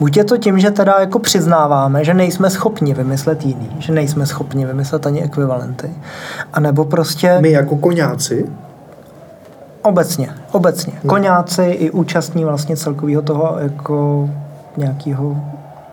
Buď 0.00 0.16
je 0.16 0.24
to 0.24 0.36
tím, 0.36 0.58
že 0.58 0.70
teda 0.70 0.96
jako 1.00 1.18
přiznáváme, 1.18 2.04
že 2.04 2.14
nejsme 2.14 2.50
schopni 2.50 2.94
vymyslet 2.94 3.44
jiný, 3.44 3.70
že 3.78 3.92
nejsme 3.92 4.26
schopni 4.26 4.66
vymyslet 4.66 5.06
ani 5.06 5.22
ekvivalenty, 5.22 5.90
a 6.52 6.60
nebo 6.60 6.84
prostě... 6.84 7.38
My 7.40 7.50
jako 7.50 7.76
koňáci? 7.76 8.46
Obecně, 9.82 10.30
obecně. 10.52 10.92
No. 11.04 11.08
Koňáci 11.08 11.62
i 11.62 11.90
účastní 11.90 12.44
vlastně 12.44 12.76
celkového 12.76 13.22
toho 13.22 13.56
jako 13.58 14.28
nějakého, 14.78 15.36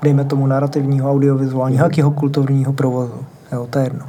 dejme 0.02 0.24
tomu, 0.24 0.48
narrativního, 0.48 1.12
audiovizuálního, 1.12 1.86
mm. 1.86 1.90
jakého 1.92 2.12
kulturního 2.12 2.74
provozu. 2.74 3.26
Jo, 3.52 3.68
to 3.70 3.80
je 3.80 3.86
jedno. 3.86 4.06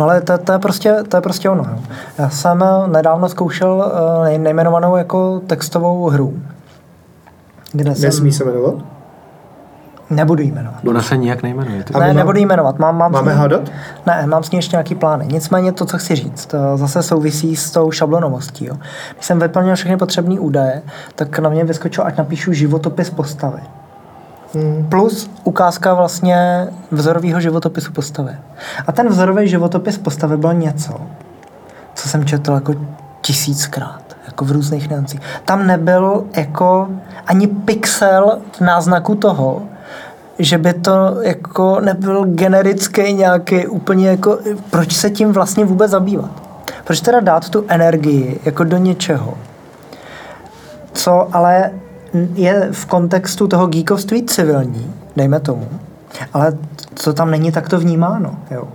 No 0.00 0.04
ale 0.04 0.20
to, 0.20 0.38
to, 0.38 0.52
je, 0.52 0.58
prostě, 0.58 0.96
to 1.08 1.16
je 1.16 1.20
prostě 1.20 1.50
ono. 1.50 1.64
Jo. 1.70 1.78
Já 2.18 2.30
jsem 2.30 2.64
nedávno 2.86 3.28
zkoušel 3.28 3.92
uh, 4.18 4.38
nejmenovanou 4.38 4.96
jako 4.96 5.40
textovou 5.46 6.08
hru. 6.08 6.34
Kde 7.72 7.84
Nesmí 7.84 8.12
jsem... 8.12 8.32
se 8.32 8.44
jmenovat? 8.44 8.74
Nebudu 10.10 10.42
jí 10.42 10.52
jmenovat. 10.52 10.84
Ona 10.88 11.02
se 11.02 11.16
nijak 11.16 11.42
nejmenuje. 11.42 11.84
Ne, 11.94 12.06
mám, 12.06 12.16
nebudu 12.16 12.38
jí 12.38 12.46
jmenovat. 12.46 12.78
Mám, 12.78 12.96
mám 12.96 13.12
máme 13.12 13.32
ní, 13.32 13.38
hádat? 13.38 13.60
Ne, 14.06 14.26
mám 14.26 14.42
s 14.42 14.50
ní 14.50 14.56
ještě 14.58 14.76
nějaký 14.76 14.94
plány. 14.94 15.26
Nicméně 15.26 15.72
to, 15.72 15.84
co 15.86 15.98
chci 15.98 16.14
říct, 16.14 16.46
to 16.46 16.76
zase 16.76 17.02
souvisí 17.02 17.56
s 17.56 17.70
tou 17.70 17.90
šablonovostí. 17.90 18.66
Jo. 18.66 18.76
Když 19.14 19.26
jsem 19.26 19.38
vyplnil 19.38 19.74
všechny 19.74 19.96
potřebné 19.96 20.40
údaje, 20.40 20.82
tak 21.14 21.38
na 21.38 21.50
mě 21.50 21.64
vyskočilo, 21.64 22.06
ať 22.06 22.16
napíšu 22.16 22.52
životopis 22.52 23.10
postavy. 23.10 23.60
Plus 24.88 25.30
ukázka 25.44 25.94
vlastně 25.94 26.68
vzorového 26.90 27.40
životopisu 27.40 27.92
postavy. 27.92 28.36
A 28.86 28.92
ten 28.92 29.08
vzorový 29.08 29.48
životopis 29.48 29.98
postavy 29.98 30.36
byl 30.36 30.54
něco, 30.54 31.00
co 31.94 32.08
jsem 32.08 32.24
četl 32.24 32.52
jako 32.52 32.74
tisíckrát, 33.20 34.16
jako 34.26 34.44
v 34.44 34.50
různých 34.50 34.90
niancích. 34.90 35.20
Tam 35.44 35.66
nebyl 35.66 36.24
jako 36.36 36.88
ani 37.26 37.46
pixel 37.46 38.38
náznaku 38.60 39.14
toho, 39.14 39.62
že 40.38 40.58
by 40.58 40.72
to 40.72 41.16
jako 41.22 41.80
nebyl 41.80 42.24
generický 42.24 43.12
nějaký 43.12 43.66
úplně 43.66 44.08
jako, 44.08 44.38
proč 44.70 44.92
se 44.92 45.10
tím 45.10 45.32
vlastně 45.32 45.64
vůbec 45.64 45.90
zabývat? 45.90 46.30
Proč 46.84 47.00
teda 47.00 47.20
dát 47.20 47.48
tu 47.48 47.64
energii 47.68 48.40
jako 48.44 48.64
do 48.64 48.76
něčeho, 48.76 49.34
co 50.92 51.28
ale 51.32 51.70
je 52.34 52.68
v 52.72 52.86
kontextu 52.86 53.48
toho 53.48 53.66
geekovství 53.66 54.22
civilní, 54.22 54.94
dejme 55.16 55.40
tomu, 55.40 55.68
ale 56.32 56.52
co 56.94 57.12
tam 57.12 57.30
není 57.30 57.52
takto 57.52 57.80
vnímáno. 57.80 58.34
Jo. 58.50 58.68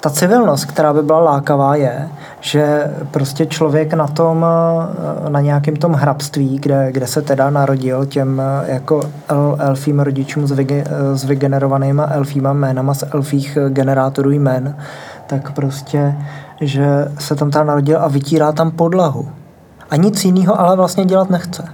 Ta 0.00 0.10
civilnost, 0.10 0.64
která 0.64 0.92
by 0.92 1.02
byla 1.02 1.20
lákavá, 1.20 1.76
je, 1.76 2.08
že 2.40 2.92
prostě 3.10 3.46
člověk 3.46 3.94
na 3.94 4.06
tom, 4.06 4.46
eh, 5.26 5.30
na 5.30 5.40
nějakém 5.40 5.76
tom 5.76 5.92
hrabství, 5.92 6.58
kde, 6.58 6.92
kde 6.92 7.06
se 7.06 7.22
teda 7.22 7.50
narodil 7.50 8.06
těm 8.06 8.40
eh, 8.40 8.72
jako 8.72 9.00
el, 9.28 9.56
elfím 9.58 10.00
rodičům 10.00 10.46
s, 10.46 10.50
vyge, 10.50 10.84
s 11.14 11.24
vygenerovanýma 11.24 12.06
elfíma 12.10 12.52
jménama 12.52 12.94
z 12.94 13.04
elfích 13.14 13.58
generátorů 13.68 14.30
jmén, 14.30 14.76
tak 15.26 15.52
prostě, 15.52 16.14
že 16.60 17.08
se 17.18 17.34
tam 17.34 17.50
teda 17.50 17.64
narodil 17.64 17.98
a 18.00 18.08
vytírá 18.08 18.52
tam 18.52 18.70
podlahu. 18.70 19.28
A 19.90 19.96
nic 19.96 20.24
jiného 20.24 20.60
ale 20.60 20.76
vlastně 20.76 21.04
dělat 21.04 21.30
nechce. 21.30 21.64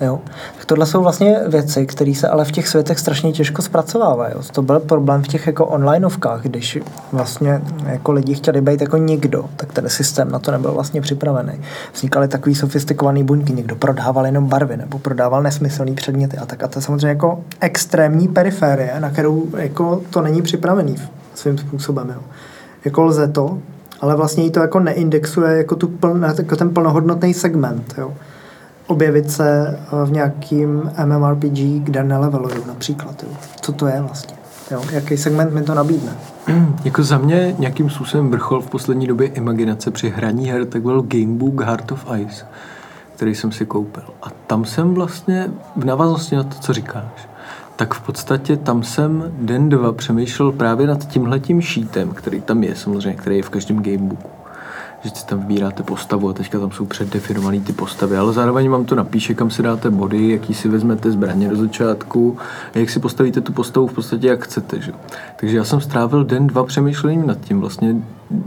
Jo? 0.00 0.20
Tak 0.56 0.66
tohle 0.66 0.86
jsou 0.86 1.02
vlastně 1.02 1.40
věci, 1.48 1.86
které 1.86 2.14
se 2.14 2.28
ale 2.28 2.44
v 2.44 2.52
těch 2.52 2.68
světech 2.68 2.98
strašně 2.98 3.32
těžko 3.32 3.62
zpracovávají. 3.62 4.34
To 4.52 4.62
byl 4.62 4.80
problém 4.80 5.22
v 5.22 5.28
těch 5.28 5.46
jako 5.46 5.66
onlineovkách, 5.66 6.42
když 6.42 6.78
vlastně 7.12 7.62
jako 7.86 8.12
lidi 8.12 8.34
chtěli 8.34 8.60
být 8.60 8.80
jako 8.80 8.96
nikdo, 8.96 9.44
tak 9.56 9.72
ten 9.72 9.88
systém 9.88 10.30
na 10.30 10.38
to 10.38 10.50
nebyl 10.50 10.72
vlastně 10.72 11.00
připravený. 11.00 11.52
Vznikaly 11.94 12.28
takový 12.28 12.54
sofistikovaný 12.54 13.24
buňky, 13.24 13.52
někdo 13.52 13.76
prodával 13.76 14.26
jenom 14.26 14.46
barvy 14.46 14.76
nebo 14.76 14.98
prodával 14.98 15.42
nesmyslné 15.42 15.92
předměty 15.92 16.36
a 16.36 16.46
tak. 16.46 16.62
A 16.62 16.68
to 16.68 16.78
je 16.78 16.82
samozřejmě 16.82 17.08
jako 17.08 17.44
extrémní 17.60 18.28
periférie, 18.28 18.94
na 18.98 19.10
kterou 19.10 19.46
jako 19.56 20.02
to 20.10 20.22
není 20.22 20.42
připravený 20.42 20.96
svým 21.34 21.58
způsobem. 21.58 22.08
Jo. 22.14 22.20
Jako 22.84 23.02
lze 23.02 23.28
to, 23.28 23.58
ale 24.00 24.16
vlastně 24.16 24.44
jí 24.44 24.50
to 24.50 24.60
jako 24.60 24.80
neindexuje 24.80 25.56
jako, 25.56 25.76
tu 25.76 25.88
pln, 25.88 26.24
jako 26.38 26.56
ten 26.56 26.70
plnohodnotný 26.70 27.34
segment. 27.34 27.94
Jo 27.98 28.12
objevit 28.88 29.30
se 29.30 29.78
eh, 29.78 30.06
v 30.06 30.12
nějakým 30.12 30.90
MMORPG, 31.04 31.58
kde 31.82 32.04
neleveluju 32.04 32.64
například. 32.66 33.22
Jo. 33.22 33.28
Co 33.60 33.72
to 33.72 33.86
je 33.86 34.02
vlastně? 34.02 34.34
Jo, 34.70 34.82
jaký 34.92 35.16
segment 35.16 35.52
mi 35.52 35.62
to 35.62 35.74
nabídne? 35.74 36.12
jako 36.84 37.02
za 37.02 37.18
mě 37.18 37.54
nějakým 37.58 37.90
způsobem 37.90 38.30
vrchol 38.30 38.60
v 38.60 38.70
poslední 38.70 39.06
době 39.06 39.26
imaginace 39.26 39.90
při 39.90 40.10
hraní 40.10 40.50
her, 40.50 40.64
tak 40.64 40.82
byl 40.82 41.02
Gamebook 41.02 41.60
Heart 41.60 41.92
of 41.92 42.06
Ice, 42.16 42.46
který 43.16 43.34
jsem 43.34 43.52
si 43.52 43.66
koupil. 43.66 44.04
A 44.22 44.26
tam 44.46 44.64
jsem 44.64 44.94
vlastně, 44.94 45.50
v 45.76 45.84
návaznosti 45.84 46.36
na 46.36 46.42
to, 46.42 46.54
co 46.60 46.72
říkáš, 46.72 47.28
tak 47.76 47.94
v 47.94 48.00
podstatě 48.00 48.56
tam 48.56 48.82
jsem 48.82 49.32
den, 49.38 49.68
dva 49.68 49.92
přemýšlel 49.92 50.52
právě 50.52 50.86
nad 50.86 51.08
tímhletím 51.08 51.60
šítem, 51.60 52.10
který 52.10 52.40
tam 52.40 52.62
je 52.62 52.76
samozřejmě, 52.76 53.14
který 53.14 53.36
je 53.36 53.42
v 53.42 53.50
každém 53.50 53.82
gamebooku 53.82 54.37
že 55.02 55.10
si 55.10 55.26
tam 55.26 55.40
vybíráte 55.40 55.82
postavu 55.82 56.28
a 56.28 56.32
teďka 56.32 56.60
tam 56.60 56.70
jsou 56.70 56.86
předdefinované 56.86 57.60
ty 57.60 57.72
postavy, 57.72 58.16
ale 58.16 58.32
zároveň 58.32 58.70
vám 58.70 58.84
to 58.84 58.94
napíše, 58.94 59.34
kam 59.34 59.50
si 59.50 59.62
dáte 59.62 59.90
body, 59.90 60.30
jaký 60.30 60.54
si 60.54 60.68
vezmete 60.68 61.10
zbraně 61.10 61.48
do 61.48 61.56
začátku 61.56 62.38
a 62.74 62.78
jak 62.78 62.90
si 62.90 63.00
postavíte 63.00 63.40
tu 63.40 63.52
postavu 63.52 63.86
v 63.86 63.92
podstatě 63.92 64.26
jak 64.26 64.44
chcete. 64.44 64.80
Že? 64.80 64.92
Takže 65.40 65.56
já 65.56 65.64
jsem 65.64 65.80
strávil 65.80 66.24
den, 66.24 66.46
dva 66.46 66.64
přemýšlením 66.64 67.26
nad 67.26 67.40
tím 67.40 67.60
vlastně, 67.60 67.96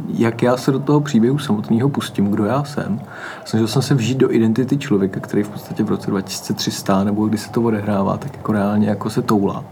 jak 0.07 0.43
já 0.43 0.57
se 0.57 0.71
do 0.71 0.79
toho 0.79 1.01
příběhu 1.01 1.37
samotného 1.37 1.89
pustím, 1.89 2.31
kdo 2.31 2.45
já 2.45 2.63
jsem. 2.63 2.99
Snažil 3.45 3.67
jsem 3.67 3.81
se 3.81 3.95
vžít 3.95 4.17
do 4.17 4.33
identity 4.33 4.77
člověka, 4.77 5.19
který 5.19 5.43
v 5.43 5.49
podstatě 5.49 5.83
v 5.83 5.89
roce 5.89 6.11
2300 6.11 7.03
nebo 7.03 7.25
kdy 7.25 7.37
se 7.37 7.51
to 7.51 7.61
odehrává, 7.61 8.17
tak 8.17 8.37
jako 8.37 8.51
reálně 8.51 8.89
jako 8.89 9.09
se 9.09 9.21
toulá. 9.21 9.63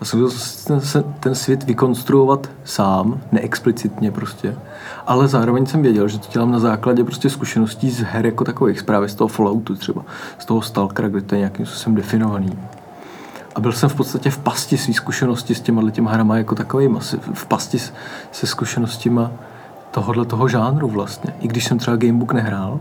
A 0.00 0.04
snažil 0.04 0.30
jsem 0.30 0.80
se 0.80 1.04
ten 1.20 1.34
svět 1.34 1.64
vykonstruovat 1.64 2.50
sám, 2.64 3.20
neexplicitně 3.32 4.10
prostě. 4.10 4.56
Ale 5.06 5.28
zároveň 5.28 5.66
jsem 5.66 5.82
věděl, 5.82 6.08
že 6.08 6.18
to 6.18 6.26
dělám 6.32 6.50
na 6.50 6.58
základě 6.58 7.04
prostě 7.04 7.30
zkušeností 7.30 7.90
z 7.90 8.00
her 8.00 8.26
jako 8.26 8.44
takových, 8.44 8.82
právě 8.82 9.08
z 9.08 9.14
toho 9.14 9.28
Falloutu 9.28 9.76
třeba, 9.76 10.02
z 10.38 10.44
toho 10.44 10.62
Stalkera, 10.62 11.08
kde 11.08 11.20
to 11.20 11.34
je 11.34 11.38
nějakým 11.38 11.66
způsobem 11.66 11.96
definovaný. 11.96 12.58
A 13.56 13.60
byl 13.60 13.72
jsem 13.72 13.88
v 13.88 13.94
podstatě 13.94 14.30
v 14.30 14.38
pasti 14.38 14.78
svý 14.78 14.94
zkušenosti 14.94 15.54
s 15.54 15.60
těma 15.60 15.90
těma 15.90 16.10
hrama 16.10 16.36
jako 16.36 16.54
takovým, 16.54 16.98
v 17.34 17.46
pasti 17.46 17.78
se 18.32 18.46
zkušenostima 18.46 19.30
tohohle 19.90 20.24
toho 20.24 20.48
žánru 20.48 20.88
vlastně. 20.88 21.34
I 21.40 21.48
když 21.48 21.64
jsem 21.64 21.78
třeba 21.78 21.96
Gamebook 21.96 22.32
nehrál, 22.32 22.80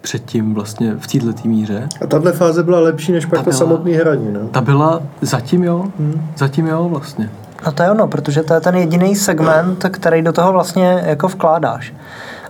předtím 0.00 0.54
vlastně 0.54 0.94
v 0.98 1.06
této 1.06 1.48
míře. 1.48 1.88
A 2.02 2.06
tahle 2.06 2.32
fáze 2.32 2.62
byla 2.62 2.80
lepší 2.80 3.12
než 3.12 3.26
pak 3.26 3.38
ta 3.38 3.44
to 3.44 3.52
samotný 3.52 3.92
hraní, 3.92 4.32
no? 4.32 4.48
Ta 4.48 4.60
byla, 4.60 5.02
zatím 5.20 5.64
jo, 5.64 5.84
hmm. 5.98 6.28
zatím 6.36 6.66
jo 6.66 6.88
vlastně. 6.88 7.30
No 7.66 7.72
to 7.72 7.82
je 7.82 7.90
ono, 7.90 8.08
protože 8.08 8.42
to 8.42 8.54
je 8.54 8.60
ten 8.60 8.74
jediný 8.74 9.16
segment, 9.16 9.86
který 9.90 10.22
do 10.22 10.32
toho 10.32 10.52
vlastně 10.52 11.02
jako 11.06 11.28
vkládáš. 11.28 11.94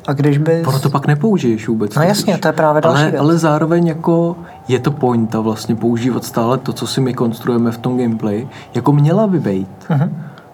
A 0.06 0.12
když 0.12 0.38
by... 0.38 0.62
Proto 0.62 0.90
pak 0.90 1.06
nepoužiješ 1.06 1.68
vůbec. 1.68 1.94
No 1.94 2.02
jasně, 2.02 2.38
to 2.38 2.48
je 2.48 2.52
právě 2.52 2.82
další 2.82 3.02
ale, 3.02 3.10
věc. 3.10 3.20
ale 3.20 3.38
zároveň 3.38 3.86
jako 3.86 4.36
je 4.68 4.78
to 4.78 4.90
pointa 4.90 5.40
vlastně 5.40 5.74
používat 5.76 6.24
stále 6.24 6.58
to, 6.58 6.72
co 6.72 6.86
si 6.86 7.00
my 7.00 7.14
konstruujeme 7.14 7.72
v 7.72 7.78
tom 7.78 7.98
gameplay, 7.98 8.48
jako 8.74 8.92
měla 8.92 9.26
by 9.26 9.40
být. 9.40 9.68
Uh-huh. 9.88 10.10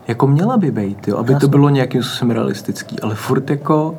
Jako 0.08 0.26
měla 0.26 0.56
by 0.56 0.70
být, 0.70 1.08
jo, 1.08 1.16
aby 1.16 1.32
jasně. 1.32 1.40
to 1.40 1.50
bylo 1.50 1.68
nějakým 1.68 2.02
způsobem 2.02 2.30
realistický. 2.30 3.00
Ale 3.00 3.14
furt 3.14 3.50
jako 3.50 3.94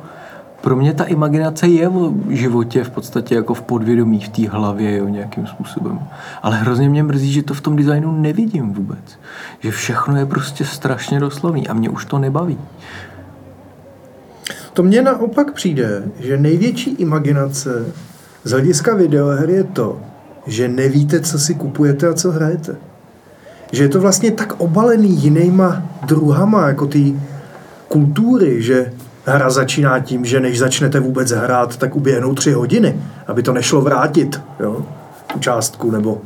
pro 0.62 0.76
mě 0.76 0.94
ta 0.94 1.04
imaginace 1.04 1.68
je 1.68 1.88
o 1.88 2.12
životě 2.28 2.84
v 2.84 2.90
podstatě 2.90 3.34
jako 3.34 3.54
v 3.54 3.62
podvědomí, 3.62 4.20
v 4.20 4.28
té 4.28 4.48
hlavě, 4.48 4.96
jo, 4.96 5.08
nějakým 5.08 5.46
způsobem. 5.46 6.00
Ale 6.42 6.56
hrozně 6.56 6.88
mě 6.88 7.02
mrzí, 7.02 7.32
že 7.32 7.42
to 7.42 7.54
v 7.54 7.60
tom 7.60 7.76
designu 7.76 8.12
nevidím 8.12 8.72
vůbec. 8.72 9.18
Že 9.60 9.70
všechno 9.70 10.16
je 10.16 10.26
prostě 10.26 10.64
strašně 10.64 11.20
doslovný 11.20 11.68
a 11.68 11.74
mě 11.74 11.90
už 11.90 12.04
to 12.04 12.18
nebaví. 12.18 12.58
To 14.72 14.82
mně 14.82 15.02
naopak 15.02 15.52
přijde, 15.52 16.02
že 16.20 16.36
největší 16.36 16.90
imaginace 16.90 17.84
z 18.44 18.50
hlediska 18.50 18.94
videoher 18.94 19.50
je 19.50 19.64
to, 19.64 20.00
že 20.46 20.68
nevíte, 20.68 21.20
co 21.20 21.38
si 21.38 21.54
kupujete 21.54 22.08
a 22.08 22.14
co 22.14 22.30
hrajete. 22.30 22.76
Že 23.72 23.84
je 23.84 23.88
to 23.88 24.00
vlastně 24.00 24.30
tak 24.30 24.60
obalený 24.60 25.22
jinýma 25.22 25.82
druhama, 26.06 26.68
jako 26.68 26.86
ty 26.86 27.20
kultury, 27.88 28.62
že 28.62 28.92
hra 29.24 29.50
začíná 29.50 30.00
tím, 30.00 30.24
že 30.24 30.40
než 30.40 30.58
začnete 30.58 31.00
vůbec 31.00 31.30
hrát, 31.30 31.76
tak 31.76 31.96
uběhnou 31.96 32.34
tři 32.34 32.52
hodiny, 32.52 32.96
aby 33.26 33.42
to 33.42 33.52
nešlo 33.52 33.80
vrátit, 33.80 34.40
jo, 34.60 34.86
tu 35.32 35.38
částku, 35.38 35.90
nebo 35.90 36.22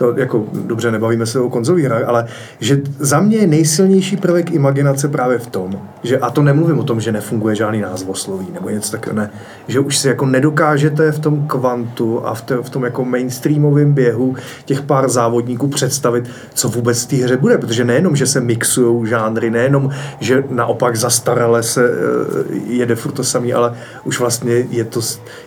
to 0.00 0.14
jako 0.16 0.44
dobře, 0.52 0.90
nebavíme 0.90 1.26
se 1.26 1.40
o 1.40 1.50
konzolových 1.50 1.84
hrách, 1.84 2.02
ale 2.06 2.26
že 2.60 2.80
za 2.98 3.20
mě 3.20 3.36
je 3.36 3.46
nejsilnější 3.46 4.16
prvek 4.16 4.50
imaginace 4.50 5.08
právě 5.08 5.38
v 5.38 5.46
tom, 5.46 5.80
že, 6.02 6.18
a 6.18 6.30
to 6.30 6.42
nemluvím 6.42 6.78
o 6.78 6.82
tom, 6.82 7.00
že 7.00 7.12
nefunguje 7.12 7.56
žádný 7.56 7.80
názvosloví 7.80 8.46
nebo 8.54 8.70
něco 8.70 8.90
takového, 8.92 9.20
ne, 9.22 9.30
že 9.68 9.80
už 9.80 9.98
si 9.98 10.08
jako 10.08 10.26
nedokážete 10.26 11.12
v 11.12 11.18
tom 11.18 11.46
kvantu 11.46 12.26
a 12.26 12.34
v, 12.34 12.42
te, 12.42 12.56
v 12.56 12.70
tom 12.70 12.84
jako 12.84 13.04
mainstreamovém 13.04 13.92
běhu 13.92 14.36
těch 14.64 14.82
pár 14.82 15.08
závodníků 15.08 15.68
představit, 15.68 16.30
co 16.54 16.68
vůbec 16.68 17.04
v 17.04 17.08
té 17.08 17.16
hře 17.16 17.36
bude, 17.36 17.58
protože 17.58 17.84
nejenom, 17.84 18.16
že 18.16 18.26
se 18.26 18.40
mixují 18.40 19.08
žánry, 19.08 19.50
nejenom, 19.50 19.90
že 20.20 20.44
naopak 20.50 20.96
zastarale 20.96 21.62
se 21.62 21.90
uh, 21.90 22.56
jede 22.66 22.94
furt 22.94 23.12
to 23.12 23.24
samý, 23.24 23.52
ale 23.52 23.74
už 24.04 24.20
vlastně 24.20 24.52
je 24.52 24.84
to, 24.84 25.00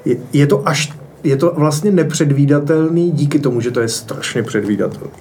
je, 0.05 0.15
je 0.33 0.47
to 0.47 0.67
až 0.67 1.02
je 1.23 1.37
to 1.37 1.53
vlastně 1.55 1.91
nepředvídatelný 1.91 3.11
díky 3.11 3.39
tomu, 3.39 3.61
že 3.61 3.71
to 3.71 3.81
je 3.81 3.89
strašně 3.89 4.43
předvídatelný. 4.43 5.11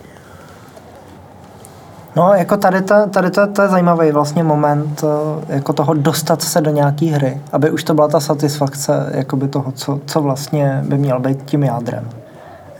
No, 2.16 2.32
jako 2.34 2.56
tady, 2.56 2.82
ta, 2.82 3.06
tady 3.06 3.30
to, 3.30 3.46
to 3.46 3.62
je 3.62 3.68
zajímavý 3.68 4.10
vlastně 4.10 4.42
moment 4.42 5.04
eh, 5.04 5.54
jako 5.54 5.72
toho 5.72 5.94
dostat 5.94 6.42
se 6.42 6.60
do 6.60 6.70
nějaký 6.70 7.08
hry, 7.08 7.40
aby 7.52 7.70
už 7.70 7.84
to 7.84 7.94
byla 7.94 8.08
ta 8.08 8.20
satisfakce 8.20 9.12
jakoby 9.14 9.48
toho, 9.48 9.72
co, 9.72 10.00
co 10.06 10.20
vlastně 10.20 10.84
by 10.88 10.98
měl 10.98 11.20
být 11.20 11.42
tím 11.44 11.62
jádrem. 11.62 12.08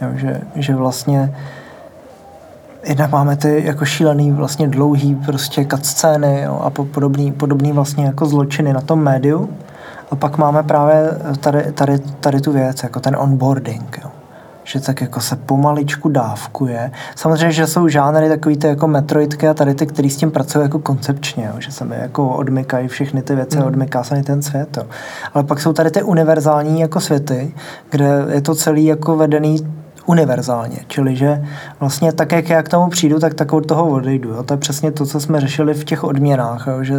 Jo, 0.01 0.07
že, 0.15 0.41
že 0.55 0.75
vlastně 0.75 1.35
jednak 2.83 3.11
máme 3.11 3.35
ty 3.35 3.61
jako 3.65 3.85
šílený 3.85 4.31
vlastně 4.31 4.67
dlouhý 4.67 5.15
prostě 5.15 5.65
cutscény 5.65 6.41
jo, 6.41 6.61
a 6.63 6.69
podobný, 6.69 7.31
podobný 7.31 7.71
vlastně 7.71 8.05
jako 8.05 8.25
zločiny 8.25 8.73
na 8.73 8.81
tom 8.81 9.03
médiu, 9.03 9.49
a 10.13 10.15
pak 10.15 10.37
máme 10.37 10.63
právě 10.63 11.09
tady, 11.39 11.71
tady, 11.71 11.99
tady 11.99 12.41
tu 12.41 12.51
věc, 12.51 12.83
jako 12.83 12.99
ten 12.99 13.15
onboarding, 13.19 13.99
jo. 14.03 14.11
že 14.63 14.79
tak 14.79 15.01
jako 15.01 15.21
se 15.21 15.35
pomaličku 15.35 16.09
dávkuje. 16.09 16.91
Samozřejmě, 17.15 17.51
že 17.51 17.67
jsou 17.67 17.87
žánry 17.87 18.29
takový 18.29 18.57
ty 18.57 18.67
jako 18.67 18.87
Metroidky 18.87 19.47
a 19.47 19.53
tady 19.53 19.75
ty, 19.75 19.85
který 19.85 20.09
s 20.09 20.17
tím 20.17 20.31
pracují 20.31 20.63
jako 20.63 20.79
koncepčně, 20.79 21.45
jo. 21.53 21.59
že 21.59 21.71
se 21.71 21.85
mi 21.85 21.95
jako 21.99 22.29
odmykají 22.29 22.87
všechny 22.87 23.21
ty 23.21 23.35
věci, 23.35 23.57
mm. 23.57 23.63
odmyká 23.63 24.03
se 24.03 24.15
mi 24.15 24.23
ten 24.23 24.41
svět. 24.41 24.77
Jo. 24.77 24.83
Ale 25.33 25.43
pak 25.43 25.61
jsou 25.61 25.73
tady 25.73 25.91
ty 25.91 26.03
univerzální 26.03 26.81
jako 26.81 26.99
světy, 26.99 27.53
kde 27.89 28.25
je 28.29 28.41
to 28.41 28.55
celý 28.55 28.85
jako 28.85 29.15
vedený 29.15 29.57
univerzálně, 30.05 30.77
čili 30.87 31.15
že 31.15 31.43
vlastně 31.79 32.13
tak, 32.13 32.31
jak 32.31 32.49
já 32.49 32.63
k 32.63 32.69
tomu 32.69 32.89
přijdu, 32.89 33.19
tak 33.19 33.33
tak 33.33 33.53
od 33.53 33.65
toho 33.65 33.89
odejdu. 33.89 34.29
Jo. 34.29 34.43
To 34.43 34.53
je 34.53 34.57
přesně 34.57 34.91
to, 34.91 35.05
co 35.05 35.19
jsme 35.19 35.41
řešili 35.41 35.73
v 35.73 35.83
těch 35.83 36.03
odměnách, 36.03 36.67
jo, 36.67 36.83
že 36.83 36.95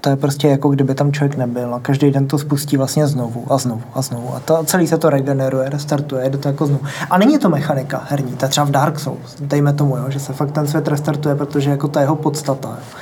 to 0.00 0.10
je 0.10 0.16
prostě 0.16 0.48
jako 0.48 0.68
kdyby 0.68 0.94
tam 0.94 1.12
člověk 1.12 1.36
nebyl 1.36 1.74
a 1.74 1.80
každý 1.80 2.10
den 2.10 2.26
to 2.26 2.38
spustí 2.38 2.76
vlastně 2.76 3.06
znovu 3.06 3.52
a 3.52 3.58
znovu 3.58 3.82
a 3.94 4.02
znovu 4.02 4.34
a 4.34 4.40
to, 4.40 4.64
celý 4.64 4.86
se 4.86 4.98
to 4.98 5.10
regeneruje, 5.10 5.68
restartuje, 5.68 6.30
jde 6.30 6.38
to 6.38 6.48
jako 6.48 6.66
znovu. 6.66 6.84
A 7.10 7.18
není 7.18 7.38
to 7.38 7.48
mechanika 7.48 8.06
herní, 8.08 8.36
je 8.42 8.48
třeba 8.48 8.66
v 8.66 8.70
Dark 8.70 8.98
Souls, 8.98 9.36
dejme 9.40 9.72
tomu, 9.72 9.96
jo, 9.96 10.04
že 10.08 10.20
se 10.20 10.32
fakt 10.32 10.50
ten 10.50 10.66
svět 10.66 10.88
restartuje, 10.88 11.34
protože 11.34 11.70
jako 11.70 11.90
je 11.96 12.02
jeho 12.02 12.16
podstata. 12.16 12.68
Jo. 12.68 12.98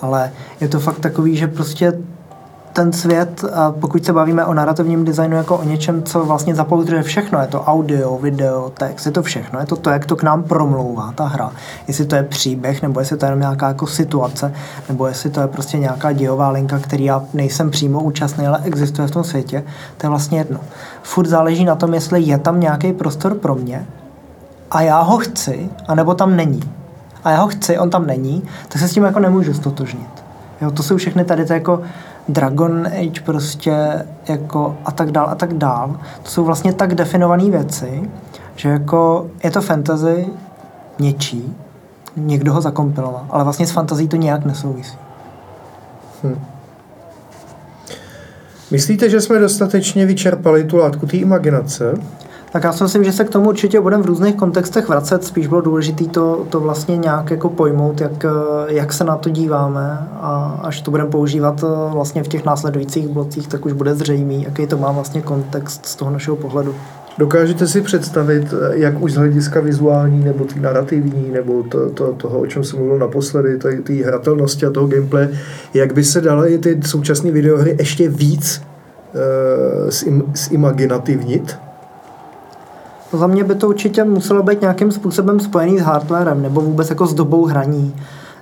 Ale 0.00 0.32
je 0.60 0.68
to 0.68 0.80
fakt 0.80 0.98
takový, 0.98 1.36
že 1.36 1.46
prostě 1.46 1.92
ten 2.76 2.92
svět, 2.92 3.44
pokud 3.80 4.04
se 4.04 4.12
bavíme 4.12 4.44
o 4.44 4.54
narrativním 4.54 5.04
designu 5.04 5.36
jako 5.36 5.56
o 5.56 5.64
něčem, 5.64 6.02
co 6.02 6.24
vlastně 6.24 6.54
zapouzdřuje 6.54 7.02
všechno, 7.02 7.40
je 7.40 7.46
to 7.46 7.62
audio, 7.62 8.18
video, 8.18 8.70
text, 8.78 9.06
je 9.06 9.12
to 9.12 9.22
všechno, 9.22 9.60
je 9.60 9.66
to 9.66 9.76
to, 9.76 9.90
jak 9.90 10.06
to 10.06 10.16
k 10.16 10.22
nám 10.22 10.42
promlouvá 10.42 11.12
ta 11.14 11.24
hra. 11.24 11.50
Jestli 11.88 12.06
to 12.06 12.16
je 12.16 12.22
příběh, 12.22 12.82
nebo 12.82 13.00
jestli 13.00 13.16
to 13.16 13.26
je 13.26 13.36
nějaká 13.36 13.68
jako 13.68 13.86
situace, 13.86 14.52
nebo 14.88 15.06
jestli 15.06 15.30
to 15.30 15.40
je 15.40 15.46
prostě 15.46 15.78
nějaká 15.78 16.12
dějová 16.12 16.48
linka, 16.48 16.78
který 16.78 17.04
já 17.04 17.22
nejsem 17.34 17.70
přímo 17.70 18.02
účastný, 18.02 18.46
ale 18.46 18.60
existuje 18.64 19.08
v 19.08 19.10
tom 19.10 19.24
světě, 19.24 19.64
to 19.96 20.06
je 20.06 20.10
vlastně 20.10 20.38
jedno. 20.38 20.60
Furt 21.02 21.26
záleží 21.26 21.64
na 21.64 21.74
tom, 21.74 21.94
jestli 21.94 22.22
je 22.22 22.38
tam 22.38 22.60
nějaký 22.60 22.92
prostor 22.92 23.34
pro 23.34 23.54
mě 23.54 23.86
a 24.70 24.82
já 24.82 25.00
ho 25.00 25.18
chci, 25.18 25.70
anebo 25.88 26.14
tam 26.14 26.36
není. 26.36 26.60
A 27.24 27.30
já 27.30 27.40
ho 27.40 27.48
chci, 27.48 27.78
on 27.78 27.90
tam 27.90 28.06
není, 28.06 28.42
tak 28.68 28.82
se 28.82 28.88
s 28.88 28.92
tím 28.92 29.04
jako 29.04 29.18
nemůžu 29.18 29.54
stotožnit. 29.54 30.24
Jo, 30.60 30.70
to 30.70 30.82
jsou 30.82 30.96
všechny 30.96 31.24
tady 31.24 31.44
to 31.44 31.52
jako 31.52 31.82
Dragon 32.28 32.86
Age 32.86 33.20
prostě 33.24 34.06
jako 34.28 34.76
a 34.84 34.92
tak 34.92 35.10
dál 35.10 35.26
a 35.30 35.34
tak 35.34 35.54
dál. 35.54 36.00
To 36.22 36.30
jsou 36.30 36.44
vlastně 36.44 36.72
tak 36.72 36.94
definované 36.94 37.50
věci, 37.50 38.10
že 38.56 38.68
jako 38.68 39.30
je 39.44 39.50
to 39.50 39.62
fantasy 39.62 40.26
něčí, 40.98 41.56
někdo 42.16 42.52
ho 42.52 42.60
zakompiloval, 42.60 43.26
ale 43.30 43.44
vlastně 43.44 43.66
s 43.66 43.70
fantazí 43.70 44.08
to 44.08 44.16
nějak 44.16 44.44
nesouvisí. 44.44 44.98
Hm. 46.24 46.40
Myslíte, 48.70 49.10
že 49.10 49.20
jsme 49.20 49.38
dostatečně 49.38 50.06
vyčerpali 50.06 50.64
tu 50.64 50.76
látku 50.76 51.06
té 51.06 51.16
imaginace? 51.16 51.94
Tak 52.56 52.64
já 52.64 52.72
si 52.72 52.82
myslím, 52.82 53.04
že 53.04 53.12
se 53.12 53.24
k 53.24 53.30
tomu 53.30 53.48
určitě 53.48 53.80
budeme 53.80 54.02
v 54.02 54.06
různých 54.06 54.34
kontextech 54.34 54.88
vracet. 54.88 55.24
Spíš 55.24 55.46
bylo 55.46 55.60
důležité 55.60 56.04
to, 56.04 56.46
to 56.50 56.60
vlastně 56.60 56.96
nějak 56.96 57.30
jako 57.30 57.48
pojmout, 57.48 58.00
jak, 58.00 58.26
jak 58.68 58.92
se 58.92 59.04
na 59.04 59.16
to 59.16 59.30
díváme 59.30 60.08
a 60.12 60.60
až 60.62 60.80
to 60.80 60.90
budeme 60.90 61.10
používat 61.10 61.64
eh, 61.64 61.92
vlastně 61.92 62.22
v 62.22 62.28
těch 62.28 62.44
následujících 62.44 63.08
blocích, 63.08 63.48
tak 63.48 63.66
už 63.66 63.72
bude 63.72 63.94
zřejmý, 63.94 64.42
jaký 64.42 64.66
to 64.66 64.76
má 64.76 64.92
vlastně 64.92 65.22
kontext 65.22 65.86
z 65.86 65.96
toho 65.96 66.10
našeho 66.10 66.36
pohledu. 66.36 66.74
Dokážete 67.18 67.66
si 67.66 67.80
představit, 67.80 68.54
eh, 68.54 68.78
jak 68.78 69.02
už 69.02 69.12
z 69.12 69.16
hlediska 69.16 69.60
vizuální, 69.60 70.24
nebo 70.24 70.44
ty 70.44 70.60
narrativní, 70.60 71.30
nebo 71.32 71.62
to, 71.62 71.90
to, 71.90 72.12
toho, 72.12 72.38
o 72.38 72.46
čem 72.46 72.64
jsem 72.64 72.78
mluvil 72.78 72.98
naposledy, 72.98 73.58
té 73.58 73.92
hratelnosti 73.92 74.66
a 74.66 74.70
toho 74.70 74.86
gameplay, 74.86 75.28
jak 75.74 75.92
by 75.92 76.04
se 76.04 76.20
daly 76.20 76.58
ty 76.58 76.80
současné 76.86 77.30
videohry 77.30 77.76
ještě 77.78 78.08
víc 78.08 78.62
uh, 79.14 80.24
zimaginativnit? 80.34 81.65
Za 83.12 83.26
mě 83.26 83.44
by 83.44 83.54
to 83.54 83.68
určitě 83.68 84.04
muselo 84.04 84.42
být 84.42 84.60
nějakým 84.60 84.92
způsobem 84.92 85.40
spojený 85.40 85.78
s 85.78 85.82
hardwarem 85.82 86.42
nebo 86.42 86.60
vůbec 86.60 86.90
jako 86.90 87.06
s 87.06 87.14
dobou 87.14 87.44
hraní. 87.44 87.94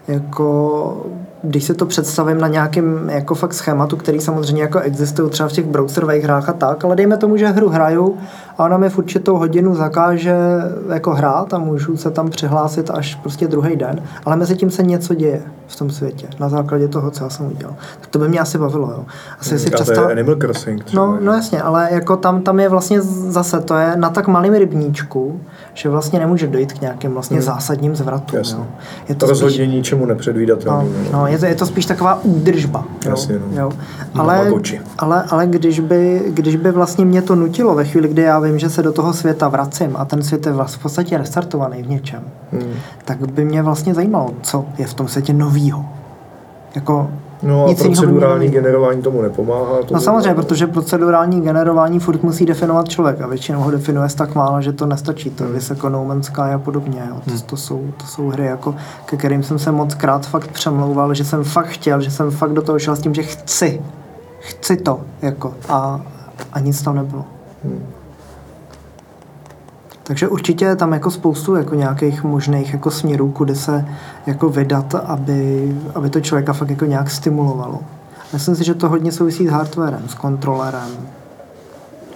Jako, 0.08 1.06
když 1.42 1.64
se 1.64 1.74
to 1.74 1.86
představím 1.86 2.38
na 2.38 2.48
nějakém 2.48 3.10
jako 3.10 3.34
fakt 3.34 3.54
schématu, 3.54 3.96
který 3.96 4.20
samozřejmě 4.20 4.62
jako 4.62 4.78
existují 4.78 5.30
třeba 5.30 5.48
v 5.48 5.52
těch 5.52 5.66
browserových 5.66 6.24
hrách 6.24 6.48
a 6.48 6.52
tak, 6.52 6.84
ale 6.84 6.96
dejme 6.96 7.16
tomu, 7.16 7.36
že 7.36 7.48
hru 7.48 7.68
hraju 7.68 8.16
a 8.58 8.64
ona 8.64 8.76
mi 8.78 8.88
v 8.90 8.98
určitou 8.98 9.36
hodinu 9.38 9.74
zakáže 9.74 10.36
jako 10.92 11.14
hrát 11.14 11.54
a 11.54 11.58
můžu 11.58 11.96
se 11.96 12.10
tam 12.10 12.30
přihlásit 12.30 12.90
až 12.90 13.14
prostě 13.14 13.48
druhý 13.48 13.76
den, 13.76 14.02
ale 14.24 14.36
mezi 14.36 14.56
tím 14.56 14.70
se 14.70 14.82
něco 14.82 15.14
děje 15.14 15.42
v 15.66 15.76
tom 15.76 15.90
světě, 15.90 16.26
na 16.40 16.48
základě 16.48 16.88
toho, 16.88 17.10
co 17.10 17.24
já 17.24 17.30
jsem 17.30 17.46
udělal. 17.46 17.74
Tak 18.00 18.10
to 18.10 18.18
by 18.18 18.28
mě 18.28 18.40
asi 18.40 18.58
bavilo, 18.58 18.90
jo. 18.90 19.04
Asi 19.40 19.58
si 19.58 19.70
představ... 19.70 20.04
je 20.04 20.12
Animal 20.12 20.34
Crossing 20.36 20.84
třeba. 20.84 21.06
No, 21.06 21.18
no 21.20 21.32
jasně, 21.32 21.62
ale 21.62 21.88
jako 21.92 22.16
tam, 22.16 22.42
tam 22.42 22.60
je 22.60 22.68
vlastně 22.68 23.02
zase, 23.02 23.60
to 23.60 23.74
je 23.76 23.92
na 23.96 24.10
tak 24.10 24.28
malém 24.28 24.54
rybníčku, 24.54 25.40
že 25.74 25.88
vlastně 25.88 26.18
nemůže 26.18 26.46
dojít 26.46 26.72
k 26.72 26.80
nějakým 26.80 27.12
vlastně 27.12 27.36
Hmm. 27.36 27.46
zásadním 27.46 27.96
zvratům. 27.96 28.38
Jasně. 28.38 28.58
Jo. 28.58 28.66
Je 29.08 29.14
To 29.14 29.26
to 29.26 29.34
spíš, 29.34 29.42
rozhodně 29.42 29.66
ničemu 29.66 30.00
no, 30.02 30.08
nepředvídatelnému. 30.08 30.90
no, 31.12 31.26
je, 31.26 31.38
to, 31.38 31.46
je 31.46 31.54
to 31.54 31.66
spíš 31.66 31.86
taková 31.86 32.20
údržba. 32.22 32.84
Jo. 33.04 33.10
Jasně, 33.10 33.38
no. 33.38 33.60
Jo. 33.62 33.70
Ale, 34.14 34.52
ale, 34.98 35.24
ale 35.30 35.46
když, 35.46 35.80
by, 35.80 36.22
když 36.28 36.56
by 36.56 36.70
vlastně 36.72 37.04
mě 37.04 37.22
to 37.22 37.34
nutilo 37.34 37.74
ve 37.74 37.84
chvíli, 37.84 38.08
kdy 38.08 38.22
já 38.22 38.38
vím, 38.44 38.58
že 38.58 38.70
se 38.70 38.82
do 38.82 38.92
toho 38.92 39.12
světa 39.12 39.48
vracím 39.48 39.96
a 39.98 40.04
ten 40.04 40.22
svět 40.22 40.46
je 40.46 40.52
v 40.52 40.78
podstatě 40.78 41.18
restartovaný 41.18 41.82
v 41.82 41.88
něčem, 41.88 42.22
Hmm. 42.52 42.72
tak 43.04 43.32
by 43.32 43.44
mě 43.44 43.62
vlastně 43.62 43.94
zajímalo, 43.94 44.30
co 44.42 44.64
je 44.78 44.86
v 44.86 44.94
tom 44.94 45.08
světě 45.08 45.32
novýho. 45.32 45.84
Jako, 46.74 47.10
No 47.42 47.64
a 47.64 47.68
Nic 47.68 47.82
procedurální 47.82 48.48
generování 48.48 49.02
tomu 49.02 49.22
nepomáhá. 49.22 49.82
To 49.86 49.94
No 49.94 50.00
samozřejmě, 50.00 50.34
protože 50.34 50.66
procedurální 50.66 51.40
generování 51.40 51.98
furt 51.98 52.22
musí 52.22 52.46
definovat 52.46 52.88
člověk 52.88 53.20
a 53.20 53.26
většinou 53.26 53.60
ho 53.60 53.70
definuje 53.70 54.08
tak 54.16 54.34
málo, 54.34 54.62
že 54.62 54.72
to 54.72 54.86
nestačí. 54.86 55.30
To 55.30 55.44
je 55.44 55.60
jako 55.70 55.88
No 55.88 56.04
Man's 56.04 56.26
Sky 56.26 56.40
a 56.40 56.58
podobně. 56.58 57.02
Jo. 57.08 57.16
To, 57.24 57.40
to, 57.46 57.56
jsou, 57.56 57.86
to 57.96 58.06
jsou 58.06 58.28
hry, 58.28 58.46
jako, 58.46 58.74
ke 59.06 59.16
kterým 59.16 59.42
jsem 59.42 59.58
se 59.58 59.72
moc 59.72 59.94
krát 59.94 60.26
fakt 60.26 60.48
přemlouval, 60.48 61.14
že 61.14 61.24
jsem 61.24 61.44
fakt 61.44 61.66
chtěl, 61.66 62.00
že 62.00 62.10
jsem 62.10 62.30
fakt 62.30 62.52
do 62.52 62.62
toho 62.62 62.78
šel 62.78 62.96
s 62.96 63.00
tím, 63.00 63.14
že 63.14 63.22
chci. 63.22 63.82
Chci 64.40 64.76
to. 64.76 65.00
Jako, 65.22 65.54
a, 65.68 66.00
a 66.52 66.60
nic 66.60 66.82
tam 66.82 66.96
nebylo. 66.96 67.24
Takže 70.06 70.28
určitě 70.28 70.64
je 70.64 70.76
tam 70.76 70.92
jako 70.92 71.10
spoustu 71.10 71.54
jako 71.54 71.74
nějakých 71.74 72.24
možných 72.24 72.72
jako 72.72 72.90
směrů, 72.90 73.30
kudy 73.30 73.56
se 73.56 73.84
jako 74.26 74.48
vydat, 74.48 74.94
aby, 74.94 75.74
aby 75.94 76.10
to 76.10 76.20
člověka 76.20 76.52
fakt 76.52 76.70
jako 76.70 76.84
nějak 76.84 77.10
stimulovalo. 77.10 77.80
Myslím 78.32 78.56
si, 78.56 78.64
že 78.64 78.74
to 78.74 78.88
hodně 78.88 79.12
souvisí 79.12 79.46
s 79.46 79.50
hardwarem, 79.50 80.02
s 80.08 80.14
kontrolerem 80.14 80.90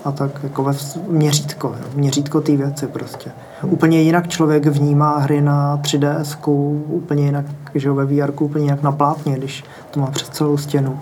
a 0.04 0.12
tak 0.12 0.30
jako 0.42 0.64
ve 0.64 0.72
měřítko, 1.08 1.68
jo, 1.68 1.86
měřítko 1.94 2.40
té 2.40 2.56
věci 2.56 2.86
prostě. 2.86 3.30
Úplně 3.62 4.02
jinak 4.02 4.28
člověk 4.28 4.66
vnímá 4.66 5.18
hry 5.18 5.40
na 5.40 5.78
3DS, 5.82 6.38
úplně 6.86 7.24
jinak, 7.24 7.44
že 7.74 7.88
jo, 7.88 7.94
ve 7.94 8.04
VR, 8.04 8.32
úplně 8.40 8.64
jinak 8.64 8.82
na 8.82 8.92
plátně, 8.92 9.36
když 9.36 9.64
to 9.90 10.00
má 10.00 10.06
přes 10.06 10.28
celou 10.28 10.56
stěnu. 10.56 10.98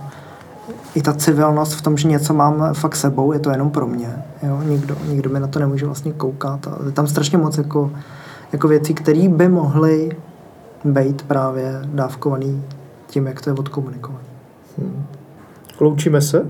I 0.96 1.02
ta 1.02 1.12
civilnost 1.12 1.74
v 1.74 1.82
tom, 1.82 1.96
že 1.96 2.08
něco 2.08 2.34
mám 2.34 2.74
fakt 2.74 2.96
sebou, 2.96 3.32
je 3.32 3.38
to 3.38 3.50
jenom 3.50 3.70
pro 3.70 3.86
mě. 3.86 4.22
Jo? 4.42 4.60
Nikdo, 4.64 4.96
nikdo 5.08 5.30
mi 5.30 5.40
na 5.40 5.46
to 5.46 5.58
nemůže 5.58 5.86
vlastně 5.86 6.12
koukat. 6.12 6.66
A 6.66 6.78
je 6.86 6.92
tam 6.92 7.06
strašně 7.06 7.38
moc 7.38 7.58
jako, 7.58 7.90
jako 8.52 8.68
věcí, 8.68 8.94
které 8.94 9.28
by 9.28 9.48
mohly 9.48 10.16
být 10.84 11.22
právě 11.22 11.80
dávkovaný 11.84 12.64
tím, 13.06 13.26
jak 13.26 13.40
to 13.40 13.50
je 13.50 13.54
odkomunikované. 13.54 14.24
Loučíme 15.80 16.20
se? 16.20 16.46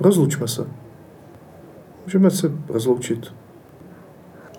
Rozlučme 0.00 0.48
se. 0.48 0.66
Můžeme 2.04 2.30
se 2.30 2.52
rozloučit 2.68 3.34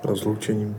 rozloučením. 0.03 0.75